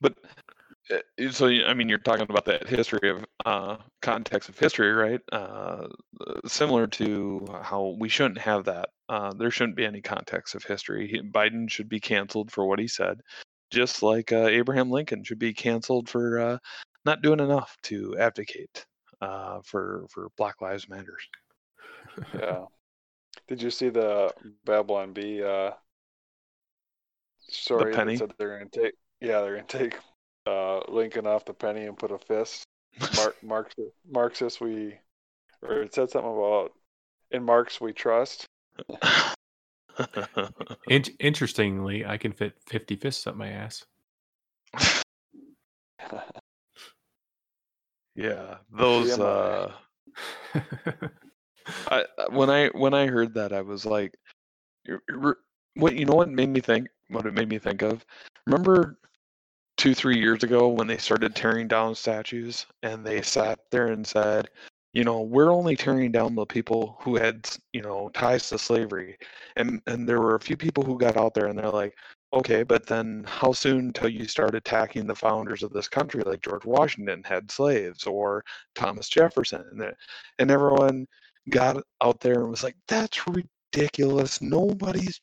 But 0.00 0.14
so 1.30 1.46
I 1.46 1.74
mean, 1.74 1.88
you're 1.88 1.98
talking 1.98 2.26
about 2.28 2.44
that 2.46 2.66
history 2.66 3.10
of 3.10 3.24
uh, 3.44 3.76
context 4.00 4.48
of 4.48 4.58
history, 4.58 4.92
right? 4.92 5.20
Uh, 5.30 5.86
uh, 6.26 6.40
similar 6.46 6.86
to 6.88 7.46
how 7.62 7.96
we 7.98 8.08
shouldn't 8.08 8.38
have 8.38 8.64
that. 8.64 8.90
Uh, 9.08 9.32
there 9.32 9.50
shouldn't 9.50 9.76
be 9.76 9.86
any 9.86 10.00
context 10.00 10.54
of 10.54 10.64
history. 10.64 11.08
He, 11.08 11.20
Biden 11.20 11.70
should 11.70 11.88
be 11.88 12.00
canceled 12.00 12.50
for 12.50 12.66
what 12.66 12.78
he 12.78 12.88
said, 12.88 13.20
just 13.70 14.02
like 14.02 14.32
uh, 14.32 14.46
Abraham 14.46 14.90
Lincoln 14.90 15.24
should 15.24 15.38
be 15.38 15.52
canceled 15.52 16.08
for 16.08 16.38
uh, 16.38 16.58
not 17.04 17.22
doing 17.22 17.40
enough 17.40 17.76
to 17.84 18.16
advocate 18.18 18.84
uh, 19.20 19.60
for 19.64 20.06
for 20.10 20.28
Black 20.36 20.60
Lives 20.60 20.88
Matters. 20.88 21.28
yeah. 22.34 22.64
Did 23.48 23.62
you 23.62 23.70
see 23.70 23.88
the 23.88 24.32
Babylon 24.64 25.12
Bee 25.12 25.42
uh, 25.42 25.72
story 27.48 27.92
that 27.92 27.96
penny? 27.96 28.16
said 28.16 28.32
they're 28.38 28.58
gonna 28.58 28.70
take? 28.70 28.94
Yeah, 29.20 29.40
they're 29.40 29.56
gonna 29.56 29.64
take 29.68 29.96
uh, 30.46 30.80
Lincoln 30.88 31.26
off 31.26 31.44
the 31.44 31.54
penny 31.54 31.86
and 31.86 31.96
put 31.98 32.10
a 32.10 32.18
fist. 32.18 32.64
Mark, 33.16 33.36
Marxist, 33.42 33.92
Marxist, 34.10 34.60
we, 34.60 34.94
or 35.62 35.82
it 35.82 35.94
said 35.94 36.10
something 36.10 36.30
about 36.30 36.72
In 37.30 37.44
Marks 37.44 37.80
we 37.80 37.92
trust. 37.92 38.46
In- 40.88 41.04
interestingly, 41.20 42.04
I 42.06 42.16
can 42.16 42.32
fit 42.32 42.54
50 42.66 42.96
fists 42.96 43.26
up 43.26 43.36
my 43.36 43.48
ass. 43.48 43.84
yeah, 48.14 48.56
those. 48.70 49.18
Uh, 49.18 49.72
I, 51.88 52.04
when 52.30 52.50
I 52.50 52.68
when 52.68 52.94
I 52.94 53.06
heard 53.06 53.34
that, 53.34 53.52
I 53.52 53.60
was 53.60 53.84
like, 53.84 54.14
you're- 54.84 55.00
you're- 55.08 55.34
"What? 55.74 55.94
You 55.94 56.06
know 56.06 56.14
what 56.14 56.28
made 56.30 56.48
me 56.48 56.60
think? 56.60 56.88
What 57.08 57.26
it 57.26 57.34
made 57.34 57.48
me 57.48 57.58
think 57.58 57.82
of? 57.82 58.04
Remember 58.46 58.98
two 59.82 59.94
three 59.94 60.16
years 60.16 60.44
ago 60.44 60.68
when 60.68 60.86
they 60.86 60.96
started 60.96 61.34
tearing 61.34 61.66
down 61.66 61.92
statues 61.92 62.66
and 62.84 63.04
they 63.04 63.20
sat 63.20 63.58
there 63.72 63.88
and 63.88 64.06
said, 64.06 64.48
you 64.92 65.02
know, 65.02 65.22
we're 65.22 65.52
only 65.52 65.74
tearing 65.74 66.12
down 66.12 66.36
the 66.36 66.46
people 66.46 66.96
who 67.00 67.16
had 67.16 67.50
you 67.72 67.82
know 67.82 68.08
ties 68.14 68.48
to 68.48 68.58
slavery, 68.58 69.18
and 69.56 69.82
and 69.88 70.08
there 70.08 70.20
were 70.20 70.36
a 70.36 70.40
few 70.40 70.56
people 70.56 70.84
who 70.84 70.96
got 70.96 71.16
out 71.16 71.34
there 71.34 71.46
and 71.48 71.58
they're 71.58 71.68
like, 71.68 71.94
okay, 72.32 72.62
but 72.62 72.86
then 72.86 73.24
how 73.26 73.50
soon 73.50 73.92
till 73.92 74.08
you 74.08 74.24
start 74.28 74.54
attacking 74.54 75.08
the 75.08 75.16
founders 75.16 75.64
of 75.64 75.72
this 75.72 75.88
country 75.88 76.22
like 76.24 76.42
George 76.42 76.64
Washington 76.64 77.20
had 77.24 77.50
slaves 77.50 78.06
or 78.06 78.44
Thomas 78.76 79.08
Jefferson 79.08 79.64
and 79.72 79.94
and 80.38 80.50
everyone 80.52 81.08
got 81.50 81.82
out 82.00 82.20
there 82.20 82.42
and 82.42 82.50
was 82.50 82.62
like, 82.62 82.76
that's 82.86 83.18
ridiculous. 83.26 84.40
Nobody's 84.40 85.20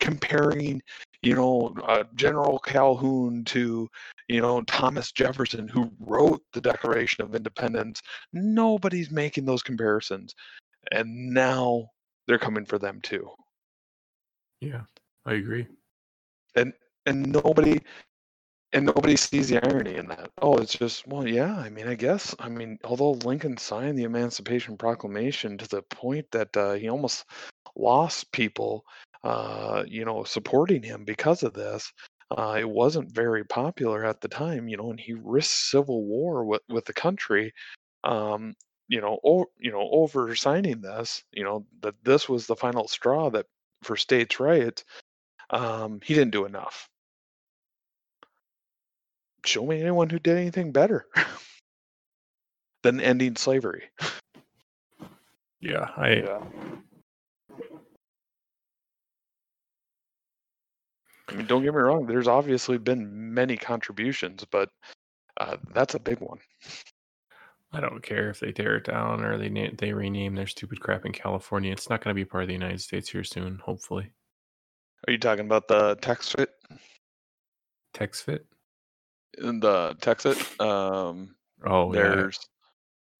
comparing, 0.00 0.82
you 1.22 1.34
know, 1.34 1.74
uh, 1.86 2.04
General 2.14 2.58
Calhoun 2.58 3.44
to, 3.46 3.88
you 4.28 4.40
know, 4.40 4.62
Thomas 4.62 5.12
Jefferson, 5.12 5.68
who 5.68 5.90
wrote 6.00 6.42
the 6.52 6.60
Declaration 6.60 7.24
of 7.24 7.34
Independence. 7.34 8.02
Nobody's 8.32 9.10
making 9.10 9.44
those 9.44 9.62
comparisons. 9.62 10.34
And 10.92 11.34
now 11.34 11.88
they're 12.26 12.38
coming 12.38 12.64
for 12.64 12.78
them 12.78 13.00
too. 13.02 13.28
Yeah, 14.60 14.82
I 15.26 15.34
agree. 15.34 15.66
And 16.54 16.72
and 17.06 17.32
nobody 17.32 17.80
and 18.72 18.84
nobody 18.84 19.16
sees 19.16 19.48
the 19.48 19.64
irony 19.66 19.96
in 19.96 20.08
that. 20.08 20.30
Oh, 20.42 20.56
it's 20.58 20.74
just 20.74 21.06
well, 21.06 21.26
yeah. 21.26 21.56
I 21.56 21.70
mean, 21.70 21.88
I 21.88 21.94
guess. 21.94 22.34
I 22.38 22.48
mean, 22.48 22.78
although 22.84 23.12
Lincoln 23.12 23.56
signed 23.56 23.98
the 23.98 24.04
Emancipation 24.04 24.76
Proclamation 24.76 25.56
to 25.58 25.68
the 25.68 25.82
point 25.82 26.26
that 26.32 26.54
uh, 26.56 26.74
he 26.74 26.88
almost 26.88 27.24
lost 27.76 28.30
people, 28.32 28.84
uh, 29.24 29.84
you 29.86 30.04
know, 30.04 30.24
supporting 30.24 30.82
him 30.82 31.04
because 31.04 31.42
of 31.42 31.54
this. 31.54 31.92
Uh, 32.30 32.56
it 32.58 32.68
wasn't 32.68 33.10
very 33.14 33.44
popular 33.44 34.04
at 34.04 34.20
the 34.20 34.28
time, 34.28 34.68
you 34.68 34.76
know, 34.76 34.90
and 34.90 35.00
he 35.00 35.14
risked 35.14 35.70
civil 35.70 36.04
war 36.04 36.44
with 36.44 36.62
with 36.68 36.84
the 36.84 36.92
country. 36.92 37.52
Um, 38.04 38.54
you 38.88 39.00
know, 39.00 39.18
or 39.22 39.46
you 39.58 39.72
know, 39.72 39.88
over 39.92 40.34
signing 40.34 40.80
this, 40.80 41.22
you 41.32 41.44
know, 41.44 41.66
that 41.82 41.94
this 42.04 42.28
was 42.28 42.46
the 42.46 42.56
final 42.56 42.88
straw 42.88 43.30
that 43.30 43.46
for 43.82 43.96
states' 43.96 44.40
rights. 44.40 44.84
Um, 45.50 46.00
he 46.04 46.14
didn't 46.14 46.32
do 46.32 46.44
enough 46.46 46.88
show 49.44 49.64
me 49.66 49.80
anyone 49.80 50.10
who 50.10 50.18
did 50.18 50.36
anything 50.36 50.72
better 50.72 51.06
than 52.82 53.00
ending 53.00 53.36
slavery. 53.36 53.90
Yeah, 55.60 55.90
I 55.96 56.10
Yeah. 56.14 56.40
I 61.28 61.34
mean, 61.34 61.46
don't 61.46 61.62
get 61.62 61.74
me 61.74 61.80
wrong. 61.80 62.06
There's 62.06 62.28
obviously 62.28 62.78
been 62.78 63.34
many 63.34 63.56
contributions, 63.56 64.44
but 64.50 64.70
uh, 65.38 65.56
that's 65.74 65.94
a 65.94 66.00
big 66.00 66.20
one. 66.20 66.38
I 67.72 67.80
don't 67.80 68.02
care 68.02 68.30
if 68.30 68.40
they 68.40 68.50
tear 68.50 68.76
it 68.76 68.84
down 68.84 69.22
or 69.22 69.36
they 69.36 69.50
na- 69.50 69.70
they 69.76 69.92
rename 69.92 70.34
their 70.34 70.46
stupid 70.46 70.80
crap 70.80 71.04
in 71.04 71.12
California. 71.12 71.70
It's 71.70 71.90
not 71.90 72.02
going 72.02 72.14
to 72.14 72.18
be 72.18 72.24
part 72.24 72.44
of 72.44 72.48
the 72.48 72.54
United 72.54 72.80
States 72.80 73.10
here 73.10 73.24
soon, 73.24 73.60
hopefully. 73.62 74.10
Are 75.06 75.12
you 75.12 75.18
talking 75.18 75.44
about 75.44 75.68
the 75.68 75.96
text 76.00 76.32
fit? 76.36 76.50
Tex 77.92 78.22
fit? 78.22 78.46
The 79.36 79.94
Texit? 80.00 80.60
Um, 80.60 81.34
Oh, 81.64 81.92
yeah. 81.92 82.02
there's 82.02 82.38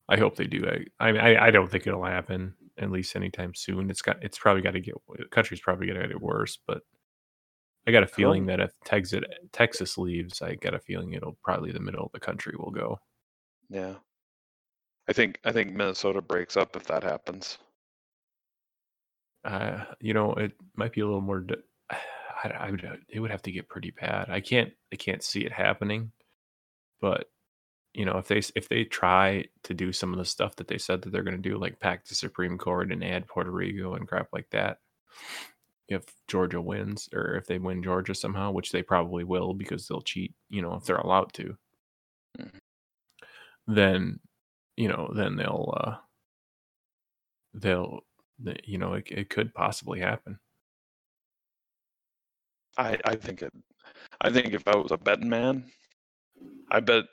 I 0.08 0.16
hope 0.16 0.36
they 0.36 0.46
do. 0.46 0.64
I, 0.66 1.06
I 1.06 1.12
mean, 1.12 1.20
I, 1.20 1.46
I 1.46 1.50
don't 1.50 1.70
think 1.70 1.86
it'll 1.86 2.04
happen 2.04 2.54
at 2.78 2.90
least 2.90 3.14
anytime 3.16 3.54
soon. 3.54 3.90
It's 3.90 4.00
got, 4.00 4.22
it's 4.22 4.38
probably 4.38 4.62
got 4.62 4.70
to 4.72 4.80
get, 4.80 4.94
the 5.18 5.26
country's 5.26 5.60
probably 5.60 5.86
going 5.86 6.00
to 6.00 6.08
get 6.08 6.22
worse. 6.22 6.58
But 6.66 6.82
I 7.88 7.90
got 7.90 8.02
a 8.02 8.06
feeling 8.06 8.44
that 8.46 8.60
if 8.60 8.70
Texas 8.84 9.24
Texas 9.50 9.96
leaves, 9.96 10.42
I 10.42 10.56
got 10.56 10.74
a 10.74 10.78
feeling 10.78 11.14
it'll 11.14 11.38
probably 11.42 11.72
the 11.72 11.80
middle 11.80 12.04
of 12.04 12.12
the 12.12 12.20
country 12.20 12.54
will 12.58 12.70
go. 12.70 13.00
yeah. 13.70 13.94
I 15.08 15.14
think 15.14 15.40
I 15.42 15.52
think 15.52 15.72
Minnesota 15.72 16.20
breaks 16.20 16.58
up 16.58 16.76
if 16.76 16.84
that 16.84 17.02
happens. 17.02 17.56
Uh, 19.42 19.84
you 20.00 20.12
know, 20.12 20.34
it 20.34 20.52
might 20.76 20.92
be 20.92 21.00
a 21.00 21.06
little 21.06 21.22
more. 21.22 21.40
d- 21.40 21.54
I, 21.90 22.48
I 22.50 22.70
would, 22.70 22.86
it 23.08 23.20
would 23.20 23.30
have 23.30 23.40
to 23.42 23.52
get 23.52 23.70
pretty 23.70 23.90
bad. 23.90 24.28
I 24.28 24.40
can't, 24.40 24.70
I 24.92 24.96
can't 24.96 25.22
see 25.22 25.46
it 25.46 25.52
happening. 25.52 26.12
But 27.00 27.30
you 27.94 28.04
know, 28.04 28.18
if 28.18 28.28
they 28.28 28.42
if 28.54 28.68
they 28.68 28.84
try 28.84 29.46
to 29.62 29.72
do 29.72 29.94
some 29.94 30.12
of 30.12 30.18
the 30.18 30.26
stuff 30.26 30.56
that 30.56 30.68
they 30.68 30.76
said 30.76 31.00
that 31.02 31.10
they're 31.10 31.22
going 31.22 31.42
to 31.42 31.48
do, 31.48 31.56
like 31.56 31.80
pack 31.80 32.04
the 32.04 32.14
Supreme 32.14 32.58
Court 32.58 32.92
and 32.92 33.02
add 33.02 33.28
Puerto 33.28 33.50
Rico 33.50 33.94
and 33.94 34.06
crap 34.06 34.28
like 34.30 34.50
that, 34.50 34.80
if 35.88 36.04
Georgia 36.28 36.60
wins 36.60 37.08
or 37.14 37.36
if 37.36 37.46
they 37.46 37.58
win 37.58 37.82
Georgia 37.82 38.14
somehow, 38.14 38.50
which 38.52 38.72
they 38.72 38.82
probably 38.82 39.24
will 39.24 39.54
because 39.54 39.86
they'll 39.88 40.02
cheat, 40.02 40.34
you 40.50 40.62
know, 40.62 40.74
if 40.74 40.84
they're 40.84 40.96
allowed 40.98 41.32
to, 41.34 41.56
Mhm. 42.38 42.58
then 43.66 44.20
you 44.76 44.88
know, 44.88 45.10
then 45.14 45.36
they'll 45.36 45.74
uh 45.76 45.96
they'll 47.54 48.00
th- 48.44 48.60
you 48.64 48.78
know, 48.78 48.94
it, 48.94 49.08
it 49.10 49.30
could 49.30 49.52
possibly 49.54 50.00
happen. 50.00 50.38
I 52.76 52.98
I 53.04 53.16
think 53.16 53.42
it. 53.42 53.52
I 54.20 54.30
think 54.32 54.54
if 54.54 54.66
I 54.68 54.76
was 54.76 54.92
a 54.92 54.98
betting 54.98 55.28
man, 55.28 55.70
I 56.70 56.80
bet 56.80 57.04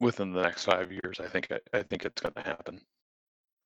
within 0.00 0.32
the 0.32 0.42
next 0.42 0.64
five 0.64 0.92
years, 0.92 1.20
I 1.20 1.28
think 1.28 1.52
I, 1.52 1.60
I 1.72 1.82
think 1.82 2.04
it's 2.04 2.22
going 2.22 2.34
to 2.34 2.42
happen. 2.42 2.80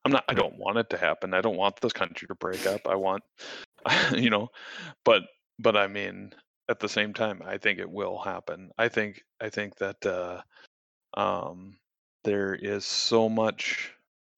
I'm 0.05 0.11
not. 0.11 0.25
I 0.29 0.33
don't 0.33 0.57
want 0.57 0.77
it 0.77 0.89
to 0.91 0.97
happen. 0.97 1.33
I 1.33 1.41
don't 1.41 1.57
want 1.57 1.79
this 1.81 1.93
country 1.93 2.27
to 2.27 2.35
break 2.35 2.65
up. 2.67 2.81
I 2.87 2.95
want, 2.95 3.23
you 4.15 4.29
know, 4.29 4.49
but 5.05 5.23
but 5.59 5.77
I 5.77 5.87
mean, 5.87 6.33
at 6.69 6.79
the 6.79 6.89
same 6.89 7.13
time, 7.13 7.41
I 7.45 7.57
think 7.57 7.79
it 7.79 7.89
will 7.89 8.19
happen. 8.19 8.71
I 8.77 8.89
think 8.89 9.23
I 9.41 9.49
think 9.49 9.77
that 9.77 10.05
uh, 10.05 10.41
um, 11.15 11.77
there 12.23 12.55
is 12.55 12.85
so 12.85 13.29
much 13.29 13.93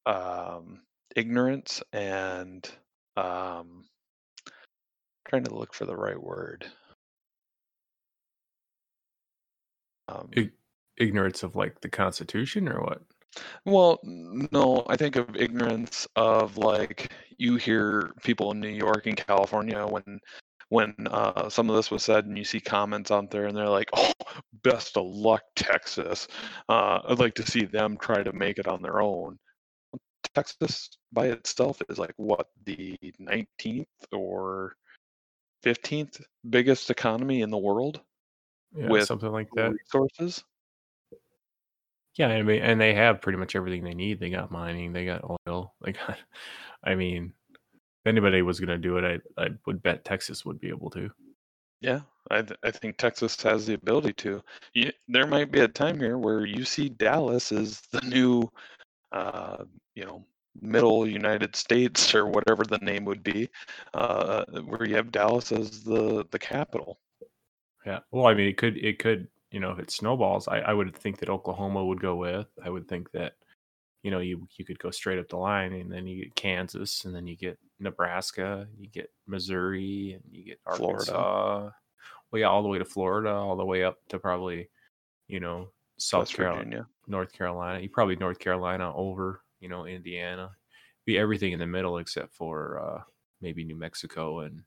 um, 0.05 0.81
ignorance 1.15 1.83
and 1.93 2.69
um, 3.17 3.85
trying 5.29 5.45
to 5.45 5.55
look 5.55 5.73
for 5.73 5.85
the 5.85 5.95
right 5.97 6.21
word. 6.21 6.65
Um, 10.07 10.31
Ig- 10.33 10.53
ignorance 10.97 11.43
of 11.43 11.55
like 11.55 11.81
the 11.81 11.89
Constitution 11.89 12.69
or 12.69 12.81
what? 12.81 13.01
Well, 13.65 13.99
no, 14.03 14.85
I 14.87 14.97
think 14.97 15.15
of 15.15 15.35
ignorance 15.35 16.07
of 16.15 16.57
like 16.57 17.13
you 17.37 17.55
hear 17.57 18.13
people 18.23 18.51
in 18.51 18.59
New 18.59 18.67
York 18.69 19.07
and 19.07 19.17
California 19.17 19.85
when 19.85 20.19
when 20.69 20.95
uh, 21.07 21.49
some 21.49 21.69
of 21.69 21.75
this 21.75 21.91
was 21.91 22.03
said, 22.03 22.25
and 22.25 22.37
you 22.37 22.45
see 22.45 22.61
comments 22.61 23.11
out 23.11 23.29
there, 23.31 23.47
and 23.47 23.55
they're 23.57 23.67
like, 23.69 23.89
"Oh, 23.93 24.11
best 24.63 24.97
of 24.97 25.05
luck, 25.05 25.43
Texas." 25.55 26.27
Uh, 26.69 27.01
I'd 27.05 27.19
like 27.19 27.35
to 27.35 27.45
see 27.45 27.65
them 27.65 27.97
try 27.97 28.23
to 28.23 28.31
make 28.33 28.57
it 28.59 28.67
on 28.67 28.81
their 28.81 29.01
own. 29.01 29.37
Texas 30.35 30.89
by 31.11 31.27
itself 31.27 31.81
is 31.89 31.97
like 31.99 32.13
what 32.17 32.47
the 32.65 32.97
19th 33.19 33.87
or 34.13 34.75
15th 35.63 36.21
biggest 36.49 36.89
economy 36.89 37.41
in 37.41 37.49
the 37.51 37.57
world 37.57 38.01
Yeah, 38.73 38.97
with 38.97 38.99
something 38.99 39.31
like 39.31 39.49
that. 39.55 39.75
resources. 39.77 40.43
Yeah, 42.21 42.27
I 42.27 42.43
mean, 42.43 42.61
and 42.61 42.79
they 42.79 42.93
have 42.93 43.19
pretty 43.19 43.39
much 43.39 43.55
everything 43.55 43.83
they 43.83 43.95
need. 43.95 44.19
They 44.19 44.29
got 44.29 44.51
mining, 44.51 44.93
they 44.93 45.05
got 45.05 45.23
oil. 45.47 45.73
They 45.83 45.93
got, 45.93 46.19
I 46.83 46.93
mean, 46.93 47.33
if 47.51 48.05
anybody 48.05 48.43
was 48.43 48.59
going 48.59 48.69
to 48.69 48.77
do 48.77 48.97
it, 48.97 49.23
I, 49.37 49.43
I 49.43 49.47
would 49.65 49.81
bet 49.81 50.05
Texas 50.05 50.45
would 50.45 50.59
be 50.59 50.69
able 50.69 50.91
to. 50.91 51.09
Yeah, 51.81 52.01
I 52.29 52.43
th- 52.43 52.59
I 52.61 52.69
think 52.69 52.97
Texas 52.97 53.41
has 53.41 53.65
the 53.65 53.73
ability 53.73 54.13
to. 54.17 54.43
You, 54.75 54.91
there 55.07 55.25
might 55.25 55.51
be 55.51 55.61
a 55.61 55.67
time 55.67 55.99
here 55.99 56.19
where 56.19 56.45
you 56.45 56.63
see 56.63 56.89
Dallas 56.89 57.51
is 57.51 57.81
the 57.91 58.01
new, 58.01 58.47
uh, 59.11 59.63
you 59.95 60.05
know, 60.05 60.23
middle 60.61 61.07
United 61.07 61.55
States 61.55 62.13
or 62.13 62.27
whatever 62.27 62.63
the 62.63 62.77
name 62.83 63.03
would 63.05 63.23
be, 63.23 63.49
uh, 63.95 64.45
where 64.67 64.87
you 64.87 64.93
have 64.93 65.11
Dallas 65.11 65.51
as 65.51 65.83
the 65.83 66.23
the 66.29 66.37
capital. 66.37 66.99
Yeah. 67.83 68.01
Well, 68.11 68.27
I 68.27 68.35
mean, 68.35 68.47
it 68.47 68.57
could, 68.57 68.77
it 68.77 68.99
could, 68.99 69.27
you 69.51 69.59
know, 69.59 69.71
if 69.71 69.79
it 69.79 69.91
snowballs, 69.91 70.47
I, 70.47 70.59
I 70.59 70.73
would 70.73 70.95
think 70.95 71.19
that 71.19 71.29
Oklahoma 71.29 71.85
would 71.85 72.01
go 72.01 72.15
with. 72.15 72.47
I 72.63 72.69
would 72.69 72.87
think 72.87 73.11
that, 73.11 73.33
you 74.01 74.09
know, 74.09 74.19
you 74.19 74.47
you 74.57 74.65
could 74.65 74.79
go 74.79 74.91
straight 74.91 75.19
up 75.19 75.27
the 75.29 75.37
line, 75.37 75.73
and 75.73 75.91
then 75.91 76.07
you 76.07 76.23
get 76.23 76.35
Kansas, 76.35 77.05
and 77.05 77.13
then 77.13 77.27
you 77.27 77.35
get 77.35 77.59
Nebraska, 77.79 78.67
you 78.77 78.87
get 78.87 79.11
Missouri, 79.27 80.13
and 80.13 80.23
you 80.33 80.45
get 80.45 80.59
Florida. 80.75 81.13
Arkansas. 81.13 81.69
Well, 82.31 82.39
yeah, 82.39 82.47
all 82.47 82.63
the 82.63 82.69
way 82.69 82.77
to 82.77 82.85
Florida, 82.85 83.31
all 83.31 83.57
the 83.57 83.65
way 83.65 83.83
up 83.83 83.97
to 84.09 84.17
probably, 84.17 84.69
you 85.27 85.41
know, 85.41 85.67
South 85.97 86.21
West 86.21 86.35
Carolina, 86.35 86.63
Virginia. 86.63 86.87
North 87.07 87.33
Carolina. 87.33 87.79
You 87.79 87.89
probably 87.89 88.15
North 88.15 88.39
Carolina 88.39 88.95
over, 88.95 89.41
you 89.59 89.67
know, 89.67 89.85
Indiana. 89.85 90.51
be 91.05 91.17
everything 91.17 91.51
in 91.51 91.59
the 91.59 91.67
middle 91.67 91.97
except 91.97 92.33
for 92.33 92.79
uh, 92.79 93.01
maybe 93.41 93.63
New 93.63 93.75
Mexico 93.75 94.39
and 94.39 94.61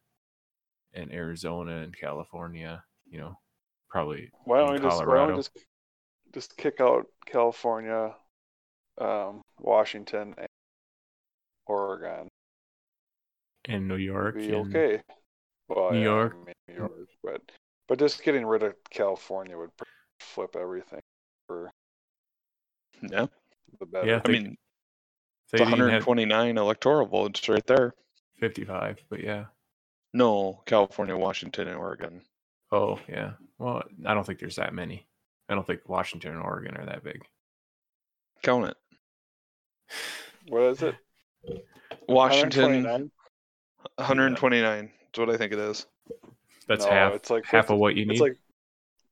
and 0.92 1.12
Arizona 1.12 1.78
and 1.78 1.96
California. 1.96 2.84
You 3.08 3.18
know, 3.18 3.38
probably 3.94 4.28
Why 4.44 4.58
don't 4.58 4.70
we 4.70 4.76
in 4.78 4.82
just 4.82 5.06
why 5.06 5.14
don't 5.14 5.28
we 5.30 5.36
just 5.36 5.56
just 6.34 6.56
kick 6.56 6.80
out 6.80 7.06
California, 7.26 8.12
um, 9.00 9.40
Washington, 9.60 10.34
and 10.36 10.48
Oregon? 11.66 12.26
and 13.66 13.86
New 13.86 13.94
York. 13.96 14.34
Be 14.34 14.52
and- 14.52 14.74
okay. 14.74 15.00
Well, 15.68 15.92
New 15.92 15.98
yeah, 15.98 16.04
York. 16.04 16.32
I 16.34 16.44
mean, 16.44 16.54
New 16.68 16.74
York, 16.74 16.92
but 17.22 17.40
but 17.86 17.98
just 18.00 18.24
getting 18.24 18.44
rid 18.44 18.64
of 18.64 18.74
California 18.90 19.56
would 19.56 19.70
flip 20.18 20.56
everything 20.56 21.00
for 21.46 21.70
Yeah. 23.00 23.26
the 23.78 23.86
better. 23.86 24.06
Yeah, 24.08 24.16
I 24.16 24.26
They- 24.26 24.32
mean, 24.32 24.56
it's 25.44 25.52
didn't 25.52 25.68
have 25.68 26.04
129 26.04 26.58
electoral 26.58 27.06
votes 27.06 27.48
right 27.48 27.64
there. 27.66 27.94
55, 28.40 29.04
but 29.08 29.20
yeah. 29.20 29.46
No, 30.12 30.62
California, 30.66 31.16
Washington, 31.16 31.68
and 31.68 31.78
Oregon. 31.78 32.22
Oh, 32.74 32.98
yeah. 33.08 33.32
Well, 33.58 33.84
I 34.04 34.14
don't 34.14 34.26
think 34.26 34.40
there's 34.40 34.56
that 34.56 34.74
many. 34.74 35.06
I 35.48 35.54
don't 35.54 35.64
think 35.64 35.88
Washington 35.88 36.32
and 36.32 36.42
Oregon 36.42 36.76
are 36.76 36.86
that 36.86 37.04
big. 37.04 37.24
Count 38.42 38.66
it. 38.66 38.76
what 40.48 40.62
is 40.64 40.82
it? 40.82 40.96
Washington, 42.08 42.82
129? 42.84 43.10
129. 43.96 44.90
That's 45.00 45.18
what 45.18 45.30
I 45.30 45.36
think 45.36 45.52
it 45.52 45.58
is. 45.60 45.86
That's 46.66 46.84
No, 46.84 46.90
half 46.90 47.12
it's 47.14 47.30
like 47.30 47.44
half 47.46 47.70
of 47.70 47.78
what 47.78 47.94
you 47.94 48.06
need. 48.06 48.14
It's 48.14 48.20
like 48.20 48.36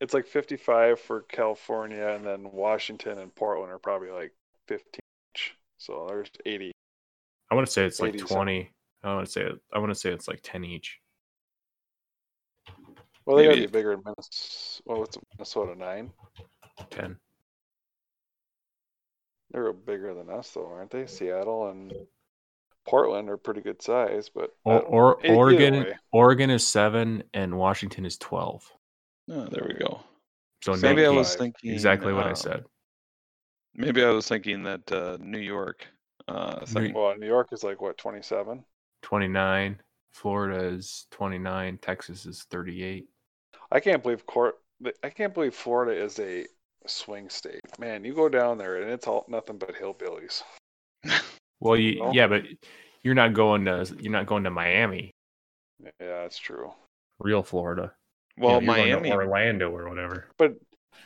it's 0.00 0.14
like 0.14 0.26
55 0.26 0.98
for 0.98 1.20
California, 1.22 2.08
and 2.08 2.26
then 2.26 2.50
Washington 2.50 3.18
and 3.18 3.32
Portland 3.32 3.70
are 3.70 3.78
probably 3.78 4.10
like 4.10 4.32
15 4.66 4.98
each. 5.34 5.54
So 5.78 6.06
there's 6.08 6.30
80. 6.44 6.72
I 7.50 7.54
want 7.54 7.66
to 7.66 7.72
say 7.72 7.84
it's 7.84 8.00
like 8.00 8.08
80 8.08 8.18
something. 8.18 8.36
20. 8.36 8.70
I 9.04 9.14
want 9.14 9.26
to 9.26 9.32
say 9.32 9.46
I 9.72 9.78
want 9.78 9.90
to 9.90 9.98
say 9.98 10.10
it's 10.10 10.26
like 10.26 10.40
10 10.42 10.64
each. 10.64 10.98
Well, 13.24 13.36
they 13.36 13.44
gotta 13.44 13.56
be 13.56 13.66
bigger 13.66 13.90
than 13.90 14.02
Minnesota. 14.04 14.82
Well, 14.86 15.00
what's 15.00 15.18
Minnesota 15.36 15.78
nine? 15.78 16.10
10. 16.90 17.16
They're 19.50 19.72
bigger 19.72 20.14
than 20.14 20.30
us, 20.30 20.50
though, 20.50 20.66
aren't 20.66 20.90
they? 20.90 21.06
Seattle 21.06 21.68
and 21.68 21.92
Portland 22.86 23.28
are 23.28 23.36
pretty 23.36 23.60
good 23.60 23.82
size, 23.82 24.30
but 24.34 24.50
Or, 24.64 24.80
or 24.82 25.26
Oregon. 25.26 25.86
Oregon 26.10 26.50
is 26.50 26.66
7 26.66 27.22
and 27.34 27.56
Washington 27.56 28.06
is 28.06 28.16
12. 28.18 28.72
Oh, 29.30 29.44
there 29.46 29.66
we 29.68 29.74
go. 29.74 30.00
So 30.62 30.74
Maybe 30.76 31.04
I 31.04 31.10
was 31.10 31.34
thinking 31.34 31.72
exactly 31.72 32.12
what 32.12 32.26
I 32.26 32.32
uh, 32.32 32.36
said. 32.36 32.64
Maybe 33.74 34.04
I 34.04 34.10
was 34.10 34.28
thinking 34.28 34.62
that 34.64 34.90
uh, 34.92 35.18
New 35.20 35.38
York 35.38 35.86
uh, 36.28 36.64
thing. 36.66 36.94
Well, 36.94 37.16
New 37.16 37.26
York 37.26 37.48
is 37.52 37.64
like 37.64 37.80
what 37.80 37.98
27. 37.98 38.64
29. 39.02 39.80
Florida 40.12 40.64
is 40.66 41.06
29. 41.10 41.78
Texas 41.78 42.26
is 42.26 42.44
38. 42.50 43.06
I 43.70 43.80
can't 43.80 44.02
believe 44.02 44.26
court. 44.26 44.56
I 45.02 45.10
can't 45.10 45.32
believe 45.34 45.54
Florida 45.54 45.92
is 45.92 46.18
a 46.18 46.46
swing 46.86 47.28
state. 47.30 47.60
Man, 47.78 48.04
you 48.04 48.14
go 48.14 48.28
down 48.28 48.58
there 48.58 48.82
and 48.82 48.90
it's 48.90 49.06
all 49.06 49.24
nothing 49.28 49.58
but 49.58 49.74
hillbillies. 49.74 50.42
Well, 51.60 51.76
you 51.76 52.00
No. 52.00 52.12
yeah, 52.12 52.26
but 52.26 52.42
you're 53.04 53.14
not 53.14 53.34
going 53.34 53.66
to 53.66 53.86
you're 54.00 54.10
not 54.12 54.26
going 54.26 54.42
to 54.44 54.50
Miami, 54.50 55.12
Yeah, 55.80 55.90
that's 56.00 56.36
true. 56.38 56.72
real 57.20 57.44
Florida. 57.44 57.94
You 58.36 58.42
Well, 58.42 58.60
know, 58.60 58.74
you're 58.84 58.96
going 58.98 59.04
to 59.04 59.10
Miami. 59.10 59.12
Orlando 59.12 59.70
or 59.70 59.88
whatever. 59.88 60.26
But 60.38 60.56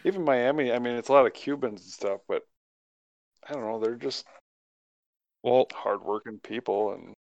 even 0.04 0.24
Miami, 0.24 0.72
I 0.72 0.78
mean, 0.78 0.96
it's 0.96 1.10
a 1.10 1.12
lot 1.12 1.26
of 1.26 1.34
Cubans 1.34 1.82
and 1.82 1.92
stuff, 1.92 2.20
but 2.26 2.42
I 3.46 3.52
don't 3.52 3.64
know. 3.64 3.78
They're 3.78 3.96
just 3.96 4.24
Well, 5.42 5.66
hardworking 5.74 6.38
people, 6.42 6.92
and 6.94 7.12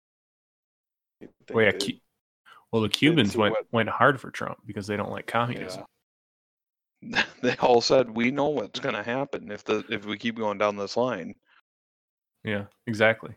yeah, 1.51 1.71
they'd- 1.73 2.01
well, 2.73 2.83
the 2.83 2.89
Cubans 2.89 3.37
went 3.37 3.53
what- 3.53 3.73
went 3.73 3.89
hard 3.89 4.21
for 4.21 4.31
Trump 4.31 4.59
because 4.67 4.87
they 4.87 4.97
don't 4.97 5.11
like 5.11 5.27
communism. 5.27 5.85
they 7.43 7.57
all 7.57 7.81
said 7.81 8.11
we 8.11 8.31
know 8.31 8.49
what's 8.49 8.81
going 8.81 8.95
to 8.95 9.03
happen 9.03 9.51
if 9.51 9.63
the 9.65 9.85
if 9.91 10.05
we 10.07 10.19
keep 10.19 10.37
going 10.37 10.59
down 10.59 10.77
this 10.77 10.97
line. 10.97 11.35
Yeah, 12.43 12.65
exactly. 12.87 13.35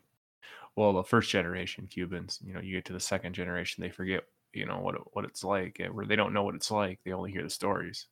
Well, 0.75 0.93
the 0.93 1.03
first 1.03 1.29
generation 1.29 1.87
Cubans, 1.87 2.39
you 2.43 2.53
know, 2.53 2.61
you 2.61 2.75
get 2.75 2.85
to 2.85 2.93
the 2.93 2.99
second 2.99 3.33
generation, 3.33 3.81
they 3.81 3.89
forget, 3.89 4.23
you 4.53 4.65
know, 4.65 4.79
what 4.79 4.95
what 5.15 5.25
it's 5.25 5.43
like, 5.43 5.79
eh, 5.79 5.87
where 5.87 6.05
they 6.05 6.15
don't 6.15 6.33
know 6.33 6.43
what 6.43 6.55
it's 6.55 6.71
like. 6.71 6.99
They 7.03 7.11
only 7.13 7.31
hear 7.31 7.43
the 7.43 7.49
stories. 7.49 8.07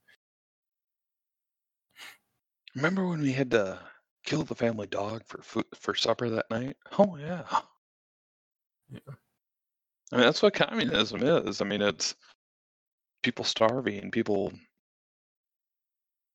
Remember 2.76 3.08
when 3.08 3.22
we 3.22 3.32
had 3.32 3.52
to 3.52 3.80
kill 4.26 4.44
the 4.44 4.56
family 4.56 4.88
dog 4.88 5.24
for 5.28 5.42
food 5.42 5.66
for 5.80 5.96
supper 5.96 6.30
that 6.30 6.50
night? 6.50 6.76
Oh 6.98 7.16
yeah. 7.18 7.44
Yeah. 8.90 9.14
I 10.16 10.20
mean 10.20 10.28
that's 10.28 10.42
what 10.42 10.54
communism 10.54 11.24
is. 11.24 11.62
I 11.62 11.66
mean 11.66 11.82
it's 11.82 12.16
people 13.22 13.44
starving, 13.44 14.12
people 14.12 14.54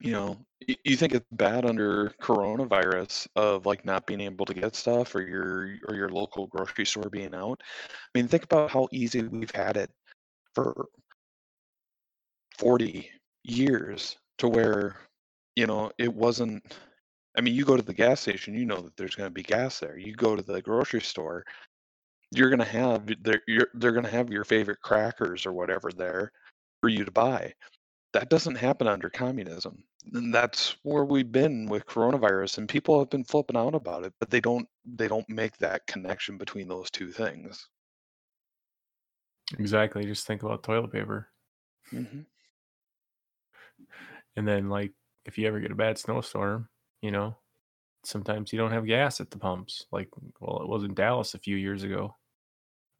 you 0.01 0.12
know, 0.12 0.38
y- 0.69 0.77
you 0.85 0.97
think 0.97 1.14
it's 1.14 1.27
bad 1.33 1.64
under 1.64 2.11
coronavirus 2.23 3.27
of 3.37 3.64
like 3.66 3.85
not 3.87 4.07
being 4.07 4.21
able 4.21 4.45
to 4.47 4.55
get 4.55 4.75
stuff 4.77 5.14
or 5.14 5.23
your 5.23 5.77
or 5.88 5.95
your 5.95 6.11
local 6.11 6.47
grocery 6.47 6.85
store 6.87 7.09
being 7.11 7.35
out. 7.35 7.62
I 7.62 8.19
mean, 8.19 8.29
think 8.29 8.45
about 8.45 8.71
how 8.71 8.88
easy 8.93 9.23
we've 9.23 9.51
had 9.55 9.79
it 9.79 9.90
for 10.55 10.87
40 12.59 13.11
years 13.45 14.19
to 14.38 14.49
where 14.49 14.97
you 15.57 15.66
know 15.66 15.90
it 15.99 16.12
wasn't 16.12 16.62
I 17.37 17.43
mean, 17.43 17.55
you 17.55 17.64
go 17.64 17.77
to 17.77 17.83
the 17.83 17.95
gas 17.95 18.21
station, 18.21 18.55
you 18.55 18.66
know 18.66 18.81
that 18.81 18.97
there's 18.97 19.14
going 19.14 19.29
to 19.29 19.35
be 19.35 19.43
gas 19.45 19.79
there. 19.81 19.97
You 19.97 20.14
go 20.14 20.37
to 20.37 20.43
the 20.43 20.61
grocery 20.61 21.01
store, 21.01 21.45
you're 22.33 22.51
going 22.51 22.61
to 22.61 22.64
have 22.64 23.07
they're 23.23 23.43
you're, 23.47 23.69
they're 23.75 23.93
to 24.01 24.09
have 24.09 24.31
your 24.31 24.45
favorite 24.45 24.81
crackers 24.83 25.47
or 25.47 25.53
whatever 25.53 25.90
there 25.93 26.33
for 26.81 26.88
you 26.88 27.05
to 27.05 27.11
buy. 27.11 27.55
That 28.12 28.31
doesn't 28.31 28.57
happen 28.57 28.87
under 28.88 29.11
communism. 29.11 29.85
And 30.12 30.35
that's 30.35 30.77
where 30.83 31.05
we've 31.05 31.31
been 31.33 31.66
with 31.69 31.87
coronavirus 31.87 32.59
and 32.59 32.69
people 32.69 32.99
have 32.99 33.11
been 33.11 33.25
flipping 33.25 33.57
out 33.57 33.75
about 33.75 34.05
it, 34.05 34.14
but 34.21 34.31
they 34.31 34.40
don't 34.40 34.69
they 34.85 35.09
don't 35.09 35.29
make 35.29 35.59
that 35.59 35.87
connection 35.87 36.38
between 36.38 36.69
those 36.69 36.90
two 36.90 37.12
things. 37.12 37.69
Exactly. 39.59 40.05
Just 40.05 40.27
think 40.27 40.43
about 40.43 40.62
toilet 40.62 40.93
paper. 40.93 41.29
hmm 41.90 42.23
And 44.37 44.47
then, 44.47 44.69
like, 44.69 44.93
if 45.25 45.38
you 45.38 45.47
ever 45.47 45.61
get 45.61 45.73
a 45.73 45.77
bad 45.77 45.99
snowstorm, 45.99 46.69
you 47.03 47.11
know, 47.11 47.37
sometimes 48.05 48.53
you 48.53 48.59
don't 48.59 48.73
have 48.73 48.87
gas 48.87 49.21
at 49.21 49.31
the 49.31 49.38
pumps. 49.38 49.87
Like, 49.93 50.09
well, 50.40 50.62
it 50.62 50.69
was 50.69 50.85
in 50.85 50.95
Dallas 50.95 51.35
a 51.35 51.38
few 51.38 51.57
years 51.57 51.83
ago. 51.83 52.16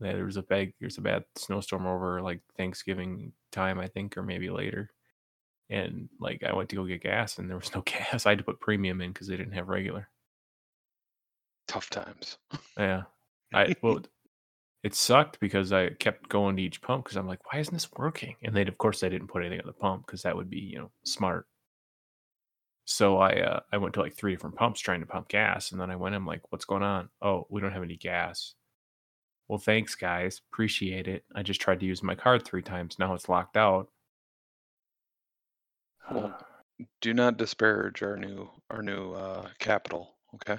Yeah, 0.01 0.13
There 0.15 0.25
was 0.25 0.37
a 0.37 0.43
bad, 0.43 0.73
there's 0.81 0.99
a 0.99 1.03
bad 1.03 1.25
snowstorm 1.37 1.87
over 1.87 2.23
like 2.23 2.41
Thanksgiving 2.57 3.33
time, 3.53 3.79
I 3.79 3.89
think, 3.89 4.17
or 4.17 4.23
maybe 4.23 4.51
later. 4.51 4.91
And 5.71 6.09
like, 6.21 6.43
I 6.45 6.55
went 6.55 6.71
to 6.71 6.77
go 6.77 6.87
get 6.87 7.03
gas, 7.03 7.39
and 7.39 7.49
there 7.51 7.59
was 7.59 7.75
no 7.77 7.83
gas. 7.83 8.27
I 8.27 8.31
had 8.31 8.39
to 8.39 8.45
put 8.45 8.61
premium 8.61 9.01
in 9.03 9.13
because 9.13 9.29
they 9.29 9.37
didn't 9.37 9.55
have 9.55 9.69
regular. 9.69 10.09
Tough 11.67 11.89
times. 11.91 12.39
Yeah, 12.79 13.05
I 13.55 13.75
well, 13.83 14.01
it 14.85 14.95
sucked 14.95 15.41
because 15.41 15.73
I 15.73 15.91
kept 15.91 16.29
going 16.29 16.57
to 16.57 16.63
each 16.63 16.83
pump 16.83 17.05
because 17.05 17.17
I'm 17.17 17.27
like, 17.29 17.53
why 17.53 17.61
isn't 17.61 17.75
this 17.75 17.93
working? 17.93 18.37
And 18.43 18.57
then 18.57 18.69
of 18.69 18.79
course 18.79 19.01
they 19.01 19.09
didn't 19.11 19.29
put 19.29 19.43
anything 19.45 19.61
on 19.61 19.67
the 19.67 19.73
pump 19.75 20.07
because 20.07 20.23
that 20.23 20.37
would 20.37 20.51
be 20.51 20.61
you 20.61 20.79
know 20.79 20.93
smart. 21.05 21.49
So 22.85 23.19
I 23.19 23.41
uh, 23.41 23.61
I 23.73 23.79
went 23.79 23.95
to 23.95 24.01
like 24.01 24.15
three 24.17 24.33
different 24.33 24.57
pumps 24.57 24.81
trying 24.81 25.01
to 25.01 25.07
pump 25.07 25.29
gas, 25.29 25.73
and 25.73 25.81
then 25.81 25.91
I 25.91 25.97
went. 25.97 26.15
I'm 26.15 26.27
like, 26.27 26.43
what's 26.53 26.65
going 26.65 26.83
on? 26.83 27.09
Oh, 27.23 27.47
we 27.49 27.61
don't 27.61 27.73
have 27.73 27.83
any 27.83 27.97
gas. 27.97 28.55
Well, 29.51 29.59
thanks 29.59 29.97
guys, 29.97 30.41
appreciate 30.53 31.09
it. 31.09 31.25
I 31.35 31.43
just 31.43 31.61
tried 31.61 31.81
to 31.81 31.87
use 31.87 32.05
my 32.05 32.15
card 32.15 32.45
three 32.45 32.63
times. 32.63 33.01
Now 33.01 33.15
it's 33.15 33.29
locked 33.29 33.57
out. 33.57 33.89
Well, 36.09 36.39
do 37.01 37.13
not 37.13 37.37
disparage 37.37 38.01
our 38.05 38.17
new 38.17 38.49
our 38.71 38.81
new 38.81 39.13
uh, 39.13 39.49
capital. 39.59 40.15
Okay. 40.37 40.57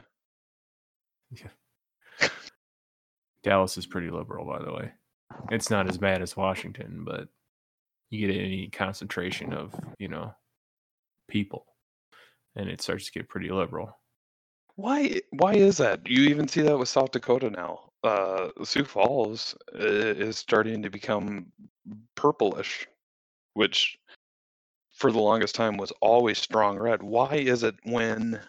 Yeah. 1.31 2.27
Dallas 3.43 3.77
is 3.77 3.85
pretty 3.85 4.09
liberal, 4.09 4.45
by 4.45 4.61
the 4.61 4.73
way. 4.73 4.91
It's 5.51 5.69
not 5.69 5.87
as 5.87 5.97
bad 5.97 6.21
as 6.21 6.35
Washington, 6.35 7.05
but 7.05 7.29
you 8.09 8.27
get 8.27 8.35
any 8.35 8.67
concentration 8.67 9.53
of, 9.53 9.73
you 9.99 10.09
know, 10.09 10.35
people 11.29 11.65
and 12.57 12.67
it 12.67 12.81
starts 12.81 13.05
to 13.05 13.11
get 13.13 13.29
pretty 13.29 13.51
liberal. 13.51 13.97
Why 14.75 15.21
why 15.29 15.53
is 15.53 15.77
that? 15.77 16.05
You 16.05 16.23
even 16.23 16.49
see 16.49 16.61
that 16.63 16.77
with 16.77 16.89
South 16.89 17.11
Dakota 17.11 17.49
now. 17.49 17.90
Uh, 18.03 18.49
Sioux 18.63 18.83
Falls 18.83 19.55
is 19.73 20.37
starting 20.37 20.81
to 20.81 20.89
become 20.89 21.47
purplish, 22.15 22.87
which 23.53 23.97
for 24.93 25.11
the 25.11 25.19
longest 25.19 25.55
time 25.55 25.77
was 25.77 25.91
always 26.01 26.37
strong 26.37 26.77
red. 26.77 27.03
Why 27.03 27.35
is 27.35 27.63
it 27.63 27.75
when 27.83 28.39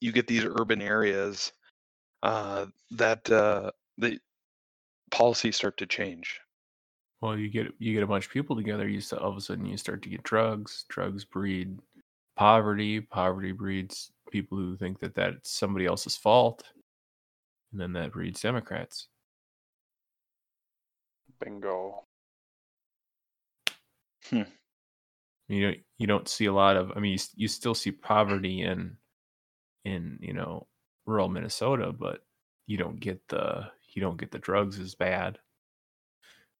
you 0.00 0.12
get 0.12 0.26
these 0.26 0.44
urban 0.44 0.82
areas 0.82 1.52
uh, 2.22 2.66
that 2.90 3.30
uh, 3.30 3.70
the 3.98 4.18
policies 5.10 5.56
start 5.56 5.76
to 5.78 5.86
change? 5.86 6.40
Well, 7.20 7.36
you 7.36 7.48
get 7.48 7.72
you 7.78 7.92
get 7.92 8.02
a 8.02 8.06
bunch 8.06 8.26
of 8.26 8.32
people 8.32 8.56
together, 8.56 8.88
you 8.88 9.02
all 9.18 9.30
of 9.30 9.36
a 9.36 9.40
sudden 9.40 9.66
you 9.66 9.76
start 9.76 10.02
to 10.02 10.08
get 10.08 10.22
drugs. 10.22 10.86
Drugs 10.88 11.24
breed 11.24 11.78
poverty. 12.36 13.00
Poverty 13.00 13.52
breeds 13.52 14.10
people 14.30 14.56
who 14.56 14.76
think 14.76 14.98
that 15.00 15.14
that's 15.14 15.50
somebody 15.50 15.84
else's 15.84 16.16
fault. 16.16 16.64
And 17.72 17.80
then 17.80 17.92
that 17.94 18.12
breeds 18.12 18.40
Democrats. 18.40 19.08
Bingo. 21.40 22.04
Hmm. 24.28 24.42
You 25.48 25.68
know, 25.68 25.74
you 25.98 26.06
don't 26.06 26.28
see 26.28 26.46
a 26.46 26.52
lot 26.52 26.76
of. 26.76 26.92
I 26.94 27.00
mean, 27.00 27.12
you, 27.12 27.18
you 27.34 27.48
still 27.48 27.74
see 27.74 27.90
poverty 27.90 28.62
in 28.62 28.96
in 29.84 30.18
you 30.20 30.32
know 30.32 30.66
rural 31.06 31.28
Minnesota, 31.28 31.92
but 31.92 32.20
you 32.66 32.76
don't 32.76 33.00
get 33.00 33.20
the 33.28 33.66
you 33.94 34.00
don't 34.02 34.18
get 34.18 34.30
the 34.30 34.38
drugs 34.38 34.78
as 34.78 34.94
bad. 34.94 35.38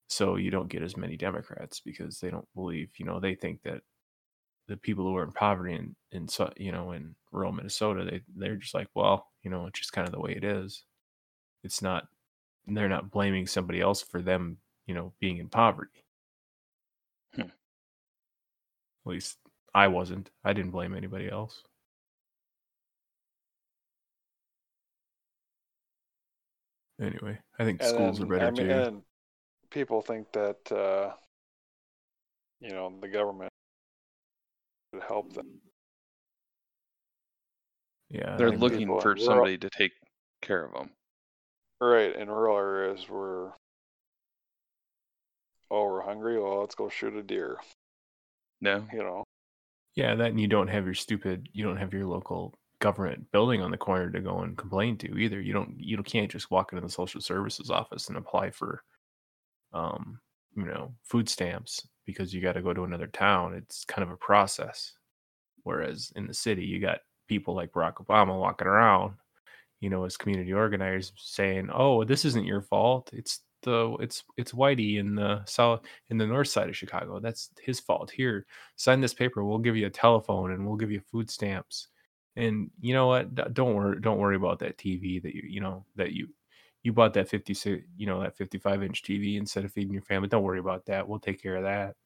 So 0.08 0.34
you 0.36 0.50
don't 0.50 0.68
get 0.68 0.82
as 0.82 0.96
many 0.96 1.16
Democrats 1.16 1.80
because 1.80 2.18
they 2.18 2.30
don't 2.30 2.48
believe. 2.54 2.90
You 2.98 3.06
know, 3.06 3.20
they 3.20 3.36
think 3.36 3.62
that 3.62 3.82
the 4.66 4.76
people 4.76 5.04
who 5.04 5.16
are 5.16 5.24
in 5.24 5.32
poverty 5.32 5.74
in 5.74 5.94
in 6.12 6.26
so- 6.28 6.52
you 6.56 6.72
know 6.72 6.92
in 6.92 7.14
rural 7.32 7.52
Minnesota, 7.52 8.04
they 8.04 8.22
they're 8.36 8.56
just 8.56 8.74
like, 8.74 8.88
well, 8.94 9.28
you 9.42 9.50
know, 9.50 9.66
it's 9.66 9.78
just 9.78 9.92
kind 9.92 10.08
of 10.08 10.12
the 10.12 10.20
way 10.20 10.32
it 10.32 10.44
is. 10.44 10.84
It's 11.62 11.82
not. 11.82 12.08
They're 12.66 12.88
not 12.88 13.10
blaming 13.10 13.46
somebody 13.46 13.80
else 13.80 14.02
for 14.02 14.20
them, 14.22 14.58
you 14.86 14.94
know, 14.94 15.12
being 15.20 15.38
in 15.38 15.48
poverty. 15.48 16.04
Hmm. 17.34 17.42
At 17.42 17.50
least 19.06 19.38
I 19.74 19.88
wasn't. 19.88 20.30
I 20.44 20.52
didn't 20.52 20.70
blame 20.72 20.94
anybody 20.94 21.28
else. 21.28 21.62
Anyway, 27.00 27.38
I 27.58 27.64
think 27.64 27.80
And 27.80 27.88
schools 27.88 28.18
then, 28.18 28.26
are 28.26 28.30
better 28.38 28.46
I 28.46 28.50
mean, 28.50 28.66
too. 28.66 28.72
and 28.72 29.02
people 29.70 30.02
think 30.02 30.30
that 30.32 30.70
uh, 30.70 31.14
you 32.60 32.70
know 32.70 32.92
the 33.00 33.08
government 33.08 33.50
would 34.92 35.02
help 35.04 35.32
them. 35.32 35.60
yeah, 38.10 38.36
They're 38.36 38.50
looking 38.50 38.80
people 38.80 38.96
in 38.96 39.02
for 39.02 39.08
rural- 39.14 39.24
somebody 39.24 39.56
to 39.58 39.70
take 39.70 39.92
care 40.42 40.64
of 40.64 40.72
them. 40.74 40.90
Right 41.80 42.14
in 42.14 42.28
rural 42.28 42.58
areas 42.58 43.08
where 43.08 43.54
oh 45.70 45.84
we're 45.84 46.02
hungry, 46.02 46.38
well 46.38 46.60
let's 46.60 46.74
go 46.74 46.88
shoot 46.88 47.14
a 47.14 47.22
deer. 47.22 47.58
No. 48.60 48.84
You 48.92 49.02
know. 49.02 49.24
Yeah, 49.94 50.14
that 50.14 50.30
and 50.30 50.40
you 50.40 50.46
don't 50.46 50.68
have 50.68 50.84
your 50.84 50.94
stupid 50.94 51.48
you 51.52 51.64
don't 51.64 51.78
have 51.78 51.92
your 51.92 52.06
local 52.06 52.54
government 52.80 53.30
building 53.32 53.62
on 53.62 53.70
the 53.70 53.76
corner 53.76 54.10
to 54.10 54.20
go 54.20 54.40
and 54.40 54.56
complain 54.56 54.96
to 54.98 55.18
either. 55.18 55.40
You 55.40 55.52
don't 55.52 55.74
you 55.78 56.02
can't 56.02 56.30
just 56.30 56.50
walk 56.50 56.72
into 56.72 56.84
the 56.84 56.92
social 56.92 57.20
services 57.20 57.70
office 57.70 58.08
and 58.08 58.18
apply 58.18 58.50
for 58.50 58.82
um, 59.72 60.20
you 60.56 60.64
know, 60.64 60.94
food 61.04 61.28
stamps 61.28 61.86
because 62.06 62.34
you 62.34 62.40
got 62.40 62.52
to 62.52 62.62
go 62.62 62.72
to 62.72 62.84
another 62.84 63.06
town. 63.06 63.54
It's 63.54 63.84
kind 63.84 64.02
of 64.02 64.10
a 64.10 64.16
process. 64.16 64.92
Whereas 65.62 66.12
in 66.16 66.26
the 66.26 66.34
city, 66.34 66.64
you 66.64 66.80
got 66.80 66.98
people 67.28 67.54
like 67.54 67.72
Barack 67.72 67.94
Obama 68.04 68.38
walking 68.38 68.66
around, 68.66 69.14
you 69.80 69.90
know, 69.90 70.04
as 70.04 70.16
community 70.16 70.52
organizers 70.52 71.12
saying, 71.16 71.70
"Oh, 71.72 72.04
this 72.04 72.24
isn't 72.24 72.44
your 72.46 72.62
fault. 72.62 73.10
It's 73.12 73.40
the 73.62 73.96
it's 74.00 74.24
it's 74.36 74.52
Whitey 74.52 74.98
in 74.98 75.14
the 75.14 75.44
south 75.46 75.82
in 76.08 76.18
the 76.18 76.26
north 76.26 76.48
side 76.48 76.68
of 76.68 76.76
Chicago. 76.76 77.20
That's 77.20 77.50
his 77.60 77.80
fault. 77.80 78.10
Here, 78.10 78.46
sign 78.76 79.00
this 79.00 79.14
paper. 79.14 79.44
We'll 79.44 79.58
give 79.58 79.76
you 79.76 79.86
a 79.86 79.90
telephone 79.90 80.52
and 80.52 80.66
we'll 80.66 80.76
give 80.76 80.90
you 80.90 81.00
food 81.00 81.30
stamps. 81.30 81.88
And 82.36 82.70
you 82.80 82.94
know 82.94 83.06
what? 83.08 83.54
Don't 83.54 83.74
worry. 83.74 84.00
Don't 84.00 84.18
worry 84.18 84.36
about 84.36 84.60
that 84.60 84.78
TV 84.78 85.22
that 85.22 85.34
you 85.34 85.42
you 85.46 85.60
know 85.60 85.84
that 85.96 86.12
you 86.12 86.28
you 86.82 86.92
bought 86.92 87.14
that 87.14 87.28
56 87.28 87.84
you 87.96 88.06
know 88.06 88.22
that 88.22 88.36
55 88.36 88.82
inch 88.82 89.02
TV 89.02 89.36
instead 89.38 89.64
of 89.64 89.72
feeding 89.72 89.92
your 89.92 90.02
family. 90.02 90.28
Don't 90.28 90.44
worry 90.44 90.60
about 90.60 90.86
that. 90.86 91.08
We'll 91.08 91.20
take 91.20 91.42
care 91.42 91.56
of 91.56 91.64
that. 91.64 91.96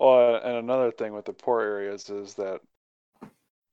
Oh, 0.00 0.36
and 0.36 0.56
another 0.56 0.92
thing 0.92 1.12
with 1.12 1.24
the 1.24 1.32
poor 1.32 1.60
areas 1.60 2.08
is 2.08 2.34
that, 2.34 2.60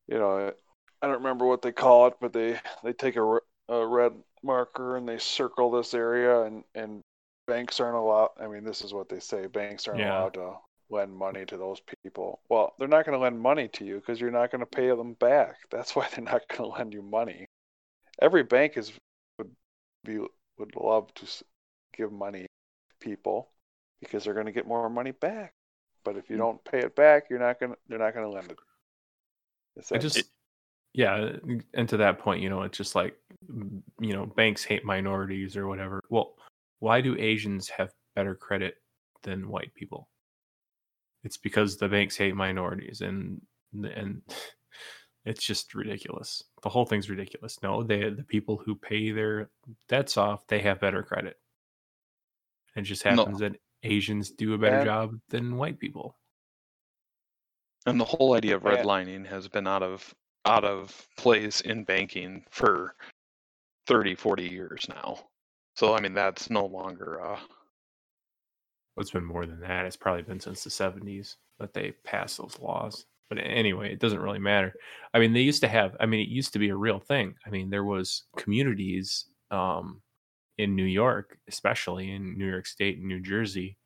you 0.08 0.18
know, 0.18 0.54
I 1.02 1.08
don't 1.08 1.18
remember 1.18 1.46
what 1.46 1.62
they 1.62 1.72
call 1.72 2.08
it, 2.08 2.16
but 2.22 2.34
they 2.34 2.60
they 2.84 2.94
take 2.94 3.16
a, 3.16 3.40
a 3.70 3.86
red 3.88 4.14
marker 4.44 4.98
and 4.98 5.08
they 5.08 5.18
circle 5.18 5.72
this 5.72 5.94
area, 5.94 6.44
and 6.44 6.64
and 6.76 7.02
banks 7.48 7.80
aren't 7.80 7.98
allowed. 7.98 8.32
I 8.40 8.48
mean, 8.48 8.64
this 8.64 8.82
is 8.82 8.94
what 8.94 9.10
they 9.10 9.20
say: 9.20 9.48
banks 9.48 9.88
aren't 9.88 10.02
Yeah. 10.02 10.08
allowed 10.08 10.34
to 10.36 10.56
lend 10.90 11.16
money 11.16 11.46
to 11.46 11.58
those 11.58 11.82
people. 12.04 12.42
Well, 12.50 12.76
they're 12.78 12.88
not 12.88 13.06
going 13.06 13.18
to 13.18 13.24
lend 13.24 13.40
money 13.40 13.68
to 13.70 13.86
you 13.86 13.96
because 13.96 14.22
you're 14.22 14.32
not 14.32 14.52
going 14.52 14.60
to 14.62 14.66
pay 14.66 14.88
them 14.90 15.14
back. 15.14 15.58
That's 15.72 15.96
why 15.96 16.08
they're 16.10 16.24
not 16.24 16.48
going 16.50 16.70
to 16.70 16.78
lend 16.78 16.94
you 16.94 17.02
money. 17.02 17.48
Every 18.22 18.44
bank 18.44 18.78
is 18.78 18.94
would 19.38 19.52
be 20.06 20.20
would 20.58 20.76
love 20.76 21.14
to 21.16 21.28
give 21.96 22.12
money 22.12 22.44
to 22.44 22.48
people 23.00 23.50
because 24.02 24.24
they're 24.24 24.34
going 24.34 24.46
to 24.46 24.52
get 24.52 24.68
more 24.68 24.90
money 24.90 25.12
back. 25.12 25.54
But 26.04 26.18
if 26.18 26.30
you 26.30 26.38
hmm. 26.38 26.42
don't 26.42 26.64
pay 26.66 26.80
it 26.80 26.96
back, 26.96 27.26
you're 27.30 27.40
not 27.40 27.60
gonna 27.60 27.76
they're 27.90 28.00
not 28.00 28.14
gonna 28.14 28.30
lend 28.30 28.52
it. 28.52 28.60
It's 29.76 29.92
I 29.92 29.98
just 29.98 30.30
yeah, 30.96 31.34
and 31.74 31.90
to 31.90 31.98
that 31.98 32.20
point, 32.20 32.42
you 32.42 32.50
know, 32.50 32.62
it's 32.62 32.78
just 32.78 32.96
like 32.96 33.18
you 34.00 34.14
know, 34.14 34.26
banks 34.26 34.64
hate 34.64 34.86
minorities 34.86 35.58
or 35.58 35.68
whatever. 35.68 36.02
Well, 36.10 36.36
why 36.80 37.02
do 37.02 37.18
Asians 37.20 37.68
have 37.70 37.92
better 38.16 38.34
credit 38.34 38.76
than 39.24 39.50
white 39.50 39.74
people? 39.76 40.08
It's 41.24 41.38
because 41.38 41.76
the 41.78 41.90
banks 41.90 42.16
hate 42.16 42.36
minorities 42.36 43.02
and 43.02 43.42
and 43.74 44.22
it's 45.26 45.44
just 45.44 45.76
ridiculous. 45.76 46.42
The 46.64 46.70
whole 46.70 46.86
thing's 46.86 47.10
ridiculous. 47.10 47.62
No, 47.62 47.84
they 47.84 48.10
the 48.10 48.24
people 48.24 48.56
who 48.58 48.74
pay 48.76 49.12
their 49.12 49.50
debts 49.90 50.16
off, 50.16 50.48
they 50.48 50.60
have 50.60 50.80
better 50.80 51.04
credit. 51.04 51.38
It 52.78 52.84
just 52.84 53.04
No. 53.04 53.12
happens 53.12 53.40
that 53.40 53.58
Asians 53.84 54.32
do 54.32 54.54
a 54.54 54.58
better 54.58 54.78
And- 54.78 54.86
job 54.86 55.20
than 55.30 55.58
white 55.58 55.78
people. 55.78 56.18
And 57.86 58.00
the 58.00 58.06
whole 58.06 58.34
idea 58.34 58.56
of 58.56 58.64
Yeah. 58.64 58.78
redlining 58.82 59.28
has 59.28 59.48
been 59.50 59.68
out 59.68 59.84
of 59.84 60.16
out 60.46 60.64
of 60.66 61.08
place 61.18 61.62
in 61.62 61.84
banking 61.84 62.46
for 62.52 62.96
30, 63.88 64.16
40 64.16 64.44
years 64.48 64.88
now. 64.90 65.20
So 65.76 65.96
I 65.96 66.02
mean 66.02 66.14
that's 66.14 66.50
no 66.50 66.66
longer 66.66 67.22
uh 67.24 67.40
It's 68.98 69.12
been 69.12 69.26
more 69.26 69.46
than 69.46 69.60
that. 69.62 69.86
It's 69.86 69.98
probably 69.98 70.24
been 70.24 70.40
since 70.40 70.64
the 70.64 70.70
70s 70.70 71.36
that 71.60 71.74
they 71.74 71.92
passed 72.04 72.38
those 72.38 72.58
laws. 72.60 73.06
But 73.30 73.40
anyway, 73.40 73.92
it 73.92 74.00
doesn't 74.00 74.20
really 74.22 74.40
matter. 74.40 74.74
I 75.14 75.20
mean, 75.20 75.34
they 75.34 75.42
used 75.42 75.62
to 75.62 75.68
have, 75.68 75.96
I 76.00 76.06
mean, 76.06 76.22
it 76.22 76.30
used 76.30 76.54
to 76.54 76.60
be 76.60 76.70
a 76.70 76.76
real 76.76 77.00
thing. 77.00 77.36
I 77.46 77.50
mean, 77.50 77.70
there 77.70 77.84
was 77.84 78.24
communities 78.38 79.26
um, 79.52 80.02
in 80.58 80.76
New 80.76 80.86
York, 80.86 81.38
especially 81.48 82.12
in 82.12 82.38
New 82.38 82.48
York 82.50 82.68
State 82.68 82.98
and 83.00 83.08
New 83.08 83.20
Jersey, 83.22 83.78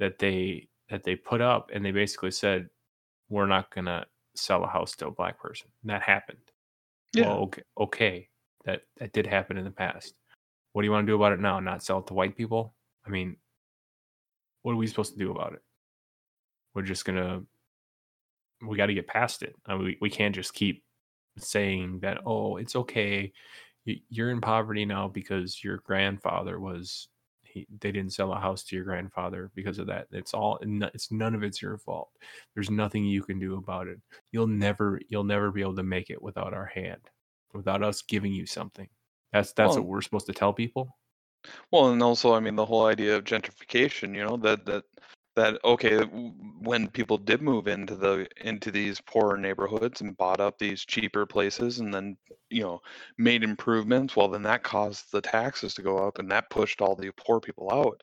that 0.00 0.18
they 0.18 0.68
that 0.90 1.04
they 1.04 1.16
put 1.16 1.40
up 1.40 1.70
and 1.72 1.84
they 1.84 1.92
basically 1.92 2.30
said, 2.30 2.68
we're 3.28 3.46
not 3.46 3.70
to 3.86 4.06
sell 4.34 4.64
a 4.64 4.68
house 4.68 4.94
to 4.96 5.08
a 5.08 5.10
black 5.10 5.40
person. 5.40 5.68
And 5.82 5.90
that 5.90 6.02
happened. 6.02 6.38
Yeah. 7.12 7.28
Well, 7.28 7.38
okay, 7.42 7.62
okay. 7.78 8.28
That 8.64 8.82
that 8.96 9.12
did 9.12 9.26
happen 9.26 9.56
in 9.56 9.64
the 9.64 9.70
past. 9.70 10.14
What 10.72 10.82
do 10.82 10.86
you 10.86 10.92
want 10.92 11.06
to 11.06 11.10
do 11.10 11.16
about 11.16 11.32
it 11.32 11.40
now? 11.40 11.60
Not 11.60 11.82
sell 11.82 11.98
it 11.98 12.06
to 12.08 12.14
white 12.14 12.36
people? 12.36 12.74
I 13.06 13.10
mean, 13.10 13.36
what 14.62 14.72
are 14.72 14.76
we 14.76 14.86
supposed 14.86 15.12
to 15.12 15.18
do 15.18 15.30
about 15.30 15.52
it? 15.52 15.62
We're 16.74 16.82
just 16.82 17.04
gonna 17.04 17.42
we 18.66 18.76
got 18.76 18.86
to 18.86 18.94
get 18.94 19.06
past 19.06 19.42
it. 19.42 19.54
I 19.66 19.74
mean, 19.74 19.84
we 19.84 19.98
we 20.00 20.10
can't 20.10 20.34
just 20.34 20.54
keep 20.54 20.82
saying 21.38 22.00
that. 22.00 22.20
Oh, 22.24 22.56
it's 22.56 22.76
okay. 22.76 23.32
You're 23.84 24.30
in 24.30 24.40
poverty 24.40 24.84
now 24.84 25.08
because 25.08 25.62
your 25.62 25.78
grandfather 25.78 26.58
was. 26.58 27.08
He, 27.54 27.66
they 27.80 27.92
didn't 27.92 28.12
sell 28.12 28.32
a 28.32 28.38
house 28.40 28.64
to 28.64 28.76
your 28.76 28.84
grandfather 28.84 29.52
because 29.54 29.78
of 29.78 29.86
that. 29.86 30.08
It's 30.10 30.34
all. 30.34 30.58
It's 30.60 31.12
none 31.12 31.34
of 31.36 31.44
it's 31.44 31.62
your 31.62 31.78
fault. 31.78 32.10
There's 32.54 32.68
nothing 32.68 33.04
you 33.04 33.22
can 33.22 33.38
do 33.38 33.56
about 33.56 33.86
it. 33.86 33.98
You'll 34.32 34.48
never. 34.48 35.00
You'll 35.08 35.22
never 35.24 35.52
be 35.52 35.60
able 35.62 35.76
to 35.76 35.84
make 35.84 36.10
it 36.10 36.20
without 36.20 36.52
our 36.52 36.66
hand, 36.66 37.00
without 37.54 37.82
us 37.84 38.02
giving 38.02 38.32
you 38.32 38.44
something. 38.44 38.88
That's 39.32 39.52
that's 39.52 39.70
Well- 39.70 39.78
what 39.84 39.86
we're 39.86 40.02
supposed 40.02 40.26
to 40.26 40.32
tell 40.32 40.52
people. 40.52 40.98
Well, 41.70 41.90
and 41.92 42.02
also, 42.02 42.32
I 42.34 42.40
mean, 42.40 42.56
the 42.56 42.64
whole 42.64 42.86
idea 42.86 43.16
of 43.16 43.24
gentrification, 43.24 44.14
you 44.16 44.24
know, 44.24 44.36
that 44.38 44.64
that 44.66 44.84
that 45.36 45.58
okay, 45.64 46.00
when 46.02 46.88
people 46.88 47.18
did 47.18 47.42
move 47.42 47.66
into 47.68 47.96
the 47.96 48.28
into 48.40 48.70
these 48.70 49.00
poorer 49.00 49.36
neighborhoods 49.36 50.00
and 50.00 50.16
bought 50.16 50.40
up 50.40 50.58
these 50.58 50.84
cheaper 50.84 51.26
places 51.26 51.80
and 51.80 51.92
then, 51.92 52.16
you 52.50 52.62
know, 52.62 52.80
made 53.18 53.42
improvements, 53.44 54.16
well, 54.16 54.28
then 54.28 54.42
that 54.44 54.62
caused 54.62 55.10
the 55.12 55.20
taxes 55.20 55.74
to 55.74 55.82
go 55.82 55.98
up 55.98 56.18
and 56.18 56.30
that 56.30 56.50
pushed 56.50 56.80
all 56.80 56.94
the 56.96 57.10
poor 57.16 57.40
people 57.40 57.70
out. 57.72 58.02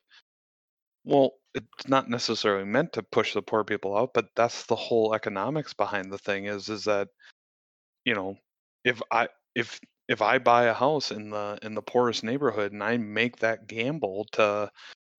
Well, 1.04 1.32
it's 1.54 1.88
not 1.88 2.08
necessarily 2.10 2.64
meant 2.64 2.92
to 2.94 3.02
push 3.02 3.34
the 3.34 3.42
poor 3.42 3.64
people 3.64 3.96
out, 3.96 4.14
but 4.14 4.28
that's 4.34 4.66
the 4.66 4.76
whole 4.76 5.14
economics 5.14 5.74
behind 5.74 6.12
the 6.12 6.18
thing 6.18 6.46
is 6.46 6.68
is 6.68 6.84
that, 6.84 7.08
you 8.04 8.14
know, 8.14 8.36
if 8.84 9.00
I 9.10 9.28
if 9.54 9.80
if 10.08 10.22
I 10.22 10.38
buy 10.38 10.64
a 10.64 10.74
house 10.74 11.10
in 11.12 11.30
the 11.30 11.58
in 11.62 11.74
the 11.74 11.82
poorest 11.82 12.24
neighborhood 12.24 12.72
and 12.72 12.82
I 12.82 12.96
make 12.98 13.38
that 13.38 13.66
gamble 13.68 14.26
to 14.32 14.70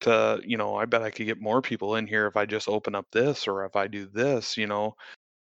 to 0.04 0.40
you 0.44 0.56
know 0.58 0.76
I 0.76 0.84
bet 0.86 1.02
I 1.02 1.10
could 1.10 1.26
get 1.26 1.40
more 1.40 1.62
people 1.62 1.96
in 1.96 2.06
here 2.06 2.26
if 2.26 2.36
I 2.36 2.46
just 2.46 2.68
open 2.68 2.94
up 2.94 3.06
this 3.12 3.48
or 3.48 3.64
if 3.64 3.76
I 3.76 3.88
do 3.88 4.06
this 4.06 4.56
you 4.56 4.66
know 4.66 4.94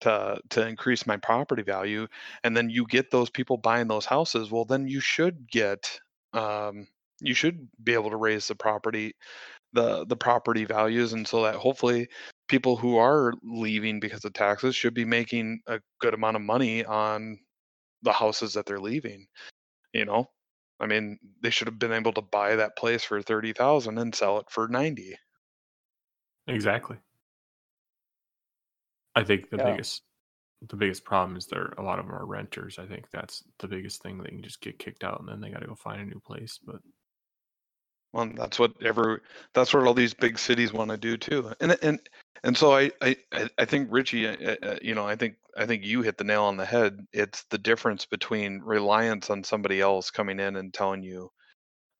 to 0.02 0.38
to 0.50 0.66
increase 0.66 1.06
my 1.06 1.16
property 1.18 1.62
value 1.62 2.06
and 2.44 2.56
then 2.56 2.70
you 2.70 2.86
get 2.86 3.10
those 3.10 3.30
people 3.30 3.58
buying 3.58 3.88
those 3.88 4.06
houses 4.06 4.50
well 4.50 4.64
then 4.64 4.88
you 4.88 5.00
should 5.00 5.48
get 5.50 5.98
um 6.34 6.86
you 7.20 7.34
should 7.34 7.68
be 7.84 7.94
able 7.94 8.10
to 8.10 8.16
raise 8.16 8.48
the 8.48 8.54
property 8.54 9.14
the 9.74 10.06
the 10.06 10.16
property 10.16 10.64
values 10.64 11.12
and 11.12 11.28
so 11.28 11.42
that 11.42 11.56
hopefully 11.56 12.08
people 12.48 12.76
who 12.76 12.96
are 12.98 13.34
leaving 13.44 14.00
because 14.00 14.24
of 14.24 14.32
taxes 14.32 14.76
should 14.76 14.94
be 14.94 15.04
making 15.04 15.60
a 15.66 15.80
good 16.00 16.14
amount 16.14 16.36
of 16.36 16.42
money 16.42 16.84
on 16.84 17.38
the 18.02 18.12
houses 18.12 18.54
that 18.54 18.66
they're 18.66 18.80
leaving 18.80 19.26
you 19.92 20.04
know 20.04 20.26
I 20.80 20.86
mean, 20.86 21.18
they 21.40 21.50
should 21.50 21.68
have 21.68 21.78
been 21.78 21.92
able 21.92 22.12
to 22.14 22.22
buy 22.22 22.56
that 22.56 22.76
place 22.76 23.04
for 23.04 23.22
30,000 23.22 23.98
and 23.98 24.14
sell 24.14 24.38
it 24.38 24.50
for 24.50 24.68
90. 24.68 25.16
Exactly. 26.48 26.98
I 29.14 29.24
think 29.24 29.50
the 29.50 29.58
Yeah. 29.58 29.58
biggest 29.58 30.04
the 30.62 30.76
biggest 30.76 31.04
problem 31.04 31.36
is 31.36 31.46
there 31.46 31.74
a 31.78 31.82
lot 31.82 31.98
of 32.00 32.06
them 32.06 32.14
are 32.14 32.26
renters. 32.26 32.78
I 32.78 32.86
think 32.86 33.10
that's 33.10 33.44
the 33.58 33.68
biggest 33.68 34.02
thing. 34.02 34.18
They 34.18 34.30
can 34.30 34.42
just 34.42 34.60
get 34.62 34.78
kicked 34.78 35.04
out 35.04 35.20
and 35.20 35.28
then 35.28 35.40
they 35.40 35.50
got 35.50 35.60
to 35.60 35.66
go 35.68 35.74
find 35.76 36.00
a 36.02 36.06
new 36.06 36.20
place. 36.20 36.58
But 36.58 36.82
Well, 38.16 38.30
that's 38.34 38.58
what 38.58 38.72
every 38.82 39.20
that's 39.54 39.74
what 39.74 39.86
all 39.86 39.94
these 39.94 40.14
big 40.14 40.38
cities 40.38 40.72
want 40.74 40.90
to 40.90 40.98
do 40.98 41.18
too. 41.18 41.52
And 41.60 41.78
and 41.82 42.00
and 42.44 42.56
so 42.58 42.74
I 42.74 42.92
I 43.02 43.16
I 43.58 43.66
think 43.66 43.88
Richie, 43.92 44.28
uh, 44.28 44.56
uh, 44.64 44.78
you 44.82 44.96
know, 44.96 45.06
I 45.06 45.16
think 45.16 45.36
I 45.58 45.66
think 45.66 45.84
you 45.84 46.02
hit 46.02 46.18
the 46.18 46.24
nail 46.24 46.44
on 46.44 46.58
the 46.58 46.66
head. 46.66 47.06
It's 47.14 47.44
the 47.50 47.58
difference 47.58 48.06
between 48.06 48.62
reliance 48.62 49.30
on 49.30 49.44
somebody 49.44 49.82
else 49.82 50.10
coming 50.10 50.40
in 50.40 50.56
and 50.56 50.74
telling 50.74 51.04
you, 51.04 51.30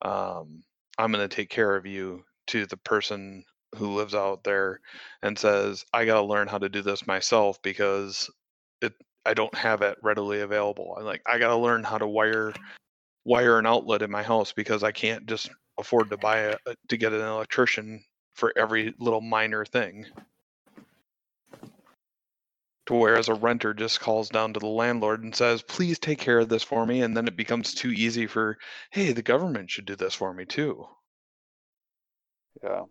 um, 0.03 0.63
"I'm 0.99 1.13
going 1.13 1.29
to 1.29 1.35
take 1.37 1.51
care 1.51 1.77
of 1.77 1.87
you," 1.87 2.25
to 2.49 2.67
the 2.67 2.79
person 2.79 3.45
who 3.77 3.97
lives 3.97 4.15
out 4.15 4.45
there 4.45 4.81
and 5.23 5.39
says, 5.39 5.85
"I 5.95 6.07
got 6.07 6.17
to 6.23 6.27
learn 6.27 6.49
how 6.49 6.59
to 6.59 6.71
do 6.71 6.83
this 6.83 7.07
myself 7.07 7.63
because 7.63 8.31
it 8.83 8.95
I 9.27 9.35
don't 9.35 9.55
have 9.57 9.83
it 9.83 9.99
readily 10.03 10.41
available. 10.43 10.97
I 10.99 11.03
like 11.03 11.23
I 11.27 11.39
got 11.39 11.51
to 11.51 11.57
learn 11.57 11.85
how 11.85 11.99
to 11.99 12.09
wire 12.09 12.55
wire 13.25 13.59
an 13.59 13.67
outlet 13.67 14.03
in 14.03 14.11
my 14.11 14.23
house 14.23 14.53
because 14.53 14.83
I 14.85 14.93
can't 14.93 15.27
just 15.27 15.51
afford 15.79 16.11
to 16.11 16.17
buy 16.17 16.39
a 16.39 16.57
to 16.89 16.97
get 16.97 17.13
an 17.13 17.21
electrician 17.21 18.05
for 18.35 18.53
every 18.57 18.95
little 18.99 19.21
minor 19.21 19.65
thing." 19.65 20.07
To 22.87 22.95
whereas 22.95 23.29
a 23.29 23.35
renter 23.35 23.75
just 23.75 24.01
calls 24.01 24.29
down 24.29 24.53
to 24.53 24.61
the 24.61 24.67
landlord 24.67 25.25
and 25.25 25.35
says, 25.35 25.61
"Please 25.63 25.99
take 25.99 26.21
care 26.21 26.39
of 26.39 26.49
this 26.49 26.63
for 26.63 26.87
me," 26.87 27.03
and 27.03 27.17
then 27.17 27.27
it 27.27 27.37
becomes 27.37 27.75
too 27.75 27.91
easy 27.91 28.29
for, 28.29 28.59
"Hey, 28.91 29.13
the 29.13 29.23
government 29.23 29.71
should 29.71 29.87
do 29.87 29.97
this 29.97 30.15
for 30.15 30.33
me 30.33 30.45
too." 30.45 30.87
Yeah. 32.63 32.85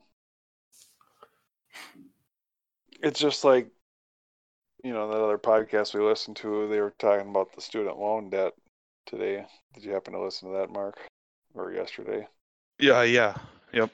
It's 3.02 3.20
just 3.20 3.44
like, 3.44 3.70
you 4.84 4.92
know, 4.92 5.08
that 5.10 5.22
other 5.22 5.38
podcast 5.38 5.94
we 5.94 6.02
listened 6.02 6.36
to, 6.38 6.68
they 6.68 6.82
were 6.82 6.94
talking 7.00 7.30
about 7.30 7.54
the 7.54 7.62
student 7.62 7.98
loan 7.98 8.30
debt 8.30 8.54
today. 9.06 9.48
Did 9.74 9.84
you 9.84 9.94
happen 9.94 10.14
to 10.14 10.22
listen 10.22 10.50
to 10.52 10.58
that, 10.58 10.70
Mark? 10.70 11.00
Or 11.54 11.72
yesterday? 11.72 12.28
Yeah, 12.80 13.04
yeah. 13.04 13.36
Yep. 13.74 13.92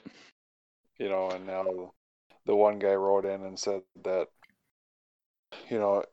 You 0.98 1.08
know, 1.08 1.30
and 1.30 1.46
now 1.46 1.92
the 2.46 2.54
one 2.54 2.78
guy 2.78 2.94
wrote 2.94 3.24
in 3.24 3.42
and 3.44 3.58
said 3.58 3.82
that, 4.04 4.28
you 5.68 5.78
know, 5.78 6.04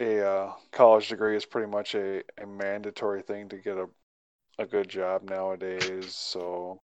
a 0.00 0.26
uh, 0.26 0.52
college 0.72 1.08
degree 1.08 1.36
is 1.36 1.44
pretty 1.44 1.70
much 1.70 1.94
a, 1.94 2.22
a 2.40 2.46
mandatory 2.46 3.22
thing 3.22 3.48
to 3.50 3.56
get 3.58 3.76
a, 3.76 3.86
a 4.58 4.66
good 4.66 4.88
job 4.88 5.22
nowadays. 5.22 6.14
So 6.14 6.80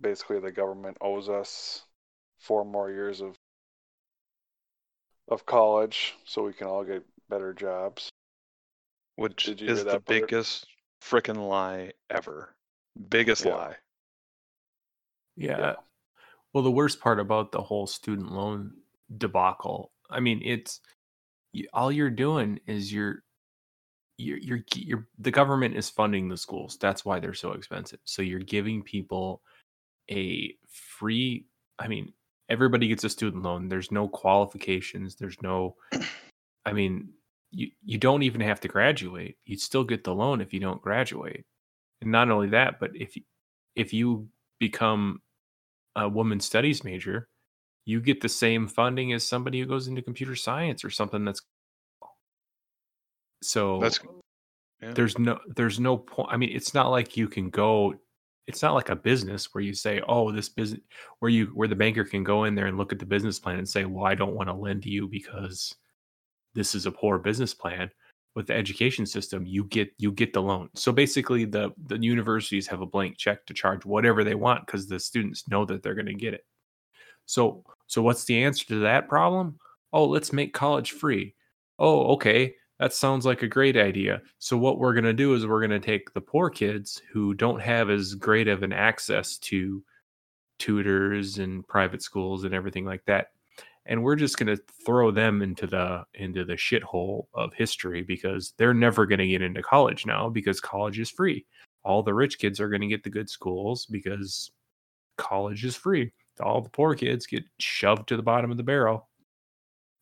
basically, 0.00 0.40
the 0.40 0.52
government 0.52 0.98
owes 1.00 1.28
us 1.28 1.82
four 2.38 2.64
more 2.64 2.90
years 2.90 3.20
of 3.20 3.34
of 5.28 5.46
college 5.46 6.14
so 6.24 6.42
we 6.42 6.52
can 6.52 6.66
all 6.66 6.84
get 6.84 7.04
better 7.28 7.54
jobs. 7.54 8.10
Which 9.16 9.48
is 9.48 9.84
the 9.84 10.00
part? 10.00 10.06
biggest 10.06 10.66
frickin' 11.00 11.48
lie 11.48 11.92
ever. 12.10 12.54
Biggest 13.08 13.44
Yeah. 13.44 13.54
lie. 13.54 13.76
Yeah. 15.36 15.58
Yeah. 15.58 15.74
Well, 16.52 16.64
the 16.64 16.70
worst 16.70 17.00
part 17.00 17.18
about 17.18 17.52
the 17.52 17.62
whole 17.62 17.86
student 17.86 18.32
loan 18.32 18.74
debacle, 19.16 19.92
I 20.10 20.20
mean, 20.20 20.42
it's 20.44 20.80
all 21.72 21.90
you're 21.90 22.10
doing 22.10 22.60
is 22.66 22.92
you're 22.92 23.22
you're 24.18 24.38
you're 24.38 24.64
you're 24.74 25.08
the 25.18 25.30
government 25.30 25.76
is 25.76 25.88
funding 25.88 26.28
the 26.28 26.36
schools. 26.36 26.76
That's 26.80 27.04
why 27.04 27.18
they're 27.18 27.34
so 27.34 27.52
expensive. 27.52 28.00
So 28.04 28.22
you're 28.22 28.40
giving 28.40 28.82
people 28.82 29.42
a 30.10 30.54
free 30.68 31.46
I 31.78 31.88
mean, 31.88 32.12
everybody 32.48 32.88
gets 32.88 33.04
a 33.04 33.08
student 33.08 33.42
loan. 33.42 33.68
There's 33.68 33.90
no 33.90 34.08
qualifications, 34.08 35.16
there's 35.16 35.40
no 35.42 35.76
I 36.66 36.72
mean, 36.72 37.08
you 37.50 37.70
you 37.82 37.98
don't 37.98 38.22
even 38.22 38.40
have 38.42 38.60
to 38.60 38.68
graduate. 38.68 39.38
You 39.46 39.56
still 39.56 39.84
get 39.84 40.04
the 40.04 40.14
loan 40.14 40.40
if 40.40 40.52
you 40.52 40.60
don't 40.60 40.82
graduate. 40.82 41.44
And 42.02 42.12
not 42.12 42.30
only 42.30 42.48
that, 42.50 42.78
but 42.78 42.90
if 42.94 43.16
if 43.74 43.92
you 43.94 44.28
become 44.58 45.21
a 45.96 46.08
woman 46.08 46.40
studies 46.40 46.84
major, 46.84 47.28
you 47.84 48.00
get 48.00 48.20
the 48.20 48.28
same 48.28 48.68
funding 48.68 49.12
as 49.12 49.26
somebody 49.26 49.60
who 49.60 49.66
goes 49.66 49.88
into 49.88 50.02
computer 50.02 50.36
science 50.36 50.84
or 50.84 50.90
something 50.90 51.24
that's 51.24 51.42
so 53.42 53.80
That's 53.80 54.00
yeah. 54.80 54.92
there's 54.92 55.18
no 55.18 55.38
there's 55.56 55.80
no 55.80 55.96
point 55.96 56.28
i 56.32 56.36
mean 56.36 56.50
it's 56.52 56.74
not 56.74 56.90
like 56.90 57.16
you 57.16 57.28
can 57.28 57.50
go 57.50 57.94
it's 58.46 58.62
not 58.62 58.74
like 58.74 58.88
a 58.88 58.96
business 58.96 59.52
where 59.52 59.62
you 59.62 59.74
say 59.74 60.00
oh 60.08 60.30
this 60.32 60.48
business 60.48 60.80
where 61.18 61.30
you 61.30 61.46
where 61.54 61.68
the 61.68 61.76
banker 61.76 62.04
can 62.04 62.24
go 62.24 62.44
in 62.44 62.54
there 62.54 62.66
and 62.66 62.76
look 62.76 62.92
at 62.92 62.98
the 62.98 63.06
business 63.06 63.38
plan 63.38 63.58
and 63.58 63.68
say 63.68 63.84
well 63.84 64.04
i 64.04 64.14
don't 64.14 64.34
want 64.34 64.48
to 64.48 64.54
lend 64.54 64.82
to 64.82 64.90
you 64.90 65.08
because 65.08 65.74
this 66.54 66.74
is 66.74 66.86
a 66.86 66.92
poor 66.92 67.18
business 67.18 67.54
plan 67.54 67.90
with 68.34 68.46
the 68.46 68.54
education 68.54 69.06
system 69.06 69.46
you 69.46 69.64
get 69.64 69.90
you 69.98 70.10
get 70.12 70.32
the 70.32 70.40
loan 70.40 70.68
so 70.74 70.92
basically 70.92 71.44
the 71.44 71.70
the 71.86 71.98
universities 71.98 72.66
have 72.66 72.80
a 72.80 72.86
blank 72.86 73.16
check 73.16 73.44
to 73.46 73.54
charge 73.54 73.84
whatever 73.84 74.24
they 74.24 74.34
want 74.34 74.64
because 74.66 74.86
the 74.86 74.98
students 74.98 75.48
know 75.48 75.64
that 75.64 75.82
they're 75.82 75.94
going 75.94 76.06
to 76.06 76.14
get 76.14 76.34
it 76.34 76.44
so 77.26 77.64
so 77.86 78.02
what's 78.02 78.24
the 78.24 78.42
answer 78.42 78.66
to 78.66 78.80
that 78.80 79.08
problem 79.08 79.58
oh 79.92 80.06
let's 80.06 80.32
make 80.32 80.52
college 80.54 80.92
free 80.92 81.34
oh 81.78 82.12
okay 82.12 82.54
that 82.82 82.92
sounds 82.92 83.24
like 83.24 83.42
a 83.42 83.46
great 83.46 83.76
idea. 83.76 84.22
So 84.40 84.56
what 84.56 84.80
we're 84.80 84.92
going 84.92 85.04
to 85.04 85.12
do 85.12 85.34
is 85.34 85.46
we're 85.46 85.64
going 85.64 85.70
to 85.70 85.78
take 85.78 86.12
the 86.12 86.20
poor 86.20 86.50
kids 86.50 87.00
who 87.12 87.32
don't 87.32 87.60
have 87.60 87.90
as 87.90 88.16
great 88.16 88.48
of 88.48 88.64
an 88.64 88.72
access 88.72 89.38
to 89.38 89.84
tutors 90.58 91.38
and 91.38 91.64
private 91.68 92.02
schools 92.02 92.42
and 92.42 92.52
everything 92.52 92.84
like 92.84 93.04
that. 93.04 93.28
And 93.86 94.02
we're 94.02 94.16
just 94.16 94.38
going 94.38 94.54
to 94.54 94.62
throw 94.86 95.10
them 95.10 95.42
into 95.42 95.66
the 95.66 96.04
into 96.14 96.44
the 96.44 96.54
shithole 96.54 97.26
of 97.34 97.52
history 97.54 98.02
because 98.02 98.54
they're 98.56 98.74
never 98.74 99.06
going 99.06 99.18
to 99.18 99.26
get 99.26 99.42
into 99.42 99.62
college 99.62 100.06
now 100.06 100.28
because 100.28 100.60
college 100.60 101.00
is 101.00 101.10
free. 101.10 101.44
All 101.84 102.02
the 102.02 102.14
rich 102.14 102.38
kids 102.38 102.60
are 102.60 102.68
going 102.68 102.82
to 102.82 102.86
get 102.86 103.02
the 103.02 103.10
good 103.10 103.28
schools 103.28 103.86
because 103.86 104.52
college 105.18 105.64
is 105.64 105.74
free. 105.74 106.12
All 106.40 106.60
the 106.60 106.70
poor 106.70 106.94
kids 106.94 107.26
get 107.26 107.44
shoved 107.58 108.08
to 108.08 108.16
the 108.16 108.22
bottom 108.22 108.52
of 108.52 108.56
the 108.56 108.62
barrel. 108.62 109.08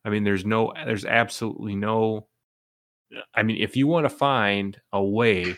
I 0.05 0.11
mean, 0.11 0.25
there's 0.25 0.45
no, 0.45 0.73
there's 0.85 1.05
absolutely 1.05 1.75
no 1.75 2.29
I 3.35 3.43
mean, 3.43 3.61
if 3.61 3.77
you 3.77 3.87
want 3.87 4.05
to 4.05 4.11
find 4.11 4.81
a 4.93 5.03
way 5.03 5.57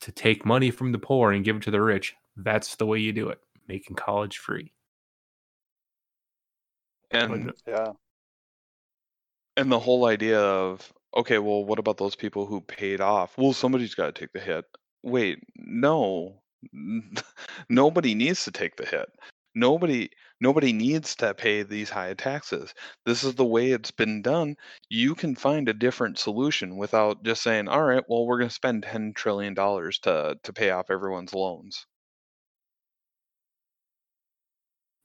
to 0.00 0.12
take 0.12 0.46
money 0.46 0.70
from 0.70 0.92
the 0.92 0.98
poor 0.98 1.32
and 1.32 1.44
give 1.44 1.56
it 1.56 1.62
to 1.62 1.70
the 1.70 1.80
rich, 1.80 2.14
that's 2.36 2.76
the 2.76 2.86
way 2.86 2.98
you 2.98 3.12
do 3.12 3.28
it, 3.28 3.38
making 3.68 3.96
college 3.96 4.38
free. 4.38 4.72
And 7.10 7.52
Yeah. 7.66 7.92
and 9.56 9.70
the 9.70 9.78
whole 9.78 10.06
idea 10.06 10.40
of 10.40 10.92
okay, 11.16 11.38
well, 11.38 11.64
what 11.64 11.78
about 11.78 11.96
those 11.98 12.14
people 12.16 12.46
who 12.46 12.60
paid 12.60 13.00
off? 13.00 13.36
Well, 13.36 13.52
somebody's 13.52 13.94
got 13.94 14.06
to 14.14 14.20
take 14.20 14.32
the 14.32 14.40
hit. 14.40 14.64
Wait, 15.02 15.40
no. 15.56 16.42
Nobody 17.68 18.14
needs 18.14 18.44
to 18.44 18.50
take 18.52 18.76
the 18.76 18.86
hit. 18.86 19.08
Nobody 19.54 20.10
nobody 20.40 20.72
needs 20.72 21.16
to 21.16 21.34
pay 21.34 21.62
these 21.62 21.90
high 21.90 22.14
taxes. 22.14 22.74
This 23.06 23.24
is 23.24 23.34
the 23.34 23.44
way 23.44 23.72
it's 23.72 23.90
been 23.90 24.22
done. 24.22 24.56
You 24.88 25.14
can 25.16 25.34
find 25.34 25.68
a 25.68 25.74
different 25.74 26.18
solution 26.18 26.76
without 26.76 27.24
just 27.24 27.42
saying, 27.42 27.66
"All 27.68 27.82
right, 27.82 28.04
well, 28.08 28.26
we're 28.26 28.38
going 28.38 28.48
to 28.48 28.54
spend 28.54 28.84
10 28.84 29.12
trillion 29.14 29.54
dollars 29.54 29.98
to 30.00 30.38
to 30.42 30.52
pay 30.52 30.70
off 30.70 30.90
everyone's 30.90 31.34
loans." 31.34 31.86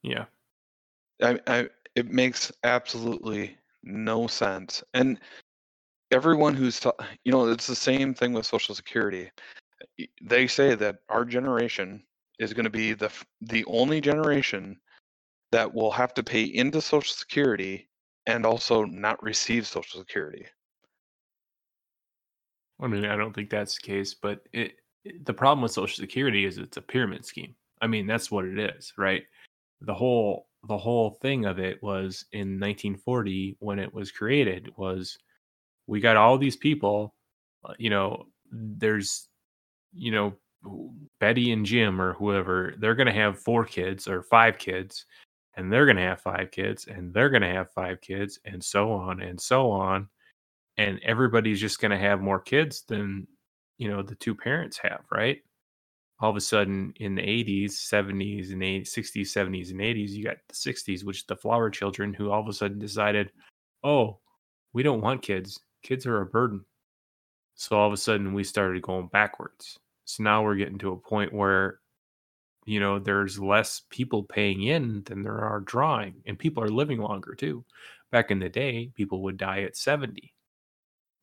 Yeah. 0.03 0.25
I, 1.21 1.39
I 1.47 1.69
it 1.95 2.07
makes 2.11 2.51
absolutely 2.63 3.57
no 3.83 4.27
sense. 4.27 4.83
And 4.93 5.19
everyone 6.11 6.53
who's 6.55 6.83
you 7.23 7.31
know 7.31 7.47
it's 7.49 7.67
the 7.67 7.75
same 7.75 8.13
thing 8.13 8.33
with 8.33 8.45
social 8.45 8.75
security 8.75 9.31
they 10.21 10.47
say 10.47 10.75
that 10.75 10.97
our 11.09 11.25
generation 11.25 12.03
is 12.39 12.53
going 12.53 12.63
to 12.65 12.69
be 12.69 12.93
the 12.93 13.11
the 13.41 13.65
only 13.65 14.01
generation 14.01 14.79
that 15.51 15.73
will 15.73 15.91
have 15.91 16.13
to 16.13 16.23
pay 16.23 16.43
into 16.43 16.81
social 16.81 17.13
security 17.15 17.89
and 18.27 18.45
also 18.45 18.83
not 18.85 19.21
receive 19.23 19.67
social 19.67 19.99
security 19.99 20.45
I 22.79 22.87
mean, 22.87 23.05
I 23.05 23.15
don't 23.15 23.33
think 23.33 23.49
that's 23.49 23.75
the 23.75 23.87
case, 23.87 24.13
but 24.13 24.47
it- 24.53 24.79
the 25.23 25.33
problem 25.33 25.61
with 25.61 25.71
Social 25.71 25.95
Security 26.01 26.45
is 26.45 26.57
it's 26.57 26.77
a 26.77 26.81
pyramid 26.81 27.25
scheme. 27.25 27.55
I 27.81 27.87
mean, 27.87 28.07
that's 28.07 28.31
what 28.31 28.45
it 28.45 28.57
is, 28.59 28.91
right? 28.97 29.23
The 29.81 29.93
whole 29.93 30.49
the 30.67 30.77
whole 30.77 31.11
thing 31.21 31.45
of 31.45 31.59
it 31.59 31.81
was 31.83 32.25
in 32.31 32.59
1940 32.59 33.57
when 33.59 33.79
it 33.79 33.93
was 33.93 34.11
created 34.11 34.69
was 34.77 35.17
we 35.87 35.99
got 35.99 36.17
all 36.17 36.37
these 36.37 36.55
people, 36.57 37.13
uh, 37.63 37.73
you 37.77 37.89
know, 37.89 38.25
there's 38.51 39.27
you 39.93 40.11
know 40.11 40.33
Betty 41.19 41.51
and 41.51 41.65
Jim 41.65 42.01
or 42.01 42.13
whoever, 42.13 42.75
they're 42.79 42.95
going 42.95 43.07
to 43.07 43.13
have 43.13 43.39
four 43.39 43.65
kids 43.65 44.07
or 44.07 44.23
five 44.23 44.57
kids 44.57 45.05
and 45.55 45.71
they're 45.71 45.85
going 45.85 45.97
to 45.97 46.01
have 46.01 46.21
five 46.21 46.51
kids 46.51 46.87
and 46.87 47.13
they're 47.13 47.29
going 47.29 47.41
to 47.41 47.47
have 47.47 47.71
five 47.71 48.01
kids 48.01 48.39
and 48.45 48.63
so 48.63 48.91
on 48.91 49.21
and 49.21 49.39
so 49.39 49.69
on 49.71 50.07
and 50.77 50.99
everybody's 51.03 51.61
just 51.61 51.79
going 51.79 51.91
to 51.91 51.97
have 51.97 52.21
more 52.21 52.39
kids 52.39 52.83
than 52.87 53.27
you 53.77 53.89
know 53.89 54.01
the 54.01 54.15
two 54.15 54.35
parents 54.35 54.77
have 54.77 55.01
right 55.11 55.39
all 56.19 56.29
of 56.29 56.35
a 56.35 56.41
sudden 56.41 56.93
in 56.97 57.15
the 57.15 57.21
80s, 57.21 57.71
70s, 57.71 58.51
and 58.51 58.61
80s, 58.61 58.89
60s, 58.89 59.27
70s, 59.27 59.71
and 59.71 59.79
80s, 59.79 60.09
you 60.11 60.23
got 60.23 60.37
the 60.47 60.55
60s, 60.55 61.03
which 61.03 61.19
is 61.19 61.25
the 61.25 61.35
flower 61.35 61.69
children 61.69 62.13
who 62.13 62.31
all 62.31 62.41
of 62.41 62.47
a 62.47 62.53
sudden 62.53 62.79
decided, 62.79 63.31
oh, 63.83 64.19
we 64.73 64.83
don't 64.83 65.01
want 65.01 65.21
kids. 65.21 65.59
Kids 65.83 66.05
are 66.05 66.21
a 66.21 66.25
burden. 66.25 66.63
So 67.55 67.77
all 67.77 67.87
of 67.87 67.93
a 67.93 67.97
sudden 67.97 68.33
we 68.33 68.43
started 68.43 68.81
going 68.81 69.07
backwards. 69.07 69.77
So 70.05 70.23
now 70.23 70.43
we're 70.43 70.55
getting 70.55 70.77
to 70.79 70.91
a 70.91 70.97
point 70.97 71.33
where, 71.33 71.79
you 72.65 72.79
know, 72.79 72.99
there's 72.99 73.39
less 73.39 73.81
people 73.89 74.23
paying 74.23 74.63
in 74.63 75.03
than 75.03 75.21
there 75.21 75.39
are 75.39 75.59
drawing, 75.59 76.15
and 76.25 76.39
people 76.39 76.63
are 76.63 76.69
living 76.69 76.99
longer 76.99 77.35
too. 77.35 77.63
Back 78.11 78.31
in 78.31 78.39
the 78.39 78.49
day, 78.49 78.91
people 78.95 79.21
would 79.23 79.37
die 79.37 79.63
at 79.63 79.75
70 79.75 80.33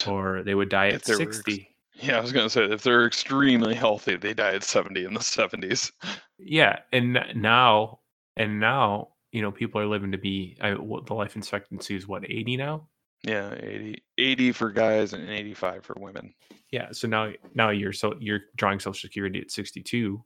or 0.07 0.43
they 0.43 0.55
would 0.55 0.68
die 0.68 0.88
If 0.88 0.95
at 0.97 1.05
they 1.05 1.12
were 1.12 1.32
60. 1.32 1.72
Yeah, 1.95 2.16
I 2.18 2.20
was 2.20 2.32
gonna 2.32 2.51
say 2.51 2.64
if 2.64 2.82
they're 2.82 3.07
extremely 3.07 3.74
healthy, 3.74 4.16
they 4.16 4.34
die 4.34 4.55
at 4.55 4.64
seventy 4.64 5.05
in 5.05 5.14
the 5.14 5.20
seventies. 5.22 5.93
Yeah, 6.38 6.80
and 6.93 7.18
now 7.36 8.01
and 8.36 8.59
now, 8.61 9.11
you 9.32 9.43
know, 9.43 9.53
people 9.53 9.80
are 9.80 9.86
living 9.86 10.12
to 10.12 10.18
be 10.18 10.57
I, 10.61 10.74
what 10.74 11.07
the 11.07 11.14
life 11.14 11.36
expectancy 11.36 11.95
is 11.97 12.09
what 12.09 12.24
80 12.28 12.57
now. 12.57 12.88
Yeah, 13.24 13.55
80, 13.55 14.03
80 14.18 14.53
for 14.53 14.70
guys 14.70 15.12
and 15.12 15.28
eighty 15.30 15.55
five 15.55 15.84
for 15.84 15.95
women. 15.99 16.34
Yeah, 16.70 16.88
so 16.93 17.07
now 17.09 17.32
now 17.55 17.70
you're 17.70 17.93
so 17.93 18.14
you're 18.18 18.40
drawing 18.57 18.80
social 18.80 18.95
security 18.95 19.40
at 19.40 19.51
62 19.51 20.22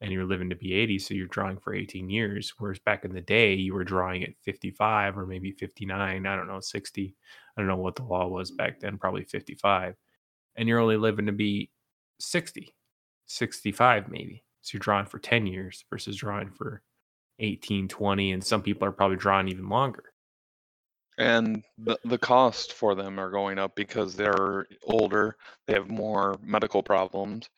and 0.00 0.12
you're 0.12 0.24
living 0.26 0.50
to 0.50 0.56
be 0.56 0.74
80, 0.74 0.98
so 0.98 1.14
you're 1.14 1.26
drawing 1.28 1.56
for 1.58 1.74
18 1.74 2.10
years 2.10 2.52
whereas 2.58 2.78
back 2.80 3.04
in 3.04 3.12
the 3.14 3.20
day 3.20 3.54
you 3.54 3.74
were 3.74 3.84
drawing 3.84 4.22
at 4.22 4.36
55 4.42 5.16
or 5.18 5.26
maybe 5.26 5.52
59, 5.52 6.26
I 6.26 6.36
don't 6.36 6.48
know, 6.48 6.60
60. 6.60 7.16
I 7.56 7.60
don't 7.60 7.68
know 7.68 7.76
what 7.76 7.96
the 7.96 8.04
law 8.04 8.28
was 8.28 8.50
back 8.50 8.80
then, 8.80 8.98
probably 8.98 9.24
55. 9.24 9.96
And 10.56 10.68
you're 10.68 10.80
only 10.80 10.96
living 10.96 11.26
to 11.26 11.32
be 11.32 11.70
60, 12.20 12.74
65 13.26 14.08
maybe. 14.08 14.42
So 14.62 14.76
you're 14.76 14.80
drawing 14.80 15.06
for 15.06 15.18
10 15.18 15.46
years 15.46 15.84
versus 15.90 16.16
drawing 16.16 16.50
for 16.50 16.82
18, 17.38 17.88
20 17.88 18.32
and 18.32 18.44
some 18.44 18.62
people 18.62 18.86
are 18.86 18.92
probably 18.92 19.16
drawing 19.16 19.48
even 19.48 19.68
longer. 19.68 20.04
And 21.16 21.62
the 21.78 21.96
the 22.04 22.18
cost 22.18 22.72
for 22.72 22.96
them 22.96 23.20
are 23.20 23.30
going 23.30 23.58
up 23.58 23.76
because 23.76 24.16
they're 24.16 24.66
older, 24.82 25.36
they 25.66 25.74
have 25.74 25.88
more 25.88 26.36
medical 26.42 26.82
problems, 26.82 27.48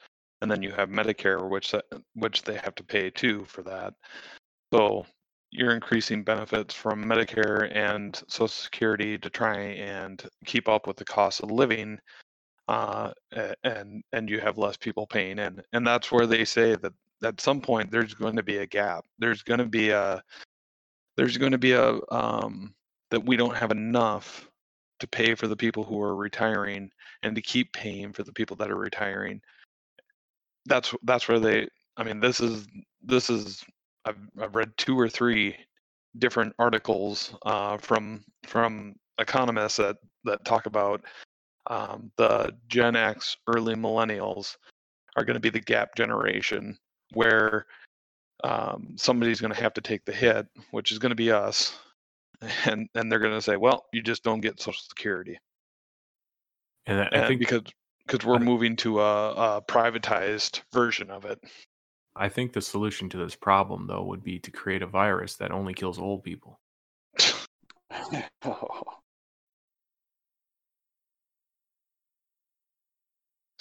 and 0.43 0.51
then 0.51 0.63
you 0.63 0.73
have 0.73 0.91
Medicare, 0.91 1.49
which 1.49 1.73
uh, 1.75 1.81
which 2.15 2.43
they 2.43 2.57
have 2.57 2.75
to 2.75 2.85
pay 2.85 3.09
too 3.11 3.45
for 3.47 3.63
that. 3.63 3.95
So 4.75 5.07
you're 5.51 5.75
increasing 5.75 6.23
benefits 6.23 6.75
from 6.75 7.05
Medicare 7.05 7.75
and 7.75 8.15
Social 8.29 8.49
Security 8.49 9.17
to 9.19 9.31
try 9.31 9.59
and 9.59 10.23
keep 10.45 10.69
up 10.69 10.87
with 10.87 10.97
the 10.99 11.05
cost 11.05 11.43
of 11.43 11.51
living, 11.51 11.99
uh, 12.69 13.12
and 13.64 14.03
and 14.12 14.29
you 14.29 14.41
have 14.41 14.59
less 14.59 14.77
people 14.77 15.07
paying 15.07 15.39
in, 15.39 15.62
and 15.73 15.87
that's 15.87 16.11
where 16.11 16.27
they 16.27 16.45
say 16.45 16.77
that 16.77 16.93
at 17.23 17.41
some 17.41 17.61
point 17.61 17.91
there's 17.91 18.14
going 18.14 18.37
to 18.37 18.43
be 18.43 18.59
a 18.59 18.67
gap. 18.67 19.05
There's 19.19 19.43
going 19.43 19.59
to 19.59 19.67
be 19.67 19.91
a 19.91 20.23
there's 21.17 21.39
going 21.39 21.53
to 21.53 21.59
be 21.59 21.73
a 21.73 21.99
um, 22.11 22.75
that 23.11 23.25
we 23.25 23.37
don't 23.37 23.57
have 23.57 23.71
enough 23.71 24.49
to 25.01 25.07
pay 25.07 25.35
for 25.35 25.47
the 25.47 25.57
people 25.57 25.85
who 25.85 26.01
are 26.01 26.17
retiring 26.17 26.91
and 27.23 27.35
to 27.35 27.43
keep 27.43 27.73
paying 27.73 28.12
for 28.12 28.23
the 28.23 28.33
people 28.33 28.57
that 28.57 28.71
are 28.71 28.77
retiring 28.77 29.41
that's 30.67 30.95
that's 31.05 31.29
where 31.29 31.39
they 31.39 31.67
i 31.97 32.05
mean 32.05 32.21
this 32.21 32.41
is 32.41 32.67
this 33.03 33.31
is 33.31 33.64
i've, 34.05 34.19
I've 34.41 34.55
read 34.55 34.77
two 34.77 34.99
or 34.99 35.09
three 35.09 35.57
different 36.19 36.55
articles 36.59 37.35
uh, 37.45 37.77
from 37.79 38.25
from 38.45 38.95
economists 39.19 39.77
that 39.77 39.97
that 40.25 40.45
talk 40.45 40.67
about 40.67 41.03
um, 41.69 42.11
the 42.17 42.55
gen 42.69 42.97
x 42.97 43.37
early 43.47 43.75
millennials 43.75 44.57
are 45.17 45.25
going 45.25 45.35
to 45.35 45.41
be 45.41 45.51
the 45.51 45.61
gap 45.61 45.95
generation 45.97 46.79
where 47.12 47.67
um, 48.45 48.95
somebody's 48.97 49.41
going 49.41 49.53
to 49.53 49.61
have 49.61 49.75
to 49.75 49.81
take 49.81 50.05
the 50.05 50.12
hit 50.12 50.47
which 50.71 50.93
is 50.93 50.99
going 50.99 51.11
to 51.11 51.17
be 51.17 51.31
us 51.31 51.79
and 52.67 52.89
and 52.95 53.11
they're 53.11 53.19
going 53.19 53.33
to 53.33 53.43
say 53.43 53.57
well 53.57 53.87
you 53.93 54.03
just 54.03 54.23
don't 54.23 54.41
get 54.41 54.61
social 54.61 54.83
security. 54.89 55.39
And 56.87 57.01
I, 57.01 57.09
and 57.12 57.27
think 57.27 57.41
because 57.41 57.62
because 58.07 58.25
we're 58.25 58.39
moving 58.39 58.77
to 58.77 59.01
a, 59.01 59.57
a 59.57 59.62
privatized 59.62 60.62
version 60.73 61.11
of 61.11 61.25
it. 61.25 61.41
I 62.14 62.29
think 62.29 62.53
the 62.53 62.61
solution 62.61 63.09
to 63.11 63.17
this 63.19 63.35
problem 63.35 63.87
though 63.89 64.05
would 64.05 64.23
be 64.23 64.39
to 64.41 64.51
create 64.51 64.83
a 64.83 64.87
virus 64.87 65.35
that 65.37 65.51
only 65.51 65.75
kills 65.75 65.99
old 65.99 66.23
people. 66.23 66.61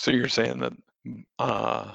so 0.06 0.12
you're 0.12 0.28
saying 0.28 0.60
that 0.60 0.74
uh, 1.40 1.92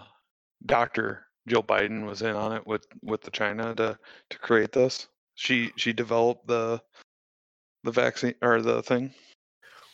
Dr. 0.66 1.26
Jill 1.46 1.62
Biden 1.62 2.04
was 2.04 2.22
in 2.22 2.34
on 2.34 2.52
it 2.52 2.66
with 2.66 2.84
with 3.04 3.20
the 3.20 3.30
China 3.30 3.72
to 3.76 3.96
to 4.30 4.38
create 4.40 4.72
this. 4.72 5.06
She 5.36 5.70
she 5.76 5.92
developed 5.92 6.48
the 6.48 6.82
the 7.84 7.92
vaccine 7.92 8.34
or 8.42 8.62
the 8.62 8.82
thing. 8.82 9.14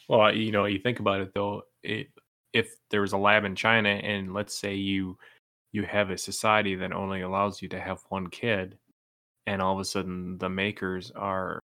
Well, 0.09 0.35
you 0.35 0.51
know, 0.51 0.64
you 0.64 0.79
think 0.79 0.99
about 0.99 1.21
it 1.21 1.35
though, 1.35 1.64
it, 1.83 2.07
if 2.55 2.75
there 2.91 3.03
was 3.03 3.12
a 3.12 3.19
lab 3.19 3.45
in 3.45 3.55
China 3.55 3.91
and 3.91 4.33
let's 4.33 4.55
say 4.55 4.75
you 4.75 5.19
you 5.73 5.83
have 5.83 6.09
a 6.09 6.17
society 6.17 6.75
that 6.75 6.93
only 6.93 7.21
allows 7.21 7.61
you 7.61 7.69
to 7.69 7.79
have 7.79 8.01
one 8.09 8.29
kid 8.29 8.79
and 9.47 9.61
all 9.61 9.75
of 9.75 9.81
a 9.81 9.85
sudden 9.85 10.39
the 10.39 10.49
makers 10.49 11.12
are 11.14 11.61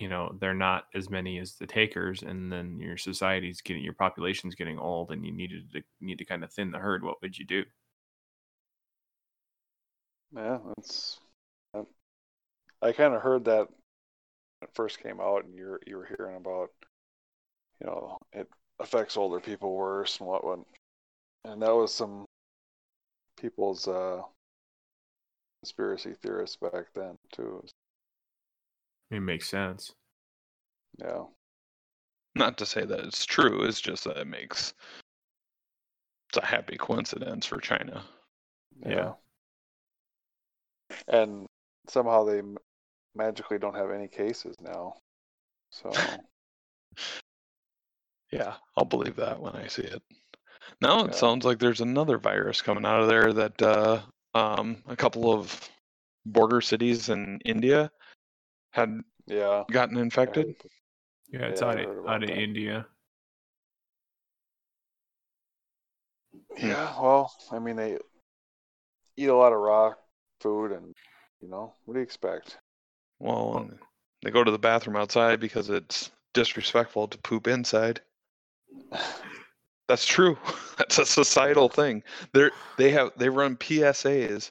you 0.00 0.08
know, 0.08 0.36
they're 0.40 0.54
not 0.54 0.86
as 0.94 1.10
many 1.10 1.38
as 1.38 1.56
the 1.56 1.66
takers 1.68 2.22
and 2.24 2.52
then 2.52 2.80
your 2.80 2.98
society's 2.98 3.62
getting 3.62 3.84
your 3.84 3.94
population's 3.94 4.56
getting 4.56 4.78
old 4.80 5.12
and 5.12 5.26
you 5.26 5.32
needed 5.32 5.70
to 5.72 5.82
need 6.00 6.18
to 6.18 6.26
kind 6.26 6.44
of 6.44 6.52
thin 6.52 6.72
the 6.72 6.78
herd, 6.78 7.04
what 7.04 7.22
would 7.22 7.38
you 7.38 7.46
do? 7.46 7.64
Yeah, 10.32 10.58
that's. 10.76 11.20
that- 11.74 11.86
I 12.82 12.92
kind 12.92 13.14
of 13.14 13.22
heard 13.22 13.44
that 13.46 13.68
it 14.62 14.70
first 14.74 15.00
came 15.00 15.20
out, 15.20 15.44
and 15.44 15.54
you're 15.54 15.80
you 15.86 15.96
were 15.98 16.06
hearing 16.06 16.36
about, 16.36 16.70
you 17.80 17.86
know, 17.86 18.18
it 18.32 18.48
affects 18.78 19.16
older 19.16 19.40
people 19.40 19.74
worse 19.74 20.18
and 20.20 20.28
what 20.28 20.44
what, 20.44 20.60
and 21.44 21.62
that 21.62 21.74
was 21.74 21.94
some 21.94 22.26
people's 23.36 23.88
uh, 23.88 24.22
conspiracy 25.62 26.12
theorists 26.12 26.56
back 26.56 26.92
then 26.94 27.16
too. 27.32 27.64
It 29.10 29.20
makes 29.20 29.48
sense. 29.48 29.92
Yeah, 30.98 31.24
Not 32.34 32.58
to 32.58 32.66
say 32.66 32.84
that 32.84 33.00
it's 33.00 33.24
true. 33.24 33.64
It's 33.64 33.80
just 33.80 34.04
that 34.04 34.16
it 34.18 34.26
makes 34.26 34.74
it's 36.28 36.38
a 36.38 36.46
happy 36.46 36.76
coincidence 36.76 37.46
for 37.46 37.58
China. 37.60 38.04
yeah. 38.86 39.12
And 41.08 41.46
somehow 41.88 42.24
they 42.24 42.42
magically 43.16 43.58
don't 43.58 43.74
have 43.74 43.90
any 43.90 44.06
cases 44.06 44.56
now. 44.60 44.94
So 45.70 45.90
Yeah, 48.32 48.54
I'll 48.76 48.84
believe 48.84 49.16
that 49.16 49.40
when 49.40 49.56
I 49.56 49.66
see 49.66 49.82
it. 49.82 50.02
Now 50.80 51.00
it 51.04 51.12
Yeah. 51.12 51.18
sounds 51.18 51.44
like 51.44 51.58
there's 51.58 51.80
another 51.80 52.18
virus 52.18 52.62
coming 52.62 52.84
out 52.84 53.00
of 53.02 53.08
there 53.08 53.32
that 53.32 53.60
uh, 53.60 54.00
um, 54.34 54.76
a 54.86 54.94
couple 54.94 55.32
of 55.32 55.68
border 56.26 56.60
cities 56.60 57.08
in 57.08 57.40
India 57.44 57.90
had 58.70 59.00
yeah, 59.26 59.64
gotten 59.70 59.96
infected. 59.96 60.54
Yeah, 61.32 61.46
it's 61.46 61.62
Yeah, 61.62 61.68
out 61.68 61.78
of, 61.78 62.08
out 62.08 62.22
of. 62.22 62.30
India. 62.30 62.86
Hmm. 66.58 66.68
Yeah, 66.68 67.00
well, 67.00 67.32
I 67.52 67.58
mean, 67.58 67.76
they 67.76 67.98
eat 69.16 69.28
a 69.28 69.34
lot 69.34 69.52
of 69.52 69.58
raw 69.58 69.94
food, 70.40 70.72
and 70.72 70.94
you 71.40 71.48
know, 71.48 71.74
what 71.84 71.94
do 71.94 72.00
you 72.00 72.04
expect? 72.04 72.58
Well, 73.18 73.58
um, 73.58 73.78
they 74.22 74.30
go 74.30 74.44
to 74.44 74.50
the 74.50 74.58
bathroom 74.58 74.96
outside 74.96 75.40
because 75.40 75.68
it's 75.70 76.10
disrespectful 76.34 77.08
to 77.08 77.18
poop 77.18 77.46
inside. 77.46 78.00
That's 79.88 80.06
true. 80.06 80.38
That's 80.78 80.98
a 80.98 81.06
societal 81.06 81.68
thing. 81.68 82.02
They 82.32 82.50
they 82.76 82.90
have 82.92 83.10
they 83.16 83.28
run 83.28 83.56
PSAs 83.56 84.50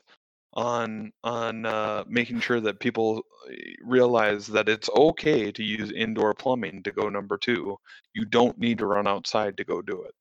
on 0.60 1.14
on 1.24 1.66
uh, 1.66 2.03
making 2.05 2.41
sure 2.41 2.60
that 2.60 2.82
people 2.82 3.24
uh, 3.49 3.53
realize 3.82 4.45
that 4.47 4.68
it's 4.68 4.89
okay 4.89 5.53
to 5.53 5.64
use 5.64 5.89
indoor 5.91 6.34
plumbing 6.34 6.84
to 6.84 6.91
go 6.91 7.07
number 7.07 7.38
two. 7.38 7.78
You 8.14 8.26
don't 8.26 8.60
need 8.60 8.80
to 8.80 8.86
run 8.86 9.07
outside 9.07 9.55
to 9.57 9.64
go 9.64 9.82
do 9.82 10.03
it. 10.03 10.14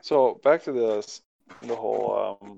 So 0.00 0.40
back 0.44 0.62
to 0.64 0.72
this, 0.72 1.20
the 1.62 1.74
whole 1.74 2.38
um, 2.42 2.56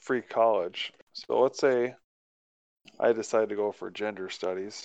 free 0.00 0.22
college. 0.22 0.92
So 1.12 1.40
let's 1.40 1.60
say 1.60 1.94
I 2.98 3.12
decide 3.12 3.50
to 3.50 3.54
go 3.54 3.70
for 3.70 3.88
gender 3.88 4.28
studies, 4.28 4.82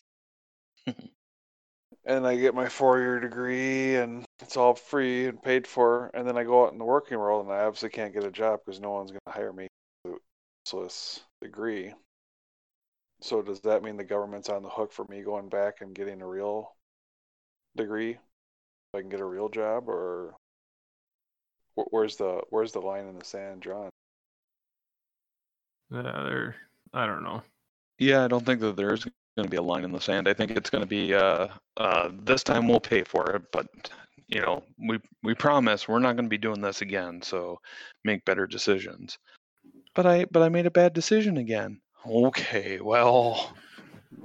and 2.05 2.27
I 2.27 2.35
get 2.35 2.53
my 2.53 2.69
four-year 2.69 3.19
degree, 3.21 3.95
and 3.95 4.23
it's 4.39 4.55
all 4.55 4.75
free 4.75 5.25
and 5.25 5.41
paid 5.41 5.65
for, 5.65 6.11
and 6.13 6.27
then 6.27 6.37
I 6.37 6.43
go 6.43 6.65
out 6.65 6.73
in 6.73 6.77
the 6.77 6.85
working 6.85 7.17
world, 7.17 7.47
and 7.47 7.55
I 7.55 7.63
obviously 7.63 7.89
can't 7.89 8.13
get 8.13 8.23
a 8.23 8.31
job 8.31 8.59
because 8.63 8.79
no 8.79 8.91
one's 8.91 9.09
going 9.09 9.21
to 9.25 9.33
hire 9.33 9.53
me 9.53 9.67
useless 10.67 11.21
degree. 11.41 11.93
So 13.21 13.41
does 13.41 13.61
that 13.61 13.83
mean 13.83 13.97
the 13.97 14.03
government's 14.03 14.49
on 14.49 14.63
the 14.63 14.69
hook 14.69 14.91
for 14.91 15.05
me 15.09 15.21
going 15.21 15.49
back 15.49 15.81
and 15.81 15.95
getting 15.95 16.21
a 16.21 16.27
real 16.27 16.75
degree, 17.75 18.11
If 18.11 18.19
I 18.95 18.99
can 18.99 19.09
get 19.09 19.21
a 19.21 19.25
real 19.25 19.49
job, 19.49 19.87
or 19.87 20.35
where's 21.75 22.17
the 22.17 22.41
where's 22.49 22.73
the 22.73 22.81
line 22.81 23.07
in 23.07 23.17
the 23.17 23.25
sand 23.25 23.61
drawn? 23.61 23.89
Uh, 25.93 26.23
they're, 26.25 26.55
I 26.93 27.05
don't 27.05 27.23
know. 27.23 27.41
Yeah, 27.97 28.25
I 28.25 28.27
don't 28.27 28.45
think 28.45 28.59
that 28.59 28.75
there's 28.75 29.05
going 29.05 29.45
to 29.45 29.49
be 29.49 29.57
a 29.57 29.61
line 29.61 29.85
in 29.85 29.91
the 29.91 30.01
sand. 30.01 30.27
I 30.27 30.33
think 30.33 30.51
it's 30.51 30.69
going 30.69 30.83
to 30.83 30.87
be 30.87 31.13
uh, 31.13 31.47
uh, 31.77 32.09
this 32.23 32.43
time 32.43 32.67
we'll 32.67 32.79
pay 32.79 33.03
for 33.03 33.31
it, 33.31 33.43
but 33.51 33.67
you 34.27 34.41
know, 34.41 34.63
we 34.77 34.99
we 35.23 35.33
promise 35.33 35.87
we're 35.87 35.99
not 35.99 36.17
going 36.17 36.25
to 36.25 36.29
be 36.29 36.37
doing 36.37 36.61
this 36.61 36.81
again. 36.81 37.21
So 37.21 37.61
make 38.03 38.25
better 38.25 38.45
decisions. 38.45 39.17
But 39.97 40.05
I 40.05 40.25
but 40.25 40.43
I 40.43 40.49
made 40.49 40.67
a 40.67 40.71
bad 40.71 40.93
decision 40.93 41.37
again. 41.37 41.81
Okay, 42.07 42.79
well, 42.79 43.51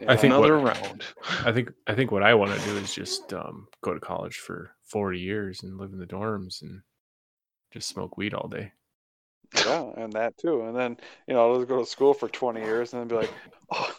I 0.06 0.16
think 0.16 0.34
another 0.34 0.58
what- 0.58 0.76
round. 0.76 1.02
I 1.46 1.50
think 1.50 1.72
I 1.86 1.94
think 1.94 2.12
what 2.12 2.22
I 2.22 2.34
want 2.34 2.52
to 2.52 2.66
do 2.66 2.76
is 2.76 2.94
just 2.94 3.32
um, 3.32 3.66
go 3.80 3.94
to 3.94 3.98
college 3.98 4.36
for 4.36 4.76
40 4.84 5.18
years 5.18 5.62
and 5.62 5.78
live 5.78 5.94
in 5.94 5.98
the 5.98 6.06
dorms 6.06 6.60
and 6.60 6.82
just 7.72 7.88
smoke 7.88 8.18
weed 8.18 8.34
all 8.34 8.48
day. 8.48 8.70
Yeah, 9.56 9.90
and 9.96 10.12
that 10.12 10.36
too. 10.36 10.66
And 10.66 10.76
then, 10.76 10.98
you 11.26 11.32
know, 11.32 11.50
let's 11.50 11.68
go 11.68 11.80
to 11.80 11.86
school 11.86 12.12
for 12.12 12.28
20 12.28 12.60
years 12.60 12.92
and 12.92 13.00
then 13.00 13.08
be 13.08 13.14
like, 13.14 13.32
oh, 13.70 13.94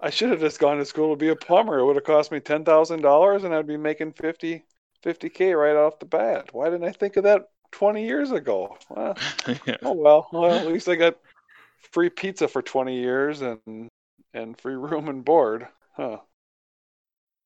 I 0.00 0.10
should 0.10 0.30
have 0.30 0.40
just 0.40 0.60
gone 0.60 0.78
to 0.78 0.84
school 0.84 1.14
to 1.14 1.16
be 1.16 1.30
a 1.30 1.36
plumber. 1.36 1.80
It 1.80 1.84
would 1.84 1.96
have 1.96 2.04
cost 2.04 2.30
me 2.30 2.38
$10,000 2.38 3.44
and 3.44 3.54
I'd 3.54 3.66
be 3.66 3.76
making 3.76 4.12
50, 4.12 4.64
50K 5.04 5.58
right 5.58 5.76
off 5.76 5.98
the 5.98 6.06
bat. 6.06 6.50
Why 6.52 6.70
didn't 6.70 6.88
I 6.88 6.92
think 6.92 7.16
of 7.16 7.24
that 7.24 7.46
20 7.72 8.04
years 8.04 8.30
ago? 8.30 8.76
Well, 8.88 9.16
yeah. 9.66 9.76
oh 9.82 9.92
well. 9.92 10.28
Well, 10.32 10.52
at 10.52 10.66
least 10.66 10.88
I 10.88 10.96
got 10.96 11.16
free 11.92 12.10
pizza 12.10 12.48
for 12.48 12.62
20 12.62 12.98
years 12.98 13.42
and 13.42 13.88
and 14.34 14.58
free 14.60 14.74
room 14.74 15.08
and 15.08 15.24
board. 15.24 15.68
Huh. 15.96 16.18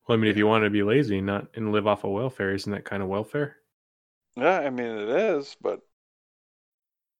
Well, 0.06 0.18
I 0.18 0.20
mean, 0.20 0.30
if 0.30 0.36
you 0.36 0.46
want 0.46 0.64
to 0.64 0.70
be 0.70 0.82
lazy 0.82 1.18
and 1.18 1.26
not 1.26 1.48
and 1.54 1.72
live 1.72 1.86
off 1.86 2.04
of 2.04 2.10
welfare, 2.10 2.54
isn't 2.54 2.72
that 2.72 2.84
kind 2.84 3.02
of 3.02 3.08
welfare? 3.08 3.56
Yeah, 4.36 4.58
I 4.60 4.70
mean 4.70 4.98
it 4.98 5.08
is, 5.08 5.56
but 5.60 5.80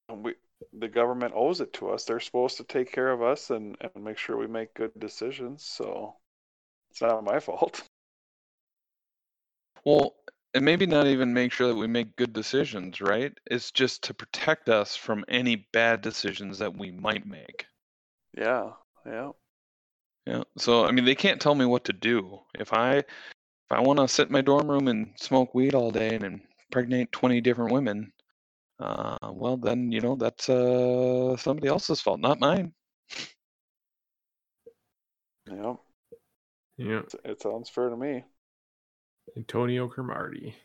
we 0.09 0.33
the 0.71 0.87
government 0.87 1.33
owes 1.35 1.61
it 1.61 1.73
to 1.73 1.89
us. 1.89 2.05
They're 2.05 2.19
supposed 2.19 2.57
to 2.57 2.63
take 2.63 2.91
care 2.91 3.11
of 3.11 3.21
us 3.21 3.49
and, 3.49 3.77
and 3.81 4.03
make 4.03 4.17
sure 4.17 4.37
we 4.37 4.47
make 4.47 4.73
good 4.73 4.91
decisions. 4.97 5.65
So 5.65 6.15
it's 6.91 7.01
not 7.01 7.23
my 7.23 7.39
fault. 7.39 7.81
Well, 9.85 10.15
and 10.53 10.65
maybe 10.65 10.85
not 10.85 11.07
even 11.07 11.33
make 11.33 11.51
sure 11.51 11.67
that 11.67 11.75
we 11.75 11.87
make 11.87 12.15
good 12.15 12.33
decisions, 12.33 13.01
right? 13.01 13.37
It's 13.45 13.71
just 13.71 14.03
to 14.05 14.13
protect 14.13 14.69
us 14.69 14.95
from 14.95 15.25
any 15.27 15.55
bad 15.73 16.01
decisions 16.01 16.59
that 16.59 16.75
we 16.77 16.91
might 16.91 17.25
make. 17.27 17.67
Yeah, 18.37 18.73
yeah, 19.05 19.31
Yeah. 20.25 20.43
So 20.57 20.85
I 20.85 20.91
mean, 20.91 21.05
they 21.05 21.15
can't 21.15 21.41
tell 21.41 21.55
me 21.55 21.65
what 21.65 21.85
to 21.85 21.93
do. 21.93 22.39
If 22.59 22.73
I 22.73 22.97
if 22.97 23.05
I 23.71 23.81
want 23.81 23.99
to 23.99 24.07
sit 24.07 24.27
in 24.27 24.33
my 24.33 24.41
dorm 24.41 24.69
room 24.69 24.87
and 24.87 25.13
smoke 25.19 25.55
weed 25.55 25.75
all 25.75 25.91
day 25.91 26.15
and 26.15 26.41
impregnate 26.69 27.11
twenty 27.11 27.41
different 27.41 27.73
women, 27.73 28.13
uh, 28.79 29.17
well 29.31 29.57
then 29.57 29.91
you 29.91 30.01
know 30.01 30.15
that's 30.15 30.49
uh 30.49 31.37
somebody 31.37 31.69
else's 31.69 32.01
fault, 32.01 32.19
not 32.21 32.39
mine. 32.39 32.73
yeah. 35.47 35.75
Yeah, 36.77 37.03
It, 37.13 37.21
it 37.23 37.41
sounds 37.41 37.69
fair 37.69 37.89
to 37.89 37.95
me. 37.95 38.25
Antonio 39.35 39.87
Cromartie. 39.87 40.55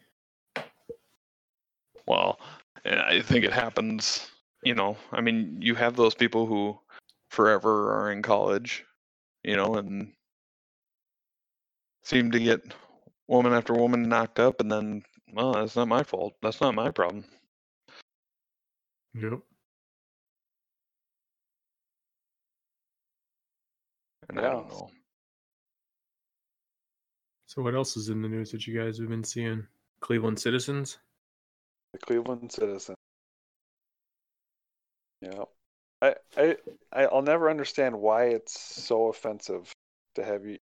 Well, 2.07 2.41
I 2.85 3.21
think 3.21 3.45
it 3.45 3.53
happens. 3.53 4.31
You 4.65 4.75
know, 4.75 4.97
I 5.13 5.21
mean, 5.21 5.59
you 5.61 5.75
have 5.75 5.95
those 5.95 6.15
people 6.15 6.47
who 6.47 6.79
forever 7.31 7.93
are 7.95 8.11
in 8.11 8.23
college, 8.23 8.85
you 9.45 9.57
know, 9.57 9.77
and 9.77 10.13
seem 12.03 12.31
to 12.33 12.41
get 12.41 12.61
woman 13.29 13.53
after 13.53 13.75
woman 13.75 14.09
knocked 14.09 14.41
up, 14.41 14.61
and 14.61 14.73
then, 14.73 15.03
well, 15.33 15.53
that's 15.53 15.77
not 15.77 15.89
my 15.89 16.03
fault. 16.03 16.35
That's 16.43 16.61
not 16.61 16.75
my 16.75 16.91
problem. 16.91 17.25
Yep. 19.15 19.41
And 24.29 24.39
I 24.39 24.43
don't 24.43 24.69
know. 24.69 24.91
So 27.49 27.63
what 27.63 27.75
else 27.75 27.97
is 27.97 28.11
in 28.11 28.21
the 28.21 28.29
news 28.29 28.53
that 28.53 28.67
you 28.67 28.79
guys 28.79 28.99
have 28.99 29.09
been 29.09 29.25
seeing? 29.25 29.67
Cleveland 30.01 30.39
citizens. 30.39 30.99
The 31.95 31.99
Cleveland 31.99 32.53
Citizen. 32.53 32.95
Yeah. 35.23 35.45
I, 36.03 36.15
I 36.37 36.57
I- 36.93 37.07
I'll 37.07 37.23
never 37.23 37.49
understand 37.49 37.99
why 37.99 38.27
it's 38.27 38.61
so 38.61 39.07
offensive 39.09 39.73
to 40.17 40.25
have 40.25 40.45
you. 40.45 40.59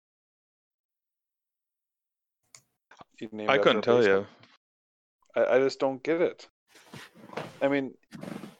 you 3.18 3.30
named 3.32 3.48
I 3.48 3.56
couldn't 3.56 3.80
tell 3.82 3.96
baseball 3.96 4.26
you. 5.34 5.42
I, 5.42 5.56
I 5.56 5.58
just 5.60 5.80
don't 5.80 6.02
get 6.02 6.20
it. 6.20 6.46
I 7.62 7.68
mean, 7.68 7.94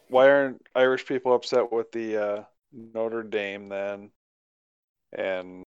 why 0.09 0.31
aren't 0.31 0.67
Irish 0.75 1.05
people 1.05 1.35
upset 1.35 1.71
with 1.71 1.93
the 1.93 2.17
uh, 2.17 2.45
Notre 2.73 3.23
Dame 3.23 3.69
then? 3.69 4.11
And 5.13 5.63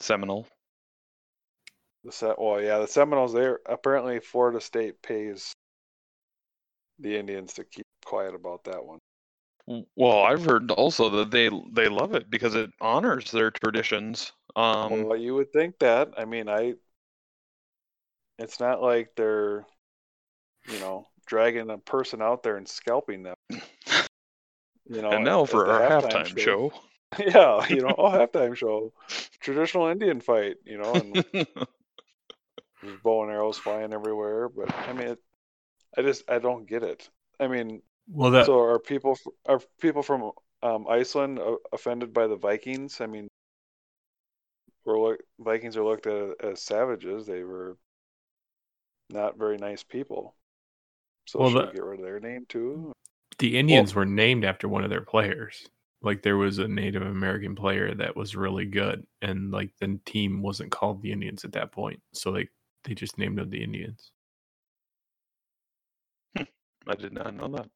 Seminole. 0.00 0.48
The 2.04 2.12
set, 2.12 2.40
well, 2.40 2.60
yeah, 2.60 2.78
the 2.78 2.86
Seminoles. 2.86 3.32
There 3.32 3.60
apparently 3.66 4.20
Florida 4.20 4.60
State 4.60 5.02
pays 5.02 5.52
the 6.98 7.16
Indians 7.16 7.54
to 7.54 7.64
keep 7.64 7.86
quiet 8.04 8.34
about 8.34 8.64
that 8.64 8.84
one. 8.84 8.98
Well, 9.96 10.22
I've 10.22 10.44
heard 10.44 10.70
also 10.70 11.10
that 11.10 11.30
they 11.30 11.50
they 11.72 11.88
love 11.88 12.14
it 12.14 12.30
because 12.30 12.54
it 12.54 12.70
honors 12.80 13.30
their 13.30 13.50
traditions. 13.50 14.32
Um, 14.56 15.04
well, 15.04 15.16
you 15.16 15.34
would 15.34 15.52
think 15.52 15.78
that. 15.80 16.10
I 16.16 16.24
mean, 16.24 16.48
I. 16.48 16.74
It's 18.38 18.60
not 18.60 18.80
like 18.80 19.10
they're, 19.16 19.66
you 20.70 20.78
know, 20.78 21.08
dragging 21.26 21.70
a 21.70 21.78
person 21.78 22.22
out 22.22 22.42
there 22.42 22.56
and 22.56 22.68
scalping 22.68 23.24
them. 23.24 23.36
You 24.90 25.02
know, 25.02 25.10
and 25.10 25.24
now 25.24 25.42
at 25.42 25.50
for 25.50 25.66
the 25.66 25.72
our 25.72 26.00
halftime 26.00 26.38
show. 26.38 26.72
yeah, 27.18 27.66
you 27.68 27.82
know, 27.82 27.94
oh, 27.98 28.10
halftime 28.10 28.56
show, 28.56 28.92
traditional 29.40 29.88
Indian 29.88 30.20
fight, 30.20 30.56
you 30.64 30.78
know, 30.78 30.94
and 30.94 31.46
there's 32.82 33.00
bow 33.00 33.22
and 33.22 33.32
arrows 33.32 33.58
flying 33.58 33.92
everywhere. 33.92 34.48
But 34.48 34.72
I 34.74 34.92
mean, 34.92 35.08
it, 35.08 35.18
I 35.96 36.02
just 36.02 36.28
I 36.30 36.38
don't 36.38 36.66
get 36.68 36.82
it. 36.82 37.08
I 37.40 37.48
mean, 37.48 37.82
Well, 38.08 38.30
that 38.32 38.46
so 38.46 38.60
are 38.60 38.78
people 38.78 39.16
are 39.46 39.60
people 39.80 40.02
from 40.02 40.32
um, 40.62 40.86
Iceland 40.88 41.38
uh, 41.38 41.56
offended 41.72 42.12
by 42.12 42.26
the 42.26 42.36
Vikings? 42.36 43.00
I 43.00 43.06
mean, 43.06 43.28
we're 44.84 45.16
Vikings 45.38 45.76
are 45.76 45.84
looked 45.84 46.06
at 46.06 46.44
as 46.44 46.62
savages. 46.62 47.26
They 47.26 47.42
were 47.44 47.76
not 49.10 49.38
very 49.38 49.56
nice 49.58 49.82
people. 49.82 50.34
So 51.26 51.40
Well, 51.40 51.50
should 51.50 51.60
the- 51.62 51.66
we 51.66 51.72
get 51.74 51.84
rid 51.84 52.00
of 52.00 52.06
their 52.06 52.20
name 52.20 52.46
too? 52.48 52.92
the 53.38 53.56
Indians 53.56 53.94
were 53.94 54.04
named 54.04 54.44
after 54.44 54.68
one 54.68 54.82
of 54.82 54.90
their 54.90 55.00
players. 55.02 55.68
Like 56.02 56.22
there 56.22 56.36
was 56.36 56.58
a 56.58 56.66
Native 56.68 57.02
American 57.02 57.54
player 57.54 57.94
that 57.94 58.16
was 58.16 58.34
really 58.36 58.64
good, 58.66 59.06
and 59.22 59.50
like 59.52 59.70
the 59.80 59.98
team 60.04 60.42
wasn't 60.42 60.70
called 60.72 61.02
the 61.02 61.12
Indians 61.12 61.44
at 61.44 61.52
that 61.52 61.70
point, 61.72 62.00
so 62.12 62.32
they 62.32 62.48
they 62.84 62.94
just 62.94 63.18
named 63.18 63.38
them 63.38 63.50
the 63.50 63.62
Indians. 63.62 64.12
I 66.88 66.94
did 66.94 67.12
not 67.12 67.34
know 67.34 67.48
that. 67.48 67.68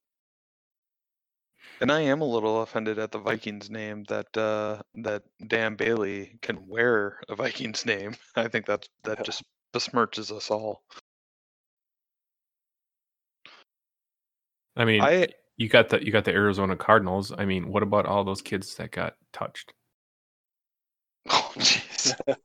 And 1.81 1.91
I 1.91 2.01
am 2.01 2.21
a 2.21 2.27
little 2.27 2.63
offended 2.63 2.99
at 2.99 3.13
the 3.13 3.19
Vikings 3.19 3.69
name 3.69 4.05
that 4.05 4.37
uh, 4.37 4.83
that 4.95 5.25
Dan 5.47 5.75
Bailey 5.75 6.39
can 6.41 6.67
wear 6.67 7.21
a 7.29 7.35
Vikings 7.35 7.85
name. 7.87 8.15
I 8.37 8.49
think 8.49 8.67
that's 8.67 8.89
that 9.05 9.25
just 9.25 9.43
besmirches 9.75 10.35
us 10.35 10.51
all. 10.51 10.83
I 14.77 14.85
mean, 14.85 15.03
I 15.03 15.29
you 15.57 15.69
got 15.69 15.89
the 15.91 16.05
you 16.05 16.13
got 16.13 16.25
the 16.25 16.33
Arizona 16.33 16.77
Cardinals. 16.77 17.33
I 17.37 17.45
mean, 17.45 17.69
what 17.69 17.83
about 17.83 18.07
all 18.07 18.25
those 18.25 18.43
kids 18.43 18.75
that 18.77 18.91
got 18.93 19.15
touched? 19.33 19.73
oh 21.31 21.53
jeez. 21.59 22.15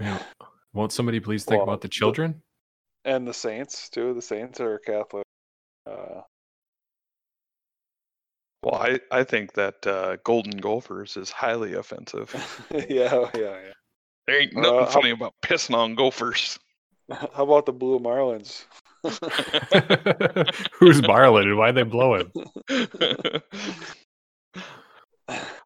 You 0.00 0.16
won't 0.72 0.92
somebody 0.92 1.20
please 1.20 1.44
think 1.44 1.58
Well, 1.60 1.68
about 1.68 1.80
the 1.80 1.88
the- 1.88 1.92
children? 1.92 2.42
and 3.04 3.26
the 3.28 3.34
Saints 3.34 3.88
too. 3.90 4.14
The 4.14 4.22
Saints 4.22 4.60
are 4.60 4.78
Catholic. 4.78 5.24
Uh, 5.86 6.22
Well, 8.62 8.76
I 8.76 8.98
I 9.10 9.24
think 9.24 9.52
that 9.54 9.86
uh, 9.86 10.16
Golden 10.24 10.56
Gophers 10.58 11.16
is 11.18 11.30
highly 11.30 11.74
offensive. 11.74 12.32
yeah, 12.72 12.86
yeah, 12.88 13.30
yeah. 13.34 13.72
There 14.26 14.40
ain't 14.40 14.56
Uh, 14.56 14.60
nothing 14.60 14.78
how- 14.80 14.86
funny 14.86 15.10
about 15.10 15.34
pissing 15.42 15.74
on 15.76 15.94
Gophers. 15.94 16.58
How 17.10 17.44
about 17.44 17.66
the 17.66 17.72
Blue 17.72 17.98
Marlins? 17.98 18.64
Who's 20.78 21.02
Barlett 21.02 21.44
and 21.44 21.58
why 21.58 21.70
they 21.70 21.82
blow 21.82 22.14
him? 22.14 22.32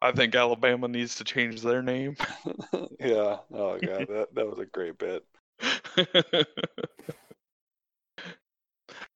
I 0.01 0.13
think 0.13 0.35
Alabama 0.35 0.89
needs 0.89 1.17
to 1.17 1.25
change 1.25 1.63
their 1.63 1.83
name. 1.83 2.17
yeah. 3.01 3.39
Oh 3.53 3.79
god, 3.79 4.09
that 4.09 4.29
that 4.35 4.47
was 4.47 4.59
a 4.59 4.67
great 4.67 4.99
bit. 4.99 5.25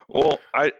well, 0.07 0.39
I 0.53 0.73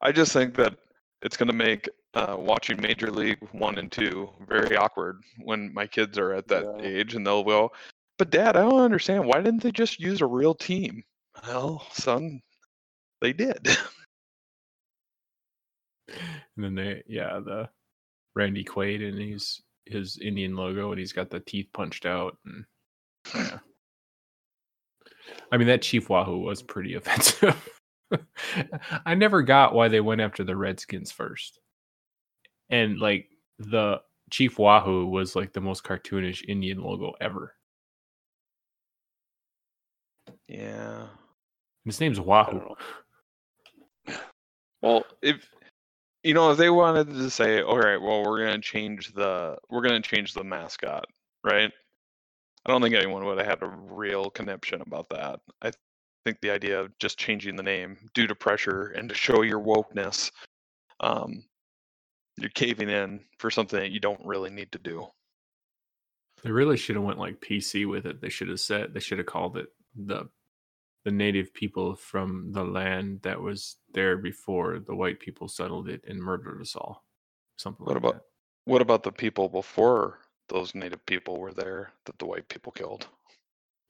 I 0.00 0.12
just 0.12 0.32
think 0.32 0.54
that 0.56 0.76
it's 1.22 1.36
going 1.36 1.48
to 1.48 1.54
make 1.54 1.88
uh, 2.14 2.36
watching 2.38 2.80
Major 2.80 3.10
League 3.10 3.38
One 3.52 3.78
and 3.78 3.90
Two 3.90 4.28
very 4.46 4.76
awkward 4.76 5.22
when 5.42 5.72
my 5.72 5.86
kids 5.86 6.18
are 6.18 6.32
at 6.34 6.48
that 6.48 6.64
Yeah. 6.78 6.86
age, 6.86 7.14
and 7.14 7.26
they'll 7.26 7.44
go, 7.44 7.72
"But 8.18 8.30
Dad, 8.30 8.56
I 8.56 8.62
don't 8.62 8.80
understand. 8.80 9.26
Why 9.26 9.40
didn't 9.40 9.62
they 9.62 9.72
just 9.72 9.98
use 9.98 10.20
a 10.20 10.26
real 10.26 10.54
team?" 10.54 11.02
Well, 11.46 11.86
son, 11.92 12.42
they 13.20 13.32
did. 13.32 13.68
And 16.56 16.64
then 16.64 16.74
they, 16.74 17.02
yeah, 17.06 17.40
the 17.44 17.68
Randy 18.36 18.62
Quaid 18.62 19.06
and 19.06 19.18
he's 19.18 19.62
his 19.86 20.18
Indian 20.18 20.54
logo 20.54 20.92
and 20.92 21.00
he's 21.00 21.12
got 21.12 21.30
the 21.30 21.40
teeth 21.40 21.68
punched 21.72 22.06
out. 22.06 22.36
And 22.44 22.64
yeah. 23.34 23.58
I 25.50 25.56
mean, 25.56 25.66
that 25.68 25.82
Chief 25.82 26.08
Wahoo 26.08 26.38
was 26.38 26.62
pretty 26.62 26.94
offensive. 26.96 27.68
I 29.04 29.14
never 29.14 29.42
got 29.42 29.74
why 29.74 29.88
they 29.88 30.00
went 30.00 30.20
after 30.20 30.44
the 30.44 30.54
Redskins 30.54 31.10
first. 31.10 31.58
And 32.70 32.98
like 32.98 33.28
the 33.58 34.00
Chief 34.30 34.58
Wahoo 34.58 35.06
was 35.06 35.34
like 35.34 35.52
the 35.52 35.60
most 35.60 35.82
cartoonish 35.82 36.44
Indian 36.46 36.82
logo 36.82 37.14
ever. 37.20 37.54
Yeah. 40.46 41.06
His 41.84 42.00
name's 42.00 42.20
Wahoo. 42.20 42.74
Well, 44.82 45.04
if 45.22 45.48
you 46.26 46.34
know, 46.34 46.50
if 46.50 46.58
they 46.58 46.70
wanted 46.70 47.08
to 47.10 47.30
say, 47.30 47.62
all 47.62 47.78
right, 47.78 48.02
well, 48.02 48.24
we're 48.24 48.44
gonna 48.44 48.60
change 48.60 49.12
the 49.14 49.56
we're 49.70 49.80
gonna 49.80 50.02
change 50.02 50.34
the 50.34 50.42
mascot, 50.42 51.06
right? 51.44 51.70
I 52.64 52.70
don't 52.70 52.82
think 52.82 52.96
anyone 52.96 53.24
would 53.24 53.38
have 53.38 53.46
had 53.46 53.62
a 53.62 53.68
real 53.68 54.30
conniption 54.30 54.80
about 54.80 55.08
that. 55.10 55.38
I 55.62 55.70
think 56.24 56.38
the 56.42 56.50
idea 56.50 56.80
of 56.80 56.98
just 56.98 57.16
changing 57.16 57.54
the 57.54 57.62
name 57.62 57.96
due 58.12 58.26
to 58.26 58.34
pressure 58.34 58.88
and 58.96 59.08
to 59.08 59.14
show 59.14 59.42
your 59.42 59.60
wokeness, 59.60 60.32
um, 60.98 61.44
you're 62.36 62.50
caving 62.50 62.90
in 62.90 63.20
for 63.38 63.48
something 63.48 63.78
that 63.78 63.92
you 63.92 64.00
don't 64.00 64.26
really 64.26 64.50
need 64.50 64.72
to 64.72 64.80
do. 64.80 65.06
They 66.42 66.50
really 66.50 66.76
should 66.76 66.96
have 66.96 67.04
went 67.04 67.20
like 67.20 67.40
PC 67.40 67.88
with 67.88 68.04
it. 68.04 68.20
They 68.20 68.30
should 68.30 68.48
have 68.48 68.58
said 68.58 68.92
they 68.92 69.00
should 69.00 69.18
have 69.18 69.28
called 69.28 69.56
it 69.58 69.68
the 69.94 70.28
the 71.06 71.12
native 71.12 71.54
people 71.54 71.94
from 71.94 72.50
the 72.50 72.64
land 72.64 73.20
that 73.22 73.40
was 73.40 73.76
there 73.94 74.16
before 74.16 74.80
the 74.80 74.94
white 74.96 75.20
people 75.20 75.46
settled 75.46 75.88
it 75.88 76.02
and 76.08 76.18
murdered 76.18 76.60
us 76.60 76.74
all. 76.74 77.04
Something 77.56 77.86
What 77.86 77.94
like 77.94 77.98
about 78.02 78.14
that. 78.14 78.22
what 78.64 78.82
about 78.82 79.04
the 79.04 79.12
people 79.12 79.48
before 79.48 80.18
those 80.48 80.74
native 80.74 81.06
people 81.06 81.38
were 81.38 81.52
there 81.52 81.92
that 82.06 82.18
the 82.18 82.26
white 82.26 82.48
people 82.48 82.72
killed? 82.72 83.06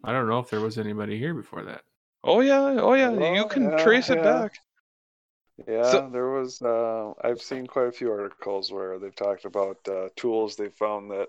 I 0.05 0.12
don't 0.12 0.29
know 0.29 0.41
if 0.41 0.51
there 0.51 0.61
was 0.61 0.77
anybody 0.77 1.19
here 1.19 1.33
before 1.33 1.64
that. 1.64 1.85
Oh 2.23 2.41
yeah, 2.41 2.61
oh 2.61 2.93
yeah, 2.93 3.11
you 3.33 3.47
can 3.47 3.71
yeah, 3.71 3.83
trace 3.83 4.11
it 4.11 4.19
yeah. 4.19 4.23
back. 4.23 4.59
Yeah, 5.67 5.91
So- 5.91 6.11
there 6.12 6.29
was. 6.29 6.61
Uh, 6.61 7.14
I've 7.25 7.41
seen 7.41 7.67
quite 7.67 7.87
a 7.89 7.93
few 7.93 8.11
articles 8.12 8.71
where 8.71 8.99
they've 8.99 9.17
talked 9.17 9.47
about 9.47 9.79
uh, 9.89 10.11
tools 10.17 10.57
they 10.57 10.69
found 10.69 11.11
that 11.12 11.29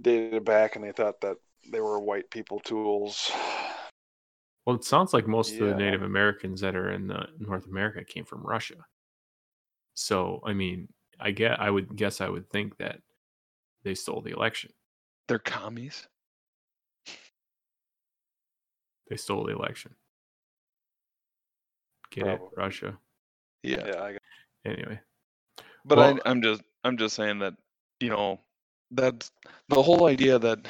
dated 0.00 0.44
back, 0.44 0.76
and 0.76 0.84
they 0.84 0.92
thought 0.92 1.20
that 1.22 1.38
they 1.72 1.80
were 1.80 1.98
white 1.98 2.30
people 2.30 2.60
tools. 2.60 3.32
Well, 4.66 4.76
it 4.76 4.84
sounds 4.84 5.12
like 5.12 5.26
most 5.26 5.54
of 5.54 5.68
the 5.68 5.74
Native 5.74 6.02
Americans 6.02 6.60
that 6.60 6.76
are 6.76 6.92
in 6.92 7.08
the 7.08 7.26
North 7.38 7.66
America 7.66 8.04
came 8.04 8.24
from 8.24 8.42
Russia. 8.42 8.76
So, 9.94 10.40
I 10.44 10.52
mean, 10.52 10.88
I 11.18 11.32
get 11.32 11.60
I 11.60 11.68
would 11.70 11.96
guess 11.96 12.20
I 12.20 12.28
would 12.28 12.48
think 12.50 12.76
that 12.78 13.00
they 13.82 13.94
stole 13.94 14.20
the 14.20 14.30
election. 14.32 14.70
They're 15.26 15.38
commies. 15.40 16.06
They 19.08 19.16
stole 19.16 19.44
the 19.44 19.52
election. 19.52 19.94
Get 22.10 22.24
Probably. 22.24 22.46
it? 22.46 22.52
Russia. 22.56 22.98
Yeah. 23.62 23.86
Yeah, 23.86 24.02
I, 24.02 24.16
Anyway. 24.64 25.00
But 25.84 25.98
Well- 25.98 26.18
I, 26.24 26.30
I'm 26.30 26.40
just 26.42 26.62
I'm 26.84 26.96
just 26.96 27.16
saying 27.16 27.40
that 27.40 27.54
you 28.00 28.10
know 28.10 28.40
that's 28.92 29.30
the 29.68 29.82
whole 29.82 30.06
idea 30.06 30.38
that 30.38 30.66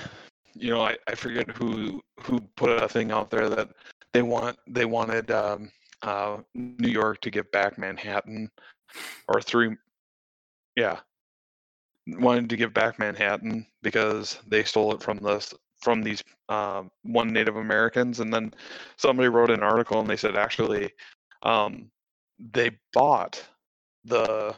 you 0.54 0.70
know 0.70 0.82
I, 0.82 0.96
I 1.06 1.14
forget 1.14 1.50
who 1.50 2.00
who 2.20 2.40
put 2.56 2.82
a 2.82 2.88
thing 2.88 3.10
out 3.10 3.30
there 3.30 3.48
that 3.48 3.70
they 4.12 4.22
want 4.22 4.58
they 4.66 4.84
wanted 4.84 5.30
um, 5.30 5.70
uh, 6.02 6.38
New 6.54 6.88
York 6.90 7.20
to 7.22 7.30
give 7.30 7.50
back 7.52 7.78
Manhattan 7.78 8.50
or 9.28 9.40
three 9.40 9.76
yeah 10.76 10.98
wanted 12.06 12.50
to 12.50 12.56
give 12.56 12.74
back 12.74 12.98
Manhattan 12.98 13.66
because 13.82 14.38
they 14.46 14.64
stole 14.64 14.94
it 14.94 15.02
from 15.02 15.18
this 15.18 15.54
from 15.80 16.02
these 16.02 16.22
um, 16.48 16.90
one 17.02 17.32
Native 17.32 17.56
Americans 17.56 18.20
and 18.20 18.32
then 18.32 18.52
somebody 18.96 19.28
wrote 19.28 19.50
an 19.50 19.62
article 19.62 20.00
and 20.00 20.08
they 20.08 20.16
said 20.16 20.36
actually 20.36 20.90
um, 21.42 21.90
they 22.52 22.70
bought 22.92 23.42
the 24.04 24.54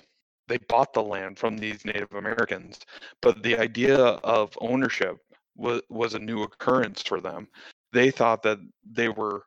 they 0.49 0.59
bought 0.68 0.92
the 0.92 1.03
land 1.03 1.38
from 1.38 1.57
these 1.57 1.84
Native 1.84 2.12
Americans, 2.12 2.80
but 3.22 3.42
the 3.42 3.59
idea 3.59 3.97
of 3.97 4.57
ownership 4.61 5.18
was 5.57 5.82
was 5.88 6.14
a 6.14 6.18
new 6.18 6.42
occurrence 6.42 7.02
for 7.02 7.20
them. 7.20 7.48
They 7.92 8.11
thought 8.11 8.42
that 8.42 8.59
they 8.90 9.09
were 9.09 9.44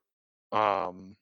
um, 0.52 1.16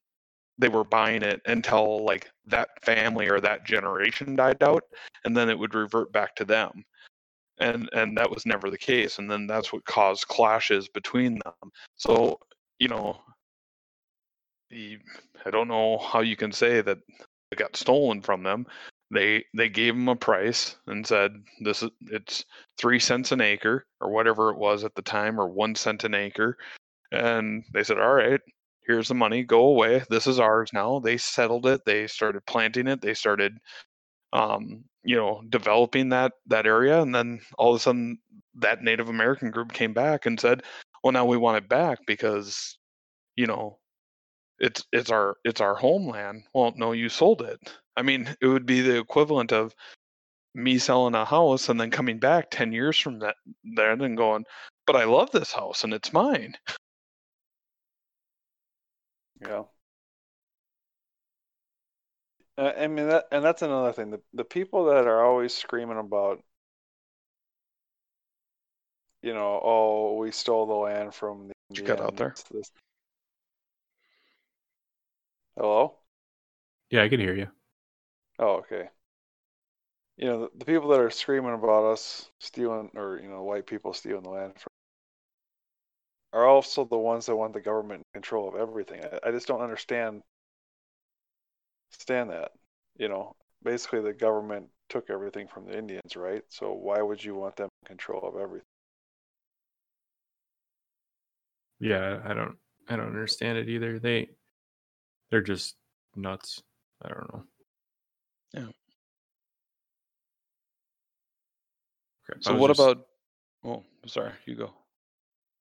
they 0.58 0.70
were 0.70 0.84
buying 0.84 1.24
it 1.24 1.42
until 1.46 2.06
like 2.06 2.30
that 2.48 2.70
family 2.84 3.30
or 3.30 3.40
that 3.42 3.66
generation 3.66 4.36
died 4.36 4.64
out, 4.64 4.84
and 5.26 5.36
then 5.36 5.50
it 5.50 5.58
would 5.58 5.76
revert 5.76 6.12
back 6.12 6.36
to 6.36 6.46
them. 6.46 6.84
And 7.60 7.90
and 7.94 8.18
that 8.18 8.30
was 8.30 8.46
never 8.46 8.70
the 8.70 8.78
case, 8.78 9.20
and 9.20 9.30
then 9.30 9.48
that's 9.48 9.72
what 9.74 9.86
caused 9.86 10.28
clashes 10.28 10.88
between 10.90 11.40
them. 11.46 11.72
So 11.96 12.40
you 12.80 12.90
know, 12.90 13.18
the, 14.70 14.98
I 15.46 15.50
don't 15.50 15.70
know 15.70 15.98
how 15.98 16.20
you 16.22 16.36
can 16.36 16.52
say 16.52 16.82
that 16.82 17.00
it 17.52 17.58
got 17.58 17.76
stolen 17.76 18.22
from 18.22 18.44
them 18.44 18.66
they 19.16 19.46
they 19.56 19.70
gave 19.70 19.96
them 19.96 20.10
a 20.10 20.16
price 20.16 20.78
and 20.88 21.08
said 21.08 21.34
this 21.62 21.84
is 21.84 21.92
it's 22.08 22.46
three 22.78 23.00
cents 23.00 23.32
an 23.32 23.42
acre 23.42 23.86
or 24.02 24.12
whatever 24.12 24.52
it 24.52 24.58
was 24.58 24.84
at 24.84 24.96
the 24.96 25.02
time 25.02 25.40
or 25.40 25.48
one 25.50 25.76
cent 25.76 26.04
an 26.04 26.14
acre. 26.16 26.58
And 27.12 27.64
they 27.74 27.84
said 27.84 28.00
all 28.00 28.16
right 28.16 28.42
here's 28.88 29.08
the 29.10 29.16
money 29.16 29.44
go 29.44 29.62
away 29.68 30.04
this 30.10 30.28
is 30.28 30.40
ours 30.40 30.72
now. 30.74 31.00
They 31.00 31.18
settled 31.18 31.66
it 31.68 31.82
they 31.86 32.08
started 32.08 32.46
planting 32.48 32.88
it 32.88 33.02
they 33.02 33.14
started 33.16 33.58
um 34.34 34.84
you 35.04 35.16
know 35.16 35.42
developing 35.50 36.10
that 36.10 36.34
that 36.48 36.66
area 36.66 37.02
and 37.02 37.14
then 37.16 37.40
all 37.58 37.72
of 37.74 37.78
a 37.78 37.80
sudden 37.80 38.18
that 38.56 38.82
native 38.84 39.10
american 39.10 39.52
group 39.52 39.72
came 39.74 39.94
back 39.94 40.26
and 40.26 40.40
said 40.40 40.64
well 41.04 41.14
now 41.14 41.26
we 41.26 41.38
want 41.38 41.58
it 41.58 41.70
back 41.70 42.00
because 42.08 42.78
you 43.36 43.48
know 43.48 43.78
it's 44.60 44.86
it's 44.92 45.12
our 45.12 45.38
it's 45.44 45.62
our 45.62 45.76
homeland 45.76 46.44
well 46.54 46.74
no 46.76 46.92
you 46.92 47.10
sold 47.10 47.42
it 47.42 47.60
i 47.98 48.02
mean 48.02 48.36
it 48.42 48.48
would 48.48 48.66
be 48.66 48.82
the 48.82 48.98
equivalent 48.98 49.52
of 49.52 49.74
me 50.54 50.78
selling 50.78 51.16
a 51.16 51.26
house 51.26 51.68
and 51.70 51.80
then 51.80 51.92
coming 51.92 52.18
back 52.20 52.50
10 52.50 52.72
years 52.72 52.98
from 52.98 53.20
that 53.20 53.36
then 53.76 54.02
and 54.02 54.18
going 54.18 54.46
but 54.88 54.96
i 54.96 55.04
love 55.04 55.30
this 55.32 55.52
house 55.52 55.84
and 55.84 55.94
it's 55.94 56.14
mine 56.14 56.56
yeah. 59.42 59.64
Uh, 62.58 62.72
I 62.78 62.88
mean 62.88 63.10
that, 63.10 63.26
and 63.32 63.44
that's 63.44 63.62
another 63.62 63.92
thing. 63.92 64.12
The 64.12 64.22
the 64.34 64.46
people 64.46 64.86
that 64.86 65.08
are 65.08 65.26
always 65.26 65.54
screaming 65.54 65.98
about, 65.98 66.42
you 69.22 69.34
know, 69.34 69.60
oh, 69.62 70.16
we 70.16 70.32
stole 70.32 70.66
the 70.66 70.74
land 70.74 71.14
from 71.14 71.50
the 71.50 71.54
you 71.82 71.84
cut 71.84 72.00
out 72.00 72.16
there? 72.16 72.34
This- 72.52 72.72
Hello. 75.58 76.00
Yeah, 76.90 77.04
I 77.04 77.10
can 77.10 77.20
hear 77.20 77.36
you. 77.36 77.48
Oh, 78.40 78.58
okay. 78.60 78.90
You 80.18 80.26
know, 80.26 80.40
the, 80.42 80.58
the 80.60 80.66
people 80.66 80.90
that 80.90 81.00
are 81.00 81.10
screaming 81.10 81.54
about 81.54 81.86
us 81.86 82.30
stealing, 82.40 82.92
or 82.96 83.18
you 83.22 83.30
know, 83.30 83.44
white 83.44 83.66
people 83.66 83.94
stealing 83.94 84.24
the 84.24 84.30
land 84.30 84.60
from, 84.60 84.68
are 86.34 86.46
also 86.46 86.86
the 86.86 86.98
ones 86.98 87.26
that 87.26 87.36
want 87.36 87.54
the 87.54 87.62
government 87.62 88.02
in 88.14 88.20
control 88.22 88.48
of 88.48 88.56
everything. 88.56 89.04
I, 89.04 89.30
I 89.30 89.32
just 89.32 89.48
don't 89.48 89.62
understand. 89.62 90.22
Stand 91.90 92.30
that. 92.30 92.52
You 92.98 93.08
know, 93.10 93.36
basically 93.64 94.02
the 94.02 94.14
government 94.14 94.70
took 94.90 95.10
everything 95.10 95.48
from 95.48 95.66
the 95.66 95.76
Indians, 95.78 96.16
right? 96.16 96.44
So 96.48 96.74
why 96.74 97.02
would 97.02 97.24
you 97.24 97.34
want 97.36 97.56
them 97.56 97.70
in 97.82 97.88
control 97.88 98.22
of 98.28 98.36
everything? 98.40 98.66
Yeah, 101.80 102.22
I 102.26 102.34
don't 102.34 102.58
I 102.88 102.96
don't 102.96 103.08
understand 103.08 103.58
it 103.58 103.70
either. 103.70 104.00
They 104.00 104.30
they're 105.30 105.42
just 105.42 105.76
nuts. 106.16 106.62
I 107.02 107.10
don't 107.10 107.34
know. 107.34 107.44
Yeah. 108.54 108.68
I 112.30 112.34
so 112.40 112.56
what 112.56 112.70
just- 112.70 112.80
about 112.80 113.06
oh 113.64 113.84
sorry 114.08 114.32
you 114.46 114.56
go 114.56 114.74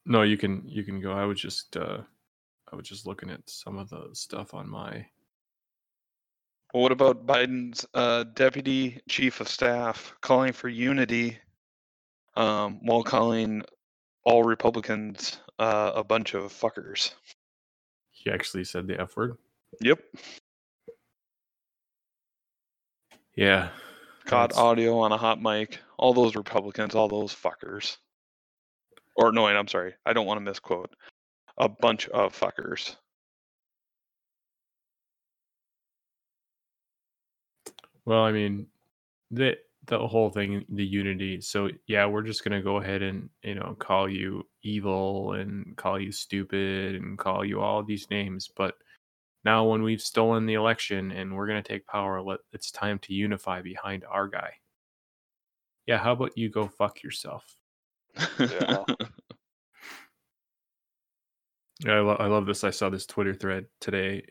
No, 0.07 0.23
you 0.23 0.37
can 0.37 0.63
you 0.67 0.83
can 0.83 1.01
go. 1.01 1.13
I 1.13 1.25
was 1.25 1.41
just 1.41 1.77
uh 1.77 1.99
I 2.73 2.77
was 2.77 2.89
just 2.89 3.07
looking 3.07 3.31
at 3.31 3.49
some 3.49 3.79
of 3.79 3.91
the 3.91 4.09
stuff 4.13 4.55
on 4.55 4.69
my 4.69 5.07
well, 6.73 6.83
what 6.83 6.93
about 6.93 7.27
biden's 7.27 7.87
uh, 7.95 8.25
deputy 8.35 9.01
chief 9.09 9.41
of 9.41 9.49
staff 9.49 10.13
calling 10.21 10.53
for 10.53 10.69
unity 10.69 11.39
um, 12.35 12.81
while 12.85 13.05
calling 13.05 13.63
all 14.25 14.43
republicans 14.43 15.39
uh, 15.61 15.93
a 15.95 16.03
bunch 16.03 16.35
of 16.35 16.53
fuckers 16.53 17.13
he 18.25 18.31
actually 18.31 18.65
said 18.65 18.87
the 18.87 18.99
F 18.99 19.17
word. 19.17 19.37
Yep 19.81 20.01
Yeah. 23.37 23.71
caught 24.27 24.51
that's- 24.51 24.59
audio 24.59 24.99
on 25.01 25.13
a 25.13 25.17
hot 25.19 25.41
mic. 25.41 25.81
All 25.99 26.15
those 26.15 26.37
Republicans, 26.37 26.95
all 26.95 27.09
those 27.09 27.35
fuckers. 27.35 27.97
Or 29.17 29.33
no, 29.33 29.45
wait, 29.45 29.57
I'm 29.57 29.69
sorry. 29.69 29.95
I 30.07 30.13
don't 30.13 30.27
want 30.27 30.39
to 30.39 30.41
misquote. 30.43 30.95
A 31.59 31.69
bunch 31.69 32.09
of 32.09 32.39
fuckers. 32.39 32.97
Well, 38.05 38.23
I 38.23 38.33
mean, 38.33 38.67
the 39.31 39.57
the 39.87 40.07
whole 40.07 40.31
thing, 40.31 40.65
the 40.71 40.85
unity. 40.85 41.41
So 41.41 41.69
yeah, 41.87 42.07
we're 42.07 42.23
just 42.23 42.45
gonna 42.45 42.63
go 42.63 42.77
ahead 42.79 43.03
and 43.03 43.29
you 43.43 43.55
know 43.55 43.77
call 43.79 44.09
you 44.09 44.47
evil 44.63 45.33
and 45.35 45.77
call 45.77 45.99
you 46.01 46.13
stupid 46.13 46.97
and 46.97 47.19
call 47.19 47.45
you 47.45 47.61
all 47.61 47.83
these 47.83 48.09
names. 48.11 48.49
But 48.55 48.75
now, 49.45 49.65
when 49.65 49.83
we've 49.83 50.01
stolen 50.01 50.47
the 50.47 50.55
election 50.55 51.11
and 51.13 51.35
we're 51.35 51.47
gonna 51.47 51.63
take 51.63 51.87
power, 51.87 52.23
let 52.23 52.41
it's 52.53 52.71
time 52.71 52.99
to 53.01 53.15
unify 53.15 53.63
behind 53.63 54.05
our 54.05 54.29
guy. 54.29 54.55
Yeah, 55.87 55.99
how 55.99 56.13
about 56.13 56.37
you 56.37 56.49
go 56.51 56.69
fuck 56.69 57.03
yourself? 57.03 57.45
Yeah. 58.39 58.85
Yeah, 61.85 61.95
I, 61.95 62.01
lo- 62.01 62.17
I 62.19 62.27
love 62.27 62.47
this. 62.47 62.65
I 62.65 62.71
saw 62.71 62.89
this 62.89 63.07
Twitter 63.07 63.35
thread 63.35 63.67
today. 63.81 64.25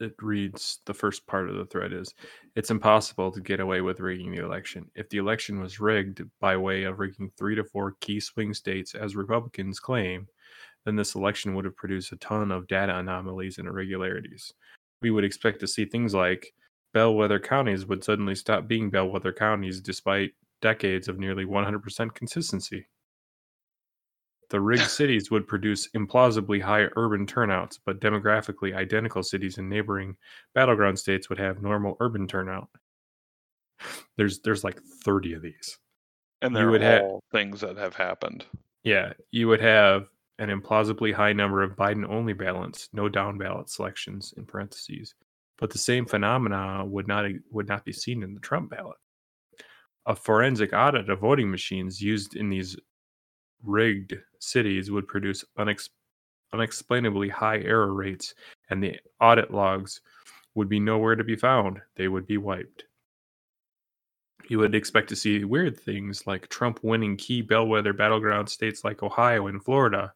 It 0.00 0.14
reads 0.20 0.78
the 0.86 0.94
first 0.94 1.26
part 1.26 1.50
of 1.50 1.56
the 1.56 1.66
thread 1.66 1.92
is 1.92 2.14
It's 2.56 2.70
impossible 2.70 3.30
to 3.32 3.40
get 3.40 3.60
away 3.60 3.82
with 3.82 4.00
rigging 4.00 4.32
the 4.32 4.42
election. 4.42 4.90
If 4.94 5.08
the 5.10 5.18
election 5.18 5.60
was 5.60 5.78
rigged 5.78 6.22
by 6.40 6.56
way 6.56 6.84
of 6.84 6.98
rigging 6.98 7.30
three 7.36 7.54
to 7.54 7.64
four 7.64 7.96
key 8.00 8.18
swing 8.18 8.54
states, 8.54 8.94
as 8.94 9.14
Republicans 9.14 9.78
claim, 9.78 10.26
then 10.84 10.96
this 10.96 11.14
election 11.14 11.54
would 11.54 11.64
have 11.64 11.76
produced 11.76 12.12
a 12.12 12.16
ton 12.16 12.50
of 12.50 12.66
data 12.66 12.96
anomalies 12.96 13.58
and 13.58 13.68
irregularities. 13.68 14.52
We 15.02 15.10
would 15.10 15.24
expect 15.24 15.60
to 15.60 15.68
see 15.68 15.84
things 15.84 16.14
like 16.14 16.52
bellwether 16.92 17.38
counties 17.38 17.86
would 17.86 18.04
suddenly 18.04 18.34
stop 18.34 18.66
being 18.66 18.90
bellwether 18.90 19.32
counties 19.32 19.80
despite 19.80 20.32
decades 20.60 21.08
of 21.08 21.18
nearly 21.18 21.44
100% 21.44 22.14
consistency. 22.14 22.86
The 24.50 24.60
rigged 24.60 24.82
cities 24.90 25.30
would 25.30 25.46
produce 25.46 25.88
implausibly 25.96 26.60
high 26.60 26.88
urban 26.96 27.26
turnouts, 27.26 27.78
but 27.84 28.00
demographically 28.00 28.74
identical 28.74 29.22
cities 29.22 29.58
in 29.58 29.68
neighboring 29.68 30.16
battleground 30.54 30.98
states 30.98 31.28
would 31.28 31.38
have 31.38 31.62
normal 31.62 31.96
urban 32.00 32.26
turnout. 32.26 32.68
There's 34.16 34.40
there's 34.40 34.64
like 34.64 34.78
30 35.04 35.34
of 35.34 35.42
these. 35.42 35.78
and 36.42 36.52
You 36.52 36.58
they're 36.58 36.70
would 36.70 36.82
all 36.84 37.22
things 37.32 37.60
that 37.62 37.78
have 37.78 37.94
happened. 37.94 38.44
Yeah, 38.82 39.12
you 39.30 39.48
would 39.48 39.60
have 39.60 40.08
an 40.40 40.48
implausibly 40.48 41.12
high 41.12 41.34
number 41.34 41.62
of 41.62 41.76
Biden 41.76 42.08
only 42.08 42.32
ballots, 42.32 42.88
no 42.94 43.10
down 43.10 43.36
ballot 43.36 43.68
selections 43.68 44.32
in 44.38 44.46
parentheses. 44.46 45.14
But 45.58 45.70
the 45.70 45.78
same 45.78 46.06
phenomena 46.06 46.82
would 46.86 47.06
not 47.06 47.26
would 47.50 47.68
not 47.68 47.84
be 47.84 47.92
seen 47.92 48.22
in 48.22 48.32
the 48.32 48.40
Trump 48.40 48.70
ballot. 48.70 48.96
A 50.06 50.16
forensic 50.16 50.72
audit 50.72 51.10
of 51.10 51.20
voting 51.20 51.50
machines 51.50 52.00
used 52.00 52.36
in 52.36 52.48
these 52.48 52.74
rigged 53.62 54.14
cities 54.38 54.90
would 54.90 55.06
produce 55.06 55.44
unex- 55.58 55.90
unexplainably 56.54 57.28
high 57.28 57.58
error 57.58 57.92
rates, 57.92 58.34
and 58.70 58.82
the 58.82 58.98
audit 59.20 59.52
logs 59.52 60.00
would 60.54 60.70
be 60.70 60.80
nowhere 60.80 61.16
to 61.16 61.22
be 61.22 61.36
found. 61.36 61.80
They 61.96 62.08
would 62.08 62.26
be 62.26 62.38
wiped. 62.38 62.84
You 64.48 64.58
would 64.58 64.74
expect 64.74 65.10
to 65.10 65.16
see 65.16 65.44
weird 65.44 65.78
things 65.78 66.26
like 66.26 66.48
Trump 66.48 66.80
winning 66.82 67.18
key 67.18 67.42
bellwether 67.42 67.92
battleground 67.92 68.48
states 68.48 68.84
like 68.84 69.02
Ohio 69.02 69.48
and 69.48 69.62
Florida 69.62 70.14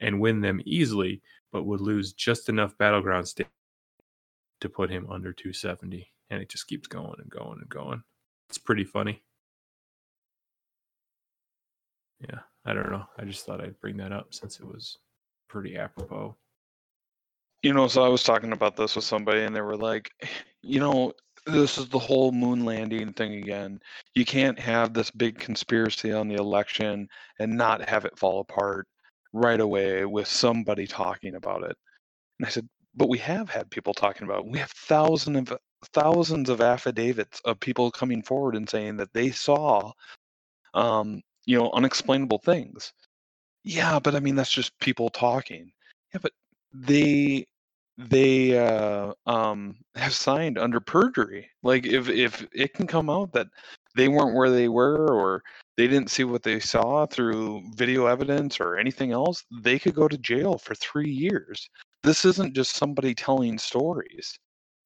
and 0.00 0.20
win 0.20 0.40
them 0.40 0.60
easily, 0.64 1.22
but 1.52 1.64
would 1.64 1.80
lose 1.80 2.12
just 2.12 2.48
enough 2.48 2.76
battleground 2.78 3.28
states 3.28 3.50
to 4.60 4.68
put 4.68 4.90
him 4.90 5.06
under 5.10 5.32
270. 5.32 6.10
And 6.30 6.40
it 6.40 6.48
just 6.48 6.68
keeps 6.68 6.86
going 6.86 7.16
and 7.18 7.30
going 7.30 7.58
and 7.60 7.68
going. 7.68 8.02
It's 8.48 8.58
pretty 8.58 8.84
funny. 8.84 9.22
Yeah, 12.20 12.40
I 12.64 12.74
don't 12.74 12.90
know. 12.90 13.06
I 13.18 13.24
just 13.24 13.46
thought 13.46 13.60
I'd 13.60 13.80
bring 13.80 13.96
that 13.96 14.12
up 14.12 14.34
since 14.34 14.60
it 14.60 14.66
was 14.66 14.98
pretty 15.48 15.76
apropos. 15.76 16.36
You 17.62 17.74
know, 17.74 17.88
so 17.88 18.02
I 18.02 18.08
was 18.08 18.22
talking 18.22 18.52
about 18.52 18.76
this 18.76 18.96
with 18.96 19.04
somebody, 19.04 19.42
and 19.42 19.54
they 19.54 19.60
were 19.60 19.76
like, 19.76 20.10
you 20.62 20.80
know, 20.80 21.12
this 21.46 21.78
is 21.78 21.88
the 21.88 21.98
whole 21.98 22.32
moon 22.32 22.64
landing 22.64 23.12
thing 23.12 23.34
again. 23.34 23.80
You 24.14 24.24
can't 24.24 24.58
have 24.58 24.92
this 24.92 25.10
big 25.10 25.38
conspiracy 25.38 26.12
on 26.12 26.28
the 26.28 26.36
election 26.36 27.08
and 27.38 27.56
not 27.56 27.88
have 27.88 28.04
it 28.04 28.18
fall 28.18 28.40
apart 28.40 28.86
right 29.32 29.60
away 29.60 30.04
with 30.04 30.26
somebody 30.26 30.86
talking 30.86 31.34
about 31.34 31.62
it. 31.62 31.76
And 32.38 32.46
I 32.46 32.50
said, 32.50 32.68
but 32.94 33.08
we 33.08 33.18
have 33.18 33.48
had 33.48 33.70
people 33.70 33.94
talking 33.94 34.24
about 34.24 34.40
it. 34.40 34.50
We 34.50 34.58
have 34.58 34.70
thousands 34.70 35.50
of 35.50 35.58
thousands 35.92 36.50
of 36.50 36.60
affidavits 36.60 37.40
of 37.44 37.58
people 37.60 37.90
coming 37.90 38.22
forward 38.22 38.54
and 38.54 38.68
saying 38.68 38.96
that 38.98 39.12
they 39.14 39.30
saw, 39.30 39.92
um, 40.74 41.22
you 41.46 41.58
know, 41.58 41.70
unexplainable 41.72 42.38
things. 42.38 42.92
Yeah, 43.64 43.98
but 43.98 44.14
I 44.14 44.20
mean 44.20 44.34
that's 44.34 44.52
just 44.52 44.78
people 44.80 45.08
talking. 45.10 45.72
Yeah, 46.12 46.20
but 46.22 46.32
they 46.72 47.46
they 47.98 48.58
uh, 48.58 49.12
um, 49.26 49.76
have 49.94 50.14
signed 50.14 50.58
under 50.58 50.80
perjury. 50.80 51.48
Like 51.62 51.86
if 51.86 52.08
if 52.08 52.46
it 52.52 52.74
can 52.74 52.86
come 52.86 53.10
out 53.10 53.32
that 53.32 53.48
they 53.94 54.08
weren't 54.08 54.34
where 54.36 54.50
they 54.50 54.68
were 54.68 55.08
or 55.08 55.42
they 55.80 55.88
didn't 55.88 56.10
see 56.10 56.24
what 56.24 56.42
they 56.42 56.60
saw 56.60 57.06
through 57.06 57.62
video 57.74 58.04
evidence 58.04 58.60
or 58.60 58.76
anything 58.76 59.12
else, 59.12 59.42
they 59.62 59.78
could 59.78 59.94
go 59.94 60.08
to 60.08 60.18
jail 60.18 60.58
for 60.58 60.74
three 60.74 61.08
years. 61.08 61.70
This 62.02 62.26
isn't 62.26 62.54
just 62.54 62.76
somebody 62.76 63.14
telling 63.14 63.56
stories. 63.56 64.38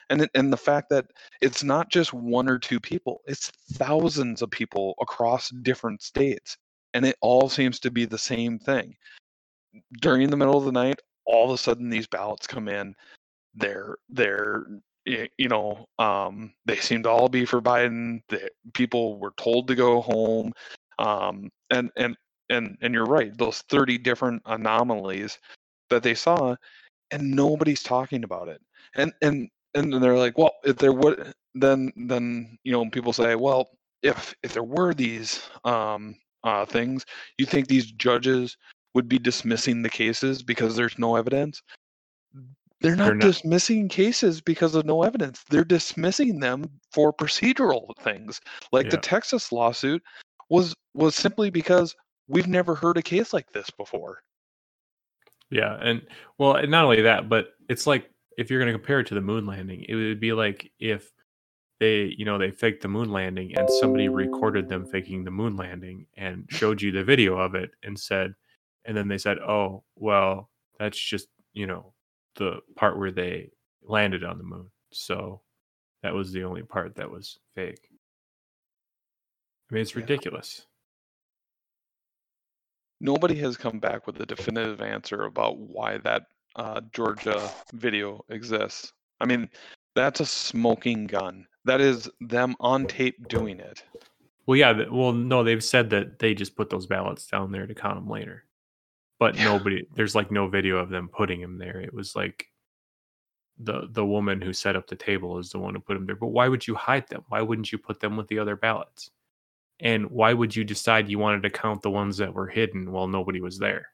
And 0.08 0.28
and 0.36 0.52
the 0.52 0.56
fact 0.56 0.90
that 0.90 1.06
it's 1.40 1.64
not 1.64 1.90
just 1.90 2.12
one 2.12 2.48
or 2.48 2.60
two 2.60 2.78
people, 2.78 3.22
it's 3.26 3.50
thousands 3.72 4.40
of 4.40 4.52
people 4.52 4.94
across 5.00 5.50
different 5.62 6.00
states. 6.00 6.56
And 6.92 7.04
it 7.04 7.16
all 7.20 7.48
seems 7.48 7.80
to 7.80 7.90
be 7.90 8.04
the 8.04 8.16
same 8.16 8.60
thing. 8.60 8.94
During 10.00 10.30
the 10.30 10.36
middle 10.36 10.56
of 10.56 10.64
the 10.64 10.70
night, 10.70 11.00
all 11.26 11.46
of 11.46 11.54
a 11.54 11.58
sudden 11.58 11.90
these 11.90 12.06
ballots 12.06 12.46
come 12.46 12.68
in. 12.68 12.94
They're 13.56 13.96
they're 14.10 14.64
you 15.06 15.48
know 15.48 15.88
um, 15.98 16.52
they 16.64 16.76
seem 16.76 17.02
to 17.02 17.10
all 17.10 17.28
be 17.28 17.44
for 17.44 17.60
Biden. 17.60 18.20
The 18.28 18.48
people 18.74 19.18
were 19.18 19.34
told 19.36 19.66
to 19.68 19.74
go 19.74 20.00
home, 20.00 20.52
um, 20.98 21.50
and 21.70 21.90
and 21.96 22.16
and 22.50 22.76
and 22.80 22.94
you're 22.94 23.06
right. 23.06 23.36
Those 23.36 23.58
30 23.68 23.98
different 23.98 24.42
anomalies 24.46 25.38
that 25.90 26.02
they 26.02 26.14
saw, 26.14 26.56
and 27.10 27.30
nobody's 27.32 27.82
talking 27.82 28.24
about 28.24 28.48
it. 28.48 28.60
And 28.96 29.12
and 29.22 29.48
and 29.74 29.92
then 29.92 30.00
they're 30.00 30.18
like, 30.18 30.38
well, 30.38 30.52
if 30.64 30.76
there 30.76 30.92
would 30.92 31.32
then 31.54 31.92
then 31.96 32.58
you 32.64 32.72
know 32.72 32.88
people 32.90 33.12
say, 33.12 33.34
well, 33.34 33.68
if 34.02 34.34
if 34.42 34.52
there 34.52 34.62
were 34.62 34.94
these 34.94 35.42
um, 35.64 36.16
uh, 36.44 36.64
things, 36.64 37.04
you 37.38 37.46
think 37.46 37.66
these 37.66 37.90
judges 37.92 38.56
would 38.94 39.08
be 39.08 39.18
dismissing 39.18 39.82
the 39.82 39.90
cases 39.90 40.42
because 40.42 40.76
there's 40.76 40.98
no 40.98 41.16
evidence? 41.16 41.62
They're 42.80 42.96
not, 42.96 43.06
They're 43.06 43.14
not. 43.14 43.26
dismissing 43.26 43.88
cases 43.88 44.40
because 44.42 44.74
of 44.74 44.84
no 44.84 45.04
evidence. 45.04 45.42
They're 45.48 45.64
dismissing 45.64 46.38
them 46.38 46.66
for 46.92 47.14
procedural 47.14 47.96
things. 48.00 48.40
Like 48.72 48.90
the 48.90 48.98
Texas 48.98 49.50
lawsuit 49.52 50.02
was 50.48 50.74
was 50.94 51.14
simply 51.14 51.50
because 51.50 51.94
we've 52.28 52.46
never 52.46 52.74
heard 52.74 52.96
a 52.96 53.02
case 53.02 53.32
like 53.32 53.50
this 53.52 53.70
before. 53.70 54.22
Yeah, 55.50 55.76
and 55.80 56.02
well, 56.38 56.54
and 56.56 56.70
not 56.70 56.84
only 56.84 57.02
that, 57.02 57.28
but 57.28 57.48
it's 57.68 57.86
like 57.86 58.10
if 58.38 58.50
you're 58.50 58.60
going 58.60 58.72
to 58.72 58.78
compare 58.78 59.00
it 59.00 59.06
to 59.08 59.14
the 59.14 59.20
moon 59.20 59.46
landing, 59.46 59.84
it 59.88 59.94
would 59.94 60.20
be 60.20 60.32
like 60.32 60.70
if 60.80 61.12
they, 61.80 62.14
you 62.16 62.24
know, 62.24 62.38
they 62.38 62.50
faked 62.50 62.82
the 62.82 62.88
moon 62.88 63.10
landing 63.10 63.56
and 63.56 63.68
somebody 63.70 64.08
recorded 64.08 64.68
them 64.68 64.86
faking 64.86 65.24
the 65.24 65.30
moon 65.30 65.56
landing 65.56 66.06
and 66.16 66.46
showed 66.48 66.80
you 66.80 66.92
the 66.92 67.04
video 67.04 67.36
of 67.38 67.54
it 67.54 67.70
and 67.82 67.98
said, 67.98 68.34
and 68.84 68.96
then 68.96 69.08
they 69.08 69.18
said, 69.18 69.38
"Oh, 69.38 69.84
well, 69.96 70.50
that's 70.78 70.98
just, 70.98 71.28
you 71.52 71.66
know, 71.66 71.92
the 72.36 72.60
part 72.76 72.98
where 72.98 73.10
they 73.12 73.50
landed 73.82 74.24
on 74.24 74.38
the 74.38 74.44
moon." 74.44 74.70
So 74.92 75.42
that 76.02 76.14
was 76.14 76.32
the 76.32 76.44
only 76.44 76.62
part 76.62 76.96
that 76.96 77.10
was 77.10 77.38
fake. 77.54 77.88
I 79.74 79.76
mean, 79.76 79.82
it's 79.82 79.96
Yeah. 79.96 80.02
ridiculous. 80.02 80.68
Nobody 83.00 83.34
has 83.40 83.56
come 83.56 83.80
back 83.80 84.06
with 84.06 84.20
a 84.20 84.26
definitive 84.26 84.80
answer 84.80 85.24
about 85.24 85.58
why 85.58 85.98
that 85.98 86.26
uh, 86.54 86.80
Georgia 86.92 87.50
video 87.72 88.24
exists. 88.28 88.92
I 89.20 89.26
mean, 89.26 89.50
that's 89.96 90.20
a 90.20 90.26
smoking 90.26 91.08
gun. 91.08 91.48
That 91.64 91.80
is 91.80 92.08
them 92.20 92.54
on 92.60 92.86
tape 92.86 93.26
doing 93.26 93.58
it. 93.58 93.82
Well, 94.46 94.56
yeah. 94.56 94.84
Well, 94.88 95.12
no, 95.12 95.42
they've 95.42 95.64
said 95.64 95.90
that 95.90 96.20
they 96.20 96.34
just 96.34 96.54
put 96.54 96.70
those 96.70 96.86
ballots 96.86 97.26
down 97.26 97.50
there 97.50 97.66
to 97.66 97.74
count 97.74 97.96
them 97.96 98.08
later. 98.08 98.44
But 99.18 99.34
Yeah. 99.34 99.46
nobody, 99.46 99.88
there's 99.96 100.14
like 100.14 100.30
no 100.30 100.46
video 100.46 100.76
of 100.76 100.88
them 100.88 101.08
putting 101.08 101.40
them 101.40 101.58
there. 101.58 101.80
It 101.80 101.92
was 101.92 102.14
like 102.14 102.46
the 103.58 103.88
the 103.90 104.06
woman 104.06 104.40
who 104.40 104.52
set 104.52 104.76
up 104.76 104.86
the 104.86 104.94
table 104.94 105.38
is 105.38 105.50
the 105.50 105.58
one 105.58 105.74
who 105.74 105.80
put 105.80 105.94
them 105.94 106.06
there. 106.06 106.14
But 106.14 106.28
why 106.28 106.46
would 106.46 106.64
you 106.64 106.76
hide 106.76 107.08
them? 107.08 107.24
Why 107.26 107.42
wouldn't 107.42 107.72
you 107.72 107.78
put 107.78 107.98
them 107.98 108.16
with 108.16 108.28
the 108.28 108.38
other 108.38 108.54
ballots? 108.54 109.10
And 109.80 110.10
why 110.10 110.32
would 110.32 110.54
you 110.54 110.64
decide 110.64 111.08
you 111.08 111.18
wanted 111.18 111.42
to 111.42 111.50
count 111.50 111.82
the 111.82 111.90
ones 111.90 112.16
that 112.18 112.32
were 112.32 112.46
hidden 112.46 112.92
while 112.92 113.08
nobody 113.08 113.40
was 113.40 113.58
there? 113.58 113.88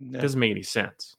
It 0.00 0.20
doesn't 0.20 0.38
make 0.38 0.50
any 0.50 0.62
sense. 0.62 1.16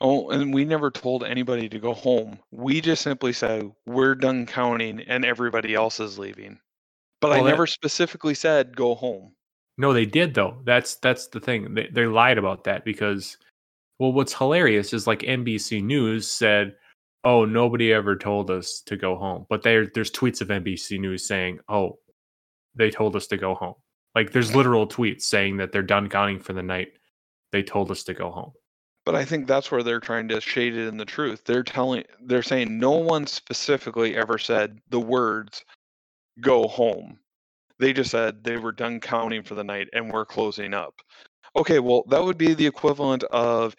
Oh, 0.00 0.30
and 0.30 0.52
we 0.52 0.64
never 0.64 0.90
told 0.90 1.22
anybody 1.22 1.68
to 1.68 1.78
go 1.78 1.94
home. 1.94 2.38
We 2.50 2.80
just 2.80 3.02
simply 3.02 3.32
said 3.32 3.70
we're 3.86 4.16
done 4.16 4.46
counting 4.46 5.00
and 5.00 5.24
everybody 5.24 5.74
else 5.74 6.00
is 6.00 6.18
leaving. 6.18 6.58
But 7.20 7.32
I 7.32 7.36
Well, 7.36 7.44
that- 7.44 7.50
never 7.50 7.66
specifically 7.66 8.34
said 8.34 8.76
go 8.76 8.94
home. 8.94 9.34
No, 9.78 9.92
they 9.92 10.04
did 10.06 10.34
though. 10.34 10.60
That's 10.64 10.96
that's 10.96 11.28
the 11.28 11.40
thing. 11.40 11.74
They 11.74 11.86
they 11.86 12.06
lied 12.06 12.36
about 12.36 12.64
that 12.64 12.84
because 12.84 13.38
well 13.98 14.12
what's 14.12 14.34
hilarious 14.34 14.92
is 14.92 15.06
like 15.06 15.20
NBC 15.20 15.82
News 15.82 16.28
said, 16.28 16.74
oh, 17.24 17.44
nobody 17.44 17.92
ever 17.92 18.16
told 18.16 18.50
us 18.50 18.80
to 18.86 18.96
go 18.96 19.16
home. 19.16 19.46
But 19.48 19.62
there, 19.62 19.86
there's 19.86 20.10
tweets 20.10 20.40
of 20.40 20.48
NBC 20.48 20.98
News 20.98 21.26
saying, 21.26 21.60
oh, 21.68 21.98
they 22.74 22.90
told 22.90 23.16
us 23.16 23.26
to 23.28 23.36
go 23.36 23.54
home. 23.54 23.74
Like 24.14 24.32
there's 24.32 24.54
literal 24.54 24.86
tweets 24.86 25.22
saying 25.22 25.56
that 25.58 25.72
they're 25.72 25.82
done 25.82 26.08
counting 26.08 26.40
for 26.40 26.52
the 26.52 26.62
night. 26.62 26.88
They 27.50 27.62
told 27.62 27.90
us 27.90 28.02
to 28.04 28.14
go 28.14 28.30
home. 28.30 28.52
But 29.04 29.14
I 29.14 29.24
think 29.24 29.46
that's 29.46 29.70
where 29.70 29.82
they're 29.82 30.00
trying 30.00 30.28
to 30.28 30.40
shade 30.40 30.76
it 30.76 30.86
in 30.86 30.96
the 30.96 31.04
truth. 31.04 31.42
They're 31.44 31.64
telling, 31.64 32.04
they're 32.24 32.42
saying 32.42 32.78
no 32.78 32.92
one 32.92 33.26
specifically 33.26 34.16
ever 34.16 34.38
said 34.38 34.78
the 34.90 35.00
words 35.00 35.64
"go 36.40 36.68
home." 36.68 37.18
They 37.78 37.92
just 37.92 38.12
said 38.12 38.44
they 38.44 38.58
were 38.58 38.72
done 38.72 39.00
counting 39.00 39.42
for 39.42 39.54
the 39.54 39.64
night 39.64 39.88
and 39.92 40.12
we're 40.12 40.24
closing 40.24 40.72
up. 40.72 40.94
Okay, 41.56 41.80
well 41.80 42.04
that 42.10 42.22
would 42.22 42.38
be 42.38 42.54
the 42.54 42.66
equivalent 42.66 43.24
of 43.24 43.74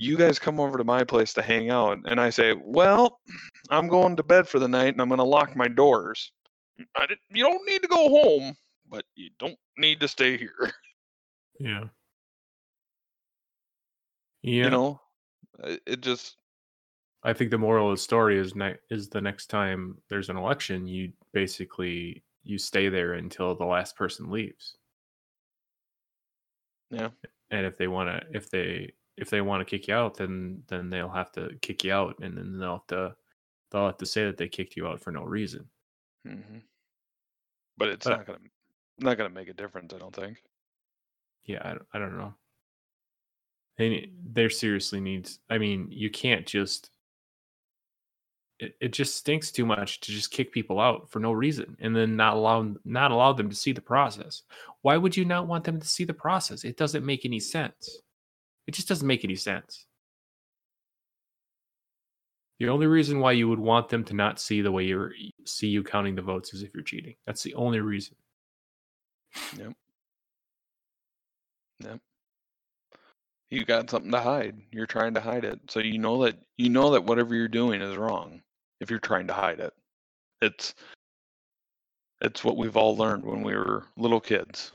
you 0.00 0.16
guys 0.16 0.38
come 0.38 0.58
over 0.58 0.78
to 0.78 0.84
my 0.84 1.04
place 1.04 1.34
to 1.34 1.42
hang 1.42 1.68
out, 1.68 1.98
and 2.06 2.18
I 2.18 2.30
say, 2.30 2.54
well, 2.58 3.20
I'm 3.68 3.86
going 3.86 4.16
to 4.16 4.22
bed 4.22 4.48
for 4.48 4.58
the 4.58 4.66
night 4.66 4.94
and 4.94 5.00
I'm 5.00 5.08
going 5.08 5.18
to 5.18 5.24
lock 5.24 5.54
my 5.54 5.68
doors. 5.68 6.32
You 6.78 7.44
don't 7.44 7.68
need 7.68 7.82
to 7.82 7.88
go 7.88 8.08
home, 8.08 8.54
but 8.88 9.04
you 9.14 9.28
don't 9.38 9.58
need 9.76 10.00
to 10.00 10.08
stay 10.08 10.36
here. 10.36 10.72
Yeah. 11.60 11.84
Yeah. 14.42 14.64
You 14.64 14.70
know, 14.70 15.00
it 15.86 16.00
just 16.00 16.38
I 17.22 17.34
think 17.34 17.50
the 17.50 17.58
moral 17.58 17.90
of 17.90 17.98
the 17.98 18.02
story 18.02 18.38
is 18.38 18.54
ne- 18.54 18.78
is 18.88 19.10
the 19.10 19.20
next 19.20 19.48
time 19.48 19.98
there's 20.08 20.30
an 20.30 20.38
election, 20.38 20.86
you 20.86 21.12
basically 21.34 22.24
you 22.42 22.56
stay 22.56 22.88
there 22.88 23.12
until 23.12 23.54
the 23.54 23.66
last 23.66 23.96
person 23.96 24.30
leaves. 24.30 24.76
Yeah. 26.90 27.10
And 27.50 27.66
if 27.66 27.76
they 27.76 27.86
want 27.86 28.08
to, 28.08 28.22
if 28.34 28.48
they 28.48 28.94
if 29.20 29.30
they 29.30 29.40
want 29.42 29.60
to 29.60 29.64
kick 29.64 29.86
you 29.88 29.94
out, 29.94 30.16
then 30.16 30.62
then 30.68 30.90
they'll 30.90 31.08
have 31.10 31.30
to 31.32 31.50
kick 31.62 31.84
you 31.84 31.92
out, 31.92 32.18
and 32.22 32.36
then 32.36 32.58
they'll 32.58 32.72
have 32.78 32.86
to 32.88 33.14
they'll 33.70 33.86
have 33.86 33.98
to 33.98 34.06
say 34.06 34.24
that 34.24 34.36
they 34.36 34.48
kicked 34.48 34.76
you 34.76 34.86
out 34.88 35.00
for 35.00 35.12
no 35.12 35.22
reason. 35.22 35.68
hmm 36.26 36.58
But 37.76 37.88
it's 37.90 38.06
But- 38.06 38.16
not 38.16 38.26
gonna 38.26 38.38
not 38.98 39.16
gonna 39.18 39.30
make 39.30 39.48
a 39.48 39.54
difference. 39.54 39.94
I 39.94 39.98
don't 39.98 40.14
think. 40.14 40.42
Yeah, 41.44 41.60
I, 41.64 41.70
don't- 41.70 41.86
I 41.94 41.98
don't 41.98 42.18
know. 42.18 42.34
They 43.78 44.10
there 44.22 44.50
seriously 44.50 45.00
needs. 45.00 45.38
I 45.48 45.58
mean, 45.58 45.88
you 45.90 46.10
can't 46.10 46.46
just. 46.46 46.90
It, 48.58 48.76
it 48.78 48.92
just 48.92 49.16
stinks 49.16 49.50
too 49.50 49.64
much 49.64 50.00
to 50.00 50.12
just 50.12 50.30
kick 50.30 50.52
people 50.52 50.78
out 50.80 51.10
for 51.10 51.18
no 51.18 51.32
reason 51.32 51.78
and 51.80 51.96
then 51.96 52.14
not 52.14 52.34
allow 52.36 52.74
not 52.84 53.10
allow 53.10 53.32
them 53.32 53.48
to 53.48 53.56
see 53.56 53.72
the 53.72 53.80
process. 53.80 54.42
Why 54.82 54.98
would 54.98 55.16
you 55.16 55.24
not 55.24 55.46
want 55.46 55.64
them 55.64 55.80
to 55.80 55.88
see 55.88 56.04
the 56.04 56.12
process? 56.12 56.64
It 56.64 56.76
doesn't 56.76 57.06
make 57.06 57.24
any 57.24 57.40
sense. 57.40 58.02
It 58.66 58.72
just 58.72 58.88
doesn't 58.88 59.06
make 59.06 59.24
any 59.24 59.36
sense. 59.36 59.86
The 62.60 62.68
only 62.68 62.86
reason 62.86 63.20
why 63.20 63.32
you 63.32 63.48
would 63.48 63.58
want 63.58 63.88
them 63.88 64.04
to 64.04 64.14
not 64.14 64.38
see 64.38 64.60
the 64.60 64.70
way 64.70 64.84
you 64.84 65.10
see 65.46 65.68
you 65.68 65.82
counting 65.82 66.14
the 66.14 66.22
votes 66.22 66.52
is 66.52 66.62
if 66.62 66.74
you're 66.74 66.82
cheating. 66.82 67.14
That's 67.26 67.42
the 67.42 67.54
only 67.54 67.80
reason. 67.80 68.16
Yep. 69.56 69.72
Yep. 71.80 72.00
You 73.48 73.64
got 73.64 73.88
something 73.88 74.12
to 74.12 74.20
hide. 74.20 74.60
You're 74.70 74.86
trying 74.86 75.14
to 75.14 75.20
hide 75.20 75.44
it. 75.44 75.58
So 75.68 75.80
you 75.80 75.98
know 75.98 76.22
that 76.24 76.36
you 76.58 76.68
know 76.68 76.90
that 76.90 77.04
whatever 77.04 77.34
you're 77.34 77.48
doing 77.48 77.80
is 77.80 77.96
wrong 77.96 78.42
if 78.80 78.90
you're 78.90 78.98
trying 78.98 79.26
to 79.28 79.32
hide 79.32 79.60
it. 79.60 79.72
It's 80.42 80.74
it's 82.20 82.44
what 82.44 82.58
we've 82.58 82.76
all 82.76 82.96
learned 82.96 83.24
when 83.24 83.42
we 83.42 83.54
were 83.54 83.86
little 83.96 84.20
kids. 84.20 84.72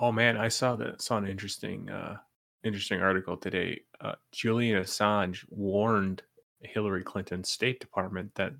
Oh 0.00 0.10
man, 0.10 0.38
I 0.38 0.48
saw 0.48 0.74
that 0.76 1.02
saw 1.02 1.18
an 1.18 1.28
interesting 1.28 1.90
uh 1.90 2.16
interesting 2.64 3.00
article 3.00 3.36
today. 3.36 3.80
Uh 4.00 4.14
Julian 4.32 4.82
Assange 4.82 5.44
warned 5.50 6.22
Hillary 6.60 7.02
Clinton's 7.02 7.50
State 7.50 7.80
Department 7.80 8.34
that 8.34 8.52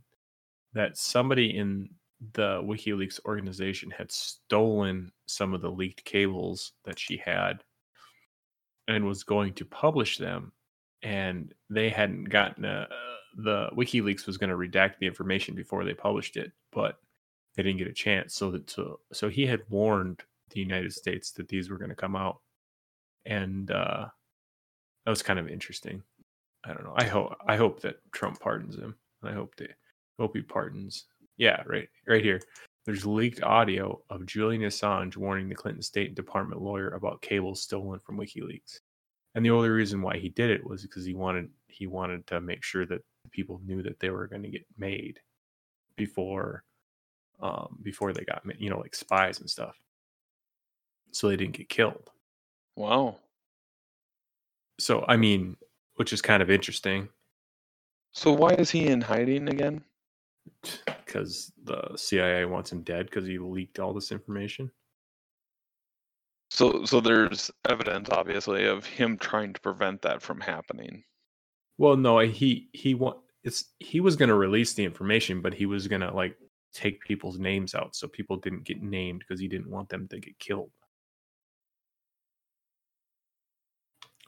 that 0.74 0.96
somebody 0.96 1.56
in 1.56 1.88
the 2.34 2.62
WikiLeaks 2.62 3.20
organization 3.24 3.90
had 3.90 4.10
stolen 4.10 5.12
some 5.26 5.54
of 5.54 5.60
the 5.60 5.70
leaked 5.70 6.04
cables 6.04 6.72
that 6.84 6.98
she 6.98 7.16
had 7.16 7.62
and 8.88 9.04
was 9.04 9.24
going 9.24 9.52
to 9.54 9.64
publish 9.64 10.18
them 10.18 10.52
and 11.02 11.52
they 11.68 11.88
hadn't 11.88 12.24
gotten 12.24 12.64
a, 12.64 12.86
the 13.36 13.68
WikiLeaks 13.76 14.26
was 14.26 14.38
going 14.38 14.50
to 14.50 14.56
redact 14.56 14.98
the 14.98 15.06
information 15.06 15.54
before 15.54 15.84
they 15.84 15.94
published 15.94 16.36
it, 16.36 16.52
but 16.70 16.98
they 17.56 17.62
didn't 17.62 17.78
get 17.78 17.88
a 17.88 17.92
chance. 17.92 18.34
So 18.34 18.50
that 18.50 18.70
so 18.70 19.00
so 19.12 19.28
he 19.28 19.46
had 19.46 19.62
warned 19.68 20.22
the 20.50 20.60
United 20.60 20.92
States 20.92 21.32
that 21.32 21.48
these 21.48 21.70
were 21.70 21.78
going 21.78 21.90
to 21.90 21.96
come 21.96 22.16
out, 22.16 22.40
and 23.26 23.70
uh, 23.70 24.06
that 25.04 25.10
was 25.10 25.22
kind 25.22 25.38
of 25.38 25.48
interesting. 25.48 26.02
I 26.64 26.72
don't 26.72 26.84
know. 26.84 26.94
I 26.96 27.04
hope 27.04 27.36
I 27.46 27.56
hope 27.56 27.80
that 27.80 27.96
Trump 28.12 28.40
pardons 28.40 28.76
him. 28.76 28.94
I 29.22 29.32
hope 29.32 29.56
they 29.56 29.68
hope 30.18 30.36
he 30.36 30.42
pardons. 30.42 31.06
Yeah, 31.36 31.62
right, 31.66 31.88
right 32.06 32.22
here. 32.22 32.40
There's 32.84 33.06
leaked 33.06 33.42
audio 33.42 34.00
of 34.10 34.26
Julian 34.26 34.62
Assange 34.62 35.16
warning 35.16 35.48
the 35.48 35.54
Clinton 35.54 35.82
State 35.82 36.14
Department 36.14 36.60
lawyer 36.60 36.90
about 36.90 37.22
cables 37.22 37.62
stolen 37.62 38.00
from 38.00 38.18
WikiLeaks. 38.18 38.80
And 39.34 39.44
the 39.44 39.50
only 39.50 39.68
reason 39.68 40.02
why 40.02 40.18
he 40.18 40.28
did 40.28 40.50
it 40.50 40.66
was 40.66 40.82
because 40.82 41.04
he 41.04 41.14
wanted 41.14 41.48
he 41.68 41.86
wanted 41.86 42.26
to 42.28 42.40
make 42.40 42.62
sure 42.62 42.84
that 42.86 43.02
people 43.30 43.60
knew 43.64 43.82
that 43.82 43.98
they 43.98 44.10
were 44.10 44.26
going 44.26 44.42
to 44.42 44.50
get 44.50 44.66
made 44.76 45.20
before 45.96 46.64
um, 47.40 47.78
before 47.82 48.12
they 48.12 48.24
got 48.24 48.42
you 48.58 48.70
know 48.70 48.78
like 48.78 48.94
spies 48.94 49.40
and 49.40 49.48
stuff, 49.48 49.76
so 51.12 51.28
they 51.28 51.36
didn't 51.36 51.56
get 51.56 51.68
killed. 51.68 52.10
Wow. 52.76 53.18
So 54.80 55.04
I 55.08 55.16
mean, 55.16 55.56
which 55.96 56.12
is 56.12 56.22
kind 56.22 56.42
of 56.42 56.50
interesting 56.50 57.08
So 58.12 58.32
why 58.32 58.50
is 58.54 58.70
he 58.70 58.86
in 58.88 59.00
hiding 59.00 59.48
again? 59.48 59.84
because 61.06 61.52
the 61.64 61.96
CIA 61.96 62.44
wants 62.46 62.72
him 62.72 62.82
dead 62.82 63.06
because 63.06 63.26
he 63.26 63.38
leaked 63.38 63.78
all 63.78 63.94
this 63.94 64.12
information. 64.12 64.70
So 66.50 66.84
so 66.84 67.00
there's 67.00 67.50
evidence 67.68 68.10
obviously 68.10 68.66
of 68.66 68.86
him 68.86 69.18
trying 69.18 69.52
to 69.54 69.60
prevent 69.60 70.02
that 70.02 70.22
from 70.22 70.40
happening. 70.40 71.04
Well, 71.78 71.96
no, 71.96 72.18
eh, 72.18 72.26
he 72.28 72.68
he 72.72 72.94
want 72.94 73.18
it's 73.44 73.66
he 73.80 74.00
was 74.00 74.16
going 74.16 74.28
to 74.30 74.34
release 74.36 74.74
the 74.74 74.84
information, 74.84 75.42
but 75.42 75.54
he 75.54 75.66
was 75.66 75.88
going 75.88 76.02
to 76.02 76.12
like 76.14 76.36
take 76.74 77.00
people's 77.02 77.38
names 77.38 77.74
out 77.74 77.96
so 77.96 78.08
people 78.08 78.36
didn't 78.36 78.64
get 78.64 78.82
named 78.82 79.20
because 79.20 79.40
he 79.40 79.48
didn't 79.48 79.70
want 79.70 79.88
them 79.90 80.08
to 80.08 80.20
get 80.20 80.38
killed. 80.38 80.70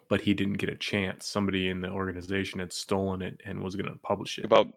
But 0.08 0.20
he 0.20 0.34
didn't 0.34 0.54
get 0.54 0.68
a 0.68 0.76
chance. 0.76 1.26
Somebody 1.26 1.68
in 1.68 1.80
the 1.80 1.88
organization 1.88 2.60
had 2.60 2.72
stolen 2.72 3.22
it 3.22 3.40
and 3.44 3.62
was 3.62 3.74
going 3.74 3.90
to 3.90 3.98
publish 3.98 4.38
it. 4.38 4.44
About 4.44 4.68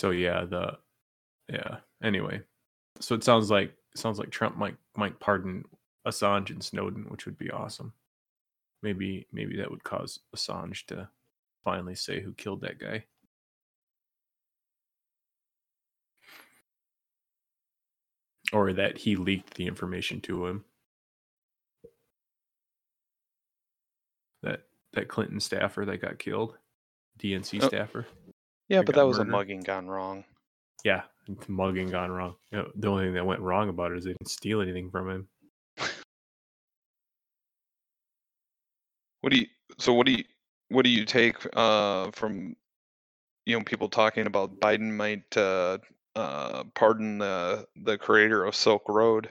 So 0.00 0.12
yeah, 0.12 0.46
the 0.46 0.78
yeah. 1.52 1.78
Anyway, 2.02 2.40
so 3.00 3.14
it 3.14 3.22
sounds 3.22 3.50
like 3.50 3.74
it 3.92 3.98
sounds 3.98 4.18
like 4.18 4.30
Trump 4.30 4.56
might 4.56 4.76
might 4.96 5.20
pardon 5.20 5.64
Assange 6.06 6.48
and 6.48 6.64
Snowden, 6.64 7.04
which 7.10 7.26
would 7.26 7.36
be 7.36 7.50
awesome. 7.50 7.92
Maybe 8.82 9.26
maybe 9.30 9.58
that 9.58 9.70
would 9.70 9.84
cause 9.84 10.20
Assange 10.34 10.86
to 10.86 11.10
finally 11.64 11.94
say 11.94 12.20
who 12.22 12.32
killed 12.32 12.62
that 12.62 12.78
guy. 12.78 13.04
Or 18.52 18.72
that 18.72 18.98
he 18.98 19.16
leaked 19.16 19.54
the 19.54 19.66
information 19.66 20.20
to 20.22 20.46
him. 20.46 20.64
That 24.42 24.62
that 24.92 25.08
Clinton 25.08 25.38
staffer 25.38 25.84
that 25.84 25.98
got 26.00 26.18
killed, 26.18 26.56
DNC 27.18 27.62
Oh. 27.62 27.68
staffer. 27.68 28.06
yeah, 28.68 28.82
but 28.82 28.94
that 28.96 29.06
was 29.06 29.18
a 29.18 29.24
mugging 29.24 29.60
gone 29.60 29.86
wrong. 29.86 30.24
Yeah, 30.82 31.02
mugging 31.46 31.90
gone 31.90 32.10
wrong. 32.10 32.34
You 32.50 32.58
know, 32.58 32.72
the 32.74 32.88
only 32.88 33.04
thing 33.04 33.14
that 33.14 33.26
went 33.26 33.40
wrong 33.40 33.68
about 33.68 33.92
it 33.92 33.98
is 33.98 34.04
they 34.04 34.10
didn't 34.12 34.30
steal 34.30 34.60
anything 34.62 34.90
from 34.90 35.10
him. 35.10 35.28
What 39.20 39.32
do 39.32 39.38
you 39.38 39.46
so 39.78 39.92
what 39.92 40.06
do 40.06 40.12
you 40.12 40.24
what 40.70 40.82
do 40.84 40.90
you 40.90 41.04
take 41.04 41.36
uh 41.52 42.10
from 42.12 42.56
you 43.44 43.58
know 43.58 43.64
people 43.64 43.88
talking 43.88 44.26
about 44.26 44.58
Biden 44.60 44.92
might 44.92 45.36
uh 45.36 45.78
uh 46.16 46.64
pardon 46.74 47.18
the 47.18 47.66
the 47.76 47.98
creator 47.98 48.44
of 48.44 48.54
Silk 48.54 48.88
Road? 48.88 49.30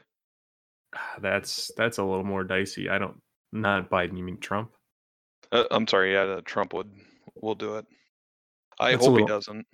That's 1.20 1.72
that's 1.78 1.98
a 1.98 2.04
little 2.04 2.24
more 2.24 2.44
dicey. 2.44 2.90
I 2.90 2.98
don't 2.98 3.22
not 3.52 3.90
Biden. 3.90 4.18
You 4.18 4.24
mean 4.24 4.40
Trump? 4.40 4.72
Uh, 5.52 5.66
I'm 5.72 5.88
sorry, 5.88 6.14
yeah, 6.14 6.40
Trump 6.46 6.74
would 6.74 6.92
will 7.42 7.56
do 7.56 7.76
it. 7.76 7.86
I 8.80 8.92
That's 8.92 9.06
hope 9.06 9.20
he 9.20 9.26
doesn't. 9.26 9.66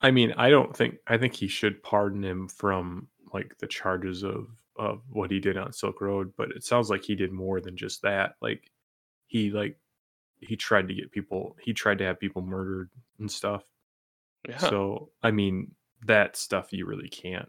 I 0.00 0.10
mean, 0.10 0.34
I 0.36 0.50
don't 0.50 0.76
think 0.76 0.96
I 1.06 1.18
think 1.18 1.34
he 1.34 1.48
should 1.48 1.82
pardon 1.82 2.24
him 2.24 2.48
from 2.48 3.08
like 3.32 3.56
the 3.58 3.66
charges 3.66 4.22
of 4.22 4.48
of 4.76 5.02
what 5.10 5.30
he 5.30 5.40
did 5.40 5.56
on 5.56 5.72
Silk 5.72 6.00
Road, 6.00 6.32
but 6.36 6.50
it 6.50 6.64
sounds 6.64 6.90
like 6.90 7.04
he 7.04 7.14
did 7.14 7.32
more 7.32 7.60
than 7.60 7.76
just 7.76 8.02
that. 8.02 8.34
Like 8.40 8.70
he 9.26 9.50
like 9.50 9.78
he 10.40 10.56
tried 10.56 10.88
to 10.88 10.94
get 10.94 11.12
people 11.12 11.56
he 11.60 11.72
tried 11.72 11.98
to 11.98 12.04
have 12.04 12.20
people 12.20 12.42
murdered 12.42 12.90
and 13.18 13.30
stuff. 13.30 13.64
Yeah. 14.48 14.58
So, 14.58 15.10
I 15.22 15.30
mean, 15.30 15.72
that 16.06 16.36
stuff 16.36 16.72
you 16.72 16.86
really 16.86 17.08
can't 17.08 17.48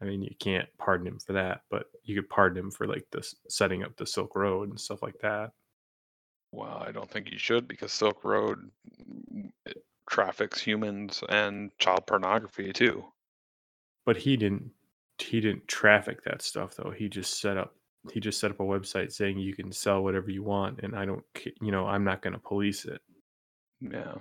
I 0.00 0.04
mean, 0.04 0.22
you 0.22 0.34
can't 0.38 0.68
pardon 0.78 1.06
him 1.06 1.18
for 1.18 1.32
that, 1.32 1.62
but 1.70 1.86
you 2.04 2.14
could 2.14 2.30
pardon 2.30 2.64
him 2.64 2.70
for 2.70 2.86
like 2.86 3.06
this 3.10 3.34
setting 3.48 3.82
up 3.82 3.96
the 3.96 4.06
Silk 4.06 4.36
Road 4.36 4.68
and 4.68 4.78
stuff 4.80 5.02
like 5.02 5.18
that. 5.20 5.52
Well, 6.52 6.82
I 6.86 6.92
don't 6.92 7.10
think 7.10 7.30
you 7.30 7.38
should 7.38 7.66
because 7.66 7.92
Silk 7.92 8.24
Road 8.24 8.70
mm, 9.34 9.50
it 9.66 9.84
traffics 10.08 10.60
humans 10.60 11.22
and 11.28 11.70
child 11.78 12.06
pornography 12.06 12.72
too. 12.72 13.04
But 14.06 14.16
he 14.16 14.36
didn't 14.36 14.70
he 15.18 15.40
didn't 15.40 15.66
traffic 15.66 16.22
that 16.24 16.42
stuff 16.42 16.76
though. 16.76 16.90
He 16.90 17.08
just 17.08 17.40
set 17.40 17.56
up 17.56 17.74
he 18.12 18.20
just 18.20 18.38
set 18.38 18.52
up 18.52 18.60
a 18.60 18.64
website 18.64 19.12
saying 19.12 19.38
you 19.38 19.54
can 19.54 19.72
sell 19.72 20.02
whatever 20.02 20.30
you 20.30 20.44
want 20.44 20.80
and 20.82 20.94
I 20.96 21.04
don't 21.04 21.24
you 21.60 21.72
know, 21.72 21.86
I'm 21.86 22.04
not 22.04 22.22
going 22.22 22.34
to 22.34 22.38
police 22.38 22.84
it. 22.84 23.02
Yeah. 23.80 24.14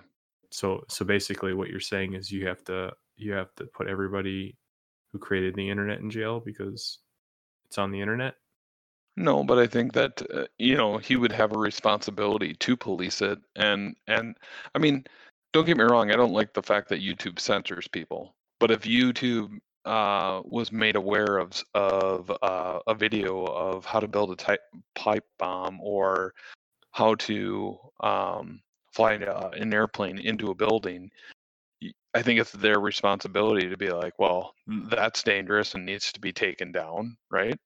So 0.52 0.84
so 0.88 1.06
basically 1.06 1.54
what 1.54 1.70
you're 1.70 1.80
saying 1.80 2.14
is 2.14 2.32
you 2.32 2.48
have 2.48 2.64
to 2.66 2.93
you 3.16 3.34
have 3.34 3.54
to 3.56 3.66
put 3.66 3.88
everybody 3.88 4.58
who 5.12 5.20
created 5.20 5.56
the 5.56 5.70
internet 5.70 6.00
in 6.00 6.10
jail 6.10 6.39
because 6.39 7.00
it's 7.66 7.78
on 7.78 7.91
the 7.91 8.02
internet. 8.02 8.36
No, 9.16 9.43
but 9.43 9.58
I 9.58 9.66
think 9.66 9.93
that 9.93 10.22
uh, 10.34 10.45
you 10.60 10.76
know 10.76 11.00
he 11.00 11.16
would 11.16 11.32
have 11.32 11.52
a 11.52 11.58
responsibility 11.58 12.54
to 12.54 12.78
police 12.78 13.22
it, 13.22 13.39
and 13.56 13.95
and 14.08 14.38
I 14.76 14.80
mean, 14.80 15.06
don't 15.54 15.66
get 15.66 15.78
me 15.78 15.84
wrong, 15.84 16.12
I 16.12 16.16
don't 16.16 16.34
like 16.34 16.54
the 16.54 16.62
fact 16.62 16.89
that 16.89 17.02
YouTube 17.02 17.39
censors 17.39 17.88
people, 17.88 18.36
but 18.60 18.70
if 18.70 18.82
YouTube 18.82 19.60
uh, 19.86 20.41
was 20.45 20.72
made 20.72 20.95
aware 20.95 21.39
of 21.39 21.64
of 21.74 22.32
uh, 22.43 22.80
a 22.86 22.93
video 22.93 23.45
of 23.45 23.86
how 23.86 24.00
to 24.00 24.08
build 24.08 24.32
a 24.32 24.36
type, 24.36 24.62
pipe 24.95 25.26
bomb 25.39 25.80
or 25.82 26.36
how 26.91 27.16
to 27.16 27.78
um, 28.02 28.62
fly 28.98 29.16
uh, 29.18 29.50
an 29.52 29.74
airplane 29.74 30.18
into 30.18 30.50
a 30.50 30.56
building, 30.56 31.12
I 32.14 32.22
think 32.24 32.39
it's 32.39 32.52
their 32.52 32.80
responsibility 32.80 33.70
to 33.70 33.78
be 33.78 33.89
like, 33.91 34.18
well, 34.18 34.56
that's 34.68 35.24
dangerous 35.24 35.76
and 35.76 35.86
needs 35.86 36.12
to 36.14 36.20
be 36.20 36.34
taken 36.34 36.72
down, 36.72 37.18
right? 37.30 37.60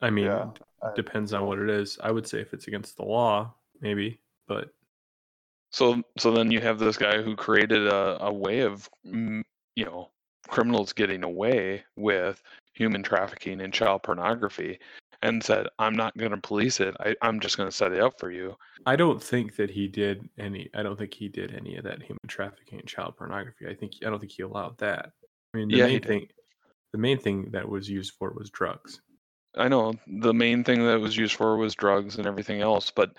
I 0.00 0.10
mean, 0.10 0.26
Yeah, 0.26 0.50
d- 0.54 0.60
I- 0.82 0.92
depends 0.94 1.32
on 1.32 1.46
what 1.46 1.58
it 1.58 1.70
is. 1.70 1.98
I 2.02 2.10
would 2.10 2.26
say 2.26 2.40
if 2.40 2.52
it's 2.52 2.66
against 2.68 2.96
the 2.96 3.04
law, 3.04 3.54
maybe, 3.80 4.20
but 4.46 4.74
So 5.70 6.02
so 6.18 6.30
then 6.32 6.50
you 6.50 6.60
have 6.60 6.78
this 6.78 6.96
guy 6.96 7.22
who 7.22 7.36
created 7.36 7.86
a, 7.86 8.22
a 8.24 8.32
way 8.32 8.60
of 8.60 8.88
you 9.04 9.44
know 9.84 10.10
criminals 10.48 10.92
getting 10.92 11.22
away 11.24 11.84
with 11.96 12.42
human 12.72 13.02
trafficking 13.02 13.60
and 13.60 13.72
child 13.72 14.02
pornography 14.02 14.78
and 15.22 15.42
said 15.42 15.66
I'm 15.78 15.94
not 15.94 16.16
going 16.16 16.30
to 16.30 16.36
police 16.36 16.80
it. 16.80 16.94
I, 17.00 17.14
I'm 17.22 17.40
just 17.40 17.56
going 17.56 17.68
to 17.68 17.74
set 17.74 17.92
it 17.92 18.00
up 18.00 18.18
for 18.18 18.30
you. 18.30 18.56
I 18.86 18.96
don't 18.96 19.22
think 19.22 19.56
that 19.56 19.70
he 19.70 19.88
did 19.88 20.28
any. 20.38 20.70
I 20.74 20.82
don't 20.82 20.98
think 20.98 21.14
he 21.14 21.28
did 21.28 21.54
any 21.54 21.76
of 21.76 21.84
that 21.84 22.02
human 22.02 22.18
trafficking 22.26 22.78
and 22.78 22.88
child 22.88 23.16
pornography. 23.16 23.66
I 23.68 23.74
think 23.74 23.94
I 24.04 24.10
don't 24.10 24.20
think 24.20 24.32
he 24.32 24.42
allowed 24.42 24.78
that. 24.78 25.10
I 25.54 25.58
mean, 25.58 25.68
the 25.68 25.78
Yeah, 25.78 25.86
main 25.86 26.02
thing, 26.02 26.26
the 26.92 26.98
main 26.98 27.18
thing 27.18 27.50
that 27.52 27.68
was 27.68 27.88
used 27.88 28.14
for 28.18 28.32
was 28.32 28.50
drugs. 28.50 29.00
I 29.56 29.68
know 29.68 29.94
the 30.06 30.34
main 30.34 30.62
thing 30.62 30.84
that 30.86 31.00
was 31.00 31.16
used 31.16 31.34
for 31.34 31.56
was 31.56 31.74
drugs 31.74 32.16
and 32.16 32.26
everything 32.26 32.60
else, 32.60 32.92
but 32.94 33.16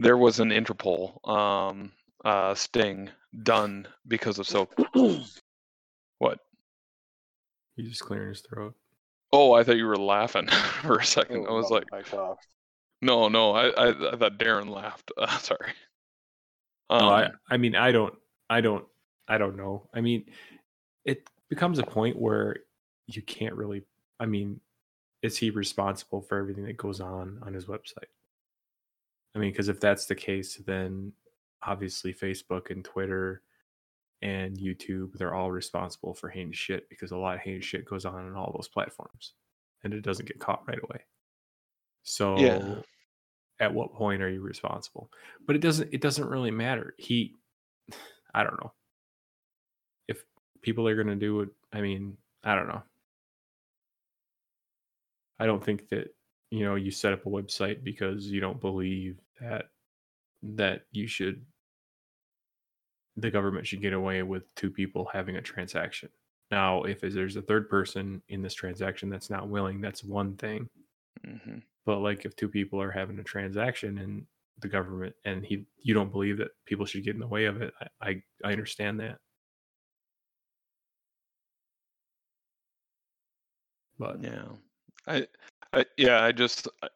there 0.00 0.16
was 0.16 0.40
an 0.40 0.50
Interpol 0.50 1.28
um, 1.28 1.92
uh, 2.24 2.54
sting 2.54 3.10
done 3.42 3.86
because 4.06 4.38
of 4.38 4.46
so 4.46 4.68
what? 6.18 6.38
He's 7.76 7.88
just 7.88 8.02
clearing 8.02 8.28
his 8.28 8.40
throat. 8.40 8.74
Oh, 9.32 9.52
I 9.52 9.64
thought 9.64 9.76
you 9.76 9.86
were 9.86 9.96
laughing 9.96 10.48
for 10.82 10.98
a 10.98 11.04
second. 11.04 11.46
I 11.48 11.52
was 11.52 11.70
like, 11.70 11.84
no, 13.00 13.28
no, 13.28 13.52
I, 13.52 13.68
I, 13.68 14.12
I 14.12 14.16
thought 14.16 14.38
Darren 14.38 14.68
laughed. 14.70 15.10
Uh, 15.18 15.38
sorry. 15.38 15.72
No, 16.98 17.08
I, 17.08 17.24
Um, 17.26 17.32
I 17.50 17.56
mean, 17.56 17.74
I 17.76 17.92
don't, 17.92 18.14
I 18.50 18.60
don't, 18.60 18.86
I 19.28 19.38
don't 19.38 19.56
know. 19.56 19.88
I 19.94 20.00
mean, 20.00 20.26
it 21.04 21.28
becomes 21.48 21.78
a 21.78 21.84
point 21.84 22.16
where 22.18 22.56
you 23.06 23.22
can't 23.22 23.54
really. 23.54 23.82
I 24.20 24.26
mean, 24.26 24.60
is 25.22 25.36
he 25.38 25.50
responsible 25.50 26.20
for 26.22 26.38
everything 26.38 26.64
that 26.66 26.76
goes 26.76 27.00
on 27.00 27.40
on 27.42 27.54
his 27.54 27.66
website? 27.66 28.10
I 29.34 29.38
mean, 29.38 29.50
because 29.52 29.68
if 29.68 29.80
that's 29.80 30.06
the 30.06 30.14
case, 30.14 30.56
then 30.66 31.12
obviously 31.62 32.12
Facebook 32.12 32.70
and 32.70 32.84
Twitter 32.84 33.42
and 34.22 34.56
YouTube, 34.56 35.12
they're 35.14 35.34
all 35.34 35.50
responsible 35.50 36.14
for 36.14 36.28
heinous 36.28 36.56
shit 36.56 36.88
because 36.88 37.10
a 37.10 37.16
lot 37.16 37.34
of 37.34 37.40
heinous 37.40 37.64
shit 37.64 37.84
goes 37.84 38.04
on 38.04 38.14
on 38.14 38.36
all 38.36 38.52
those 38.54 38.68
platforms 38.68 39.34
and 39.84 39.92
it 39.92 40.02
doesn't 40.02 40.28
get 40.28 40.38
caught 40.38 40.62
right 40.66 40.78
away. 40.82 41.00
So 42.04 42.36
at 43.60 43.74
what 43.74 43.92
point 43.92 44.22
are 44.22 44.30
you 44.30 44.40
responsible? 44.40 45.10
But 45.46 45.56
it 45.56 45.60
doesn't 45.60 45.92
it 45.92 46.00
doesn't 46.00 46.28
really 46.28 46.50
matter. 46.50 46.94
He 46.98 47.34
I 48.34 48.44
don't 48.44 48.60
know. 48.60 48.72
If 50.08 50.24
people 50.62 50.86
are 50.88 50.96
gonna 50.96 51.16
do 51.16 51.40
it, 51.40 51.50
I 51.72 51.80
mean, 51.80 52.16
I 52.44 52.54
don't 52.54 52.68
know. 52.68 52.82
I 55.38 55.46
don't 55.46 55.62
think 55.62 55.88
that 55.88 56.14
you 56.50 56.64
know 56.64 56.76
you 56.76 56.90
set 56.90 57.12
up 57.12 57.26
a 57.26 57.30
website 57.30 57.82
because 57.82 58.26
you 58.26 58.40
don't 58.40 58.60
believe 58.60 59.18
that 59.40 59.66
that 60.42 60.82
you 60.92 61.06
should 61.06 61.44
the 63.16 63.30
government 63.30 63.66
should 63.66 63.82
get 63.82 63.92
away 63.92 64.22
with 64.22 64.52
two 64.54 64.70
people 64.70 65.08
having 65.12 65.36
a 65.36 65.42
transaction. 65.42 66.08
Now, 66.50 66.82
if 66.84 67.00
there's 67.00 67.36
a 67.36 67.42
third 67.42 67.68
person 67.68 68.22
in 68.28 68.42
this 68.42 68.54
transaction 68.54 69.08
that's 69.10 69.30
not 69.30 69.48
willing, 69.48 69.80
that's 69.80 70.04
one 70.04 70.36
thing. 70.36 70.68
mhm. 71.26 71.62
But 71.84 71.98
like 72.00 72.24
if 72.24 72.36
two 72.36 72.48
people 72.48 72.80
are 72.80 72.90
having 72.90 73.18
a 73.18 73.24
transaction 73.24 73.98
and 73.98 74.26
the 74.60 74.68
government 74.68 75.16
and 75.24 75.44
he 75.44 75.66
you 75.78 75.94
don't 75.94 76.12
believe 76.12 76.38
that 76.38 76.50
people 76.66 76.86
should 76.86 77.04
get 77.04 77.14
in 77.14 77.20
the 77.20 77.26
way 77.26 77.46
of 77.46 77.60
it, 77.62 77.74
I 77.80 78.10
I, 78.10 78.22
I 78.44 78.52
understand 78.52 79.00
that. 79.00 79.18
But 83.98 84.22
Yeah. 84.22 84.48
I, 85.06 85.26
I 85.72 85.84
yeah, 85.96 86.22
I 86.22 86.32
just 86.32 86.68
I, 86.82 86.88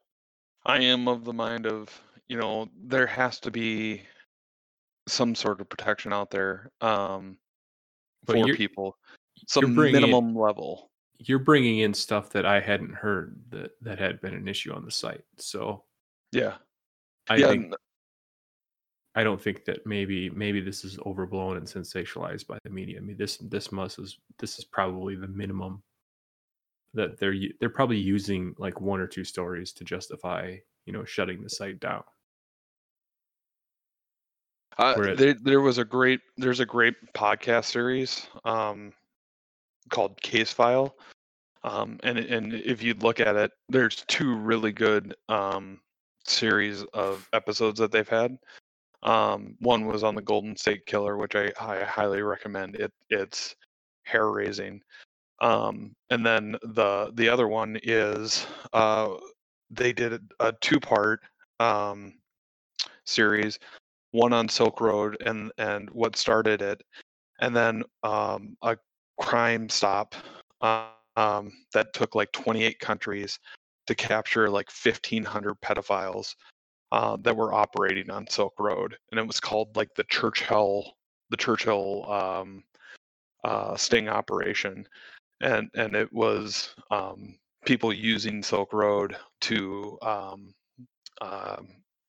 I 0.66 0.78
am 0.80 1.08
of 1.08 1.24
the 1.24 1.32
mind 1.32 1.66
of, 1.66 1.88
you 2.28 2.36
know, 2.38 2.68
there 2.76 3.06
has 3.06 3.40
to 3.40 3.50
be 3.50 4.02
some 5.06 5.34
sort 5.34 5.60
of 5.60 5.68
protection 5.68 6.12
out 6.12 6.30
there 6.30 6.70
um 6.80 7.38
But 8.24 8.34
for 8.34 8.38
you're- 8.46 8.56
people. 8.56 8.98
Some 9.46 9.74
bringing 9.74 9.96
in- 9.96 10.00
minimum 10.10 10.34
level. 10.36 10.90
you're 11.18 11.38
bringing 11.38 11.78
in 11.80 11.92
stuff 11.94 12.30
that 12.30 12.44
I 12.46 12.60
hadn't 12.60 12.94
heard 12.94 13.40
that 13.50 13.72
that 13.82 13.98
had 13.98 14.20
been 14.20 14.34
an 14.34 14.48
issue 14.48 14.72
on 14.72 14.84
the 14.84 14.90
site. 14.90 15.24
So 15.38 15.84
Yeah. 16.32 16.56
I 17.28 17.36
yeah. 17.36 17.48
think 17.48 17.74
I 19.14 19.24
don't 19.24 19.40
think 19.40 19.64
that 19.64 19.86
maybe 19.86 20.28
maybe 20.30 20.60
this 20.60 20.84
is 20.84 20.98
overblown 21.06 21.56
and 21.56 21.66
sensationalized 21.66 22.46
by 22.46 22.58
the 22.64 22.70
media. 22.70 22.98
I 22.98 23.00
mean 23.00 23.16
this 23.16 23.36
this 23.38 23.72
must 23.72 23.98
is 23.98 24.18
this 24.38 24.58
is 24.58 24.64
probably 24.64 25.14
the 25.16 25.28
minimum 25.28 25.82
that 26.94 27.18
they're 27.18 27.32
u- 27.32 27.54
they're 27.60 27.70
probably 27.70 27.98
using 27.98 28.54
like 28.58 28.80
one 28.80 29.00
or 29.00 29.06
two 29.06 29.24
stories 29.24 29.72
to 29.74 29.84
justify 29.84 30.56
you 30.86 30.92
know 30.92 31.04
shutting 31.04 31.42
the 31.42 31.48
site 31.50 31.78
down. 31.80 32.04
Uh, 34.78 35.14
there, 35.14 35.34
there 35.34 35.60
was 35.60 35.78
a 35.78 35.84
great 35.84 36.20
there's 36.36 36.60
a 36.60 36.66
great 36.66 36.94
podcast 37.14 37.64
series 37.64 38.26
um, 38.44 38.92
called 39.88 40.20
Case 40.20 40.52
File, 40.52 40.94
um, 41.64 41.98
and 42.02 42.18
and 42.18 42.52
if 42.52 42.82
you 42.82 42.94
look 42.94 43.18
at 43.18 43.36
it, 43.36 43.52
there's 43.70 44.04
two 44.06 44.36
really 44.36 44.72
good 44.72 45.14
um, 45.30 45.80
series 46.26 46.82
of 46.92 47.26
episodes 47.32 47.80
that 47.80 47.90
they've 47.90 48.08
had. 48.08 48.36
Um, 49.02 49.54
one 49.60 49.86
was 49.86 50.04
on 50.04 50.14
the 50.14 50.22
Golden 50.22 50.56
State 50.56 50.84
Killer, 50.84 51.16
which 51.16 51.36
I, 51.36 51.52
I 51.58 51.84
highly 51.84 52.20
recommend. 52.20 52.76
It 52.76 52.92
it's 53.08 53.56
hair 54.04 54.30
raising, 54.30 54.82
um, 55.40 55.94
and 56.10 56.24
then 56.24 56.56
the 56.62 57.12
the 57.14 57.30
other 57.30 57.48
one 57.48 57.78
is 57.82 58.46
uh, 58.74 59.14
they 59.70 59.94
did 59.94 60.12
a, 60.12 60.20
a 60.40 60.52
two 60.60 60.80
part 60.80 61.20
um, 61.60 62.12
series 63.06 63.58
one 64.12 64.32
on 64.32 64.48
Silk 64.48 64.80
Road 64.80 65.16
and 65.24 65.52
and 65.58 65.90
what 65.90 66.16
started 66.16 66.62
it, 66.62 66.82
and 67.40 67.54
then 67.54 67.82
um, 68.02 68.56
a 68.62 68.76
crime 69.20 69.68
stop 69.68 70.14
uh, 70.60 70.88
um, 71.16 71.52
that 71.72 71.92
took 71.94 72.14
like 72.14 72.30
28 72.32 72.78
countries 72.78 73.38
to 73.86 73.94
capture 73.94 74.50
like 74.50 74.68
1,500 74.70 75.54
pedophiles 75.60 76.34
uh, 76.92 77.16
that 77.22 77.36
were 77.36 77.54
operating 77.54 78.10
on 78.10 78.26
Silk 78.28 78.54
Road, 78.58 78.96
and 79.10 79.20
it 79.20 79.26
was 79.26 79.40
called 79.40 79.76
like 79.76 79.94
the 79.94 80.04
Churchill 80.04 80.96
the 81.30 81.36
Churchill 81.36 82.10
um, 82.10 82.62
uh, 83.44 83.76
sting 83.76 84.08
operation, 84.08 84.86
and 85.40 85.68
and 85.74 85.94
it 85.94 86.12
was 86.12 86.74
um, 86.90 87.36
people 87.64 87.92
using 87.92 88.42
Silk 88.42 88.72
Road 88.72 89.16
to 89.42 89.98
um, 90.02 90.54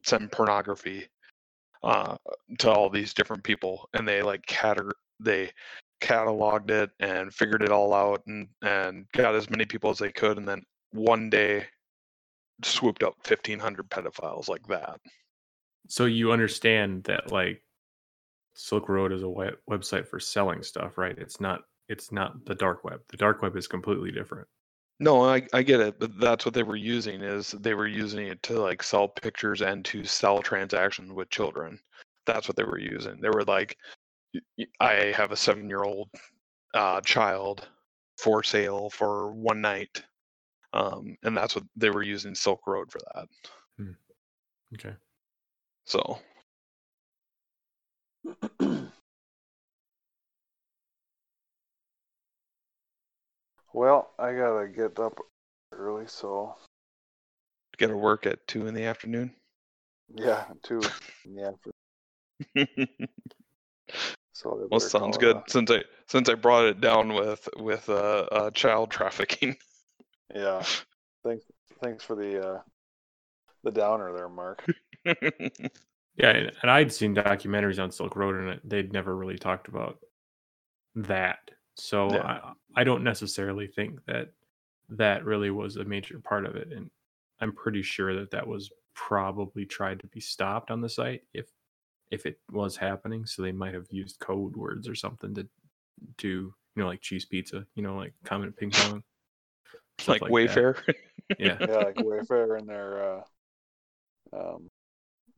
send 0.04 0.32
pornography 0.32 1.08
uh, 1.84 2.18
to 2.60 2.72
all 2.72 2.90
these 2.90 3.14
different 3.14 3.44
people, 3.44 3.90
and 3.94 4.08
they 4.08 4.22
like 4.22 4.46
cater 4.46 4.92
they 5.20 5.52
cataloged 6.02 6.70
it 6.70 6.92
and 7.00 7.34
figured 7.34 7.64
it 7.64 7.72
all 7.72 7.94
out, 7.94 8.22
and 8.28 8.48
and 8.62 9.06
got 9.14 9.36
as 9.36 9.50
many 9.50 9.66
people 9.66 9.90
as 9.90 9.98
they 9.98 10.12
could, 10.12 10.38
and 10.38 10.48
then 10.48 10.62
one 10.92 11.30
day 11.30 11.66
swooped 12.64 13.04
up 13.04 13.16
1500 13.28 13.90
pedophiles 13.90 14.48
like 14.50 14.66
that 14.68 15.00
So 15.88 16.06
you 16.06 16.32
understand 16.32 17.04
that 17.04 17.32
like 17.32 17.62
Silk 18.56 18.90
Road 18.90 19.14
is 19.14 19.24
a 19.24 19.30
web- 19.30 19.60
website 19.70 20.08
for 20.08 20.20
selling 20.20 20.64
stuff, 20.64 20.98
right? 20.98 21.18
It's 21.18 21.40
not. 21.40 21.62
It's 21.90 22.12
not 22.12 22.46
the 22.46 22.56
dark 22.56 22.84
web. 22.84 23.00
The 23.10 23.18
dark 23.18 23.42
web 23.42 23.56
is 23.56 23.68
completely 23.68 24.12
different. 24.12 24.48
No, 25.00 25.24
I, 25.24 25.46
I 25.54 25.62
get 25.62 25.80
it, 25.80 26.00
but 26.00 26.20
that's 26.20 26.46
what 26.46 26.54
they 26.56 26.64
were 26.64 26.76
using 26.76 27.22
is 27.22 27.52
they 27.52 27.76
were 27.76 27.88
using 27.88 28.28
it 28.28 28.42
to 28.44 28.60
like 28.60 28.82
sell 28.82 29.08
pictures 29.08 29.62
and 29.62 29.86
to 29.86 30.04
sell 30.04 30.42
transactions 30.42 31.12
with 31.12 31.30
children. 31.30 31.80
That's 32.26 32.48
what 32.48 32.58
they 32.58 32.64
were 32.64 32.80
using. 32.80 33.22
They 33.22 33.30
were 33.30 33.44
like, 33.46 33.78
"Y- 34.34 34.42
y- 34.60 34.66
I 34.80 34.94
have 35.16 35.32
a 35.32 35.38
seven 35.38 35.70
year 35.70 35.84
old 35.84 36.10
uh, 36.74 37.02
child 37.02 37.68
for 38.18 38.44
sale 38.44 38.90
for 38.90 39.32
one 39.34 39.62
night. 39.62 40.04
Um, 40.74 41.18
and 41.24 41.36
that's 41.38 41.56
what 41.56 41.66
they 41.76 41.90
were 41.90 42.04
using 42.04 42.36
Silk 42.36 42.68
Road 42.68 42.92
for 42.92 43.00
that. 43.16 43.28
Okay. 44.76 44.96
So 45.86 46.20
well, 53.78 54.10
I 54.18 54.34
gotta 54.34 54.68
get 54.68 55.00
up 55.00 55.20
early, 55.72 56.06
so 56.08 56.56
get 57.78 57.88
to 57.88 57.98
work 57.98 58.26
at 58.26 58.46
two 58.48 58.66
in 58.66 58.74
the 58.74 58.86
afternoon. 58.86 59.34
yeah, 60.16 60.46
two 60.64 60.82
in 61.26 61.36
the 61.36 61.54
afternoon. 62.56 62.88
So 64.34 64.68
well, 64.70 64.80
sounds 64.80 65.18
good. 65.18 65.38
a- 65.38 65.44
Since 65.48 65.72
I 65.72 65.84
since 66.08 66.30
I 66.30 66.36
brought 66.36 66.66
it 66.66 66.80
down 66.80 67.16
with 67.16 67.50
with 67.58 67.90
uh, 67.90 68.28
uh 68.32 68.52
child 68.52 68.92
trafficking. 68.92 69.58
Yeah. 70.34 70.64
Thanks. 71.26 71.44
Thanks 71.82 72.04
for 72.04 72.16
the 72.16 72.48
uh, 72.48 72.62
the 73.64 73.72
downer 73.72 74.14
there, 74.14 74.30
Mark. 74.30 74.64
Yeah, 76.18 76.32
and, 76.32 76.52
and 76.64 76.72
I'd 76.72 76.92
seen 76.92 77.14
documentaries 77.16 77.82
on 77.82 77.92
Silk 77.92 78.16
Road, 78.16 78.36
and 78.36 78.60
they'd 78.64 78.92
never 78.92 79.16
really 79.16 79.38
talked 79.38 79.68
about 79.68 80.00
that. 80.96 81.52
So 81.78 82.12
Yeah. 82.12 82.24
I, 82.24 82.54
I 82.76 82.84
don't 82.84 83.04
necessarily 83.04 83.68
think 83.68 84.04
that 84.06 84.32
that 84.90 85.26
really 85.26 85.52
was 85.52 85.78
a 85.78 85.84
major 85.84 86.20
part 86.20 86.46
of 86.46 86.56
it, 86.56 86.72
and 86.72 86.90
I'm 87.40 87.54
pretty 87.54 87.82
sure 87.82 88.16
that 88.16 88.32
that 88.32 88.48
was 88.48 88.72
probably 88.94 89.66
tried 89.66 90.00
to 90.00 90.08
be 90.08 90.20
stopped 90.20 90.72
on 90.72 90.82
the 90.82 90.90
site 90.90 91.22
if 91.34 91.48
if 92.10 92.26
it 92.26 92.40
was 92.52 92.78
happening. 92.78 93.26
So 93.26 93.42
they 93.42 93.52
might 93.52 93.74
have 93.74 93.88
used 93.92 94.20
code 94.20 94.56
words 94.56 94.88
or 94.88 94.96
something 94.96 95.36
to 95.36 95.48
to 96.20 96.28
you 96.28 96.54
know 96.76 96.88
like 96.88 97.02
cheese 97.02 97.26
pizza, 97.26 97.66
you 97.76 97.84
know 97.84 97.96
like 97.96 98.14
Comet 98.24 98.56
Ping 98.56 98.72
Pong, 98.72 99.04
stuff 100.00 100.22
like. 100.22 100.32
Wayfair. 100.32 100.78
Yeah, 101.38 101.58
yeah, 101.60 101.76
like 101.76 101.96
Wayfair 101.96 102.58
and 102.58 102.70
their 102.70 103.18
uh, 103.18 103.22
um, 104.34 104.70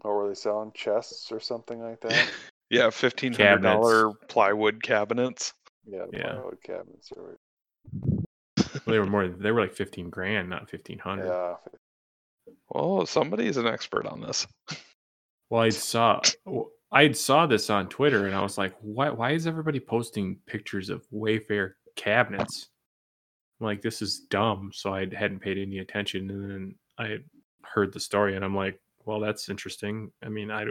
or 0.01 0.17
were 0.17 0.29
they 0.29 0.35
selling? 0.35 0.71
Chests 0.73 1.31
or 1.31 1.39
something 1.39 1.81
like 1.81 2.01
that. 2.01 2.29
yeah, 2.69 2.89
fifteen 2.89 3.33
hundred 3.33 3.63
dollar 3.63 4.13
plywood 4.27 4.81
cabinets. 4.83 5.53
Yeah, 5.85 6.05
the 6.11 6.17
Yeah. 6.17 6.33
plywood 6.33 6.61
cabinets. 6.63 7.11
Or, 7.15 7.37
well, 7.93 8.81
they 8.85 8.99
were 8.99 9.05
more. 9.05 9.27
They 9.27 9.51
were 9.51 9.61
like 9.61 9.73
fifteen 9.73 10.09
grand, 10.09 10.49
not 10.49 10.69
fifteen 10.69 10.99
hundred. 10.99 11.27
yeah, 11.27 11.55
Well, 12.69 13.05
somebody's 13.05 13.57
an 13.57 13.67
expert 13.67 14.05
on 14.05 14.21
this. 14.21 14.45
Well, 15.49 15.61
I 15.61 15.69
saw 15.69 16.21
I 16.91 17.11
saw 17.11 17.45
this 17.47 17.69
on 17.69 17.87
Twitter 17.89 18.25
and 18.27 18.35
I 18.35 18.41
was 18.41 18.57
like, 18.57 18.75
why 18.81 19.09
why 19.09 19.31
is 19.31 19.47
everybody 19.47 19.79
posting 19.79 20.37
pictures 20.45 20.89
of 20.89 21.07
Wayfair 21.11 21.73
cabinets? 21.95 22.69
I'm 23.59 23.65
like, 23.65 23.81
this 23.81 24.01
is 24.01 24.19
dumb. 24.29 24.71
So 24.73 24.93
I 24.93 25.01
hadn't 25.13 25.39
paid 25.39 25.57
any 25.57 25.79
attention 25.79 26.29
and 26.29 26.49
then 26.51 26.75
I 26.97 27.17
heard 27.63 27.91
the 27.93 27.99
story 27.99 28.35
and 28.35 28.45
I'm 28.45 28.55
like, 28.55 28.79
well, 29.05 29.19
that's 29.19 29.49
interesting. 29.49 30.11
I 30.23 30.29
mean, 30.29 30.49
I 30.51 30.65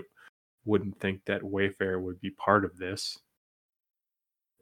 wouldn't 0.65 0.99
think 1.01 1.25
that 1.25 1.43
Wayfair 1.43 2.01
would 2.01 2.21
be 2.21 2.31
part 2.31 2.65
of 2.65 2.77
this. 2.79 3.19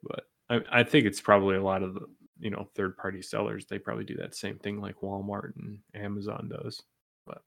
But 0.03 0.25
I, 0.49 0.61
I 0.71 0.83
think 0.83 1.05
it's 1.05 1.21
probably 1.21 1.55
a 1.55 1.63
lot 1.63 1.83
of 1.83 1.93
the 1.93 2.07
you 2.39 2.49
know 2.49 2.69
third 2.75 2.97
party 2.97 3.21
sellers. 3.21 3.65
They 3.65 3.79
probably 3.79 4.05
do 4.05 4.17
that 4.17 4.35
same 4.35 4.57
thing 4.59 4.79
like 4.79 5.01
Walmart 5.01 5.55
and 5.57 5.79
Amazon 5.95 6.49
does. 6.49 6.81
But 7.25 7.41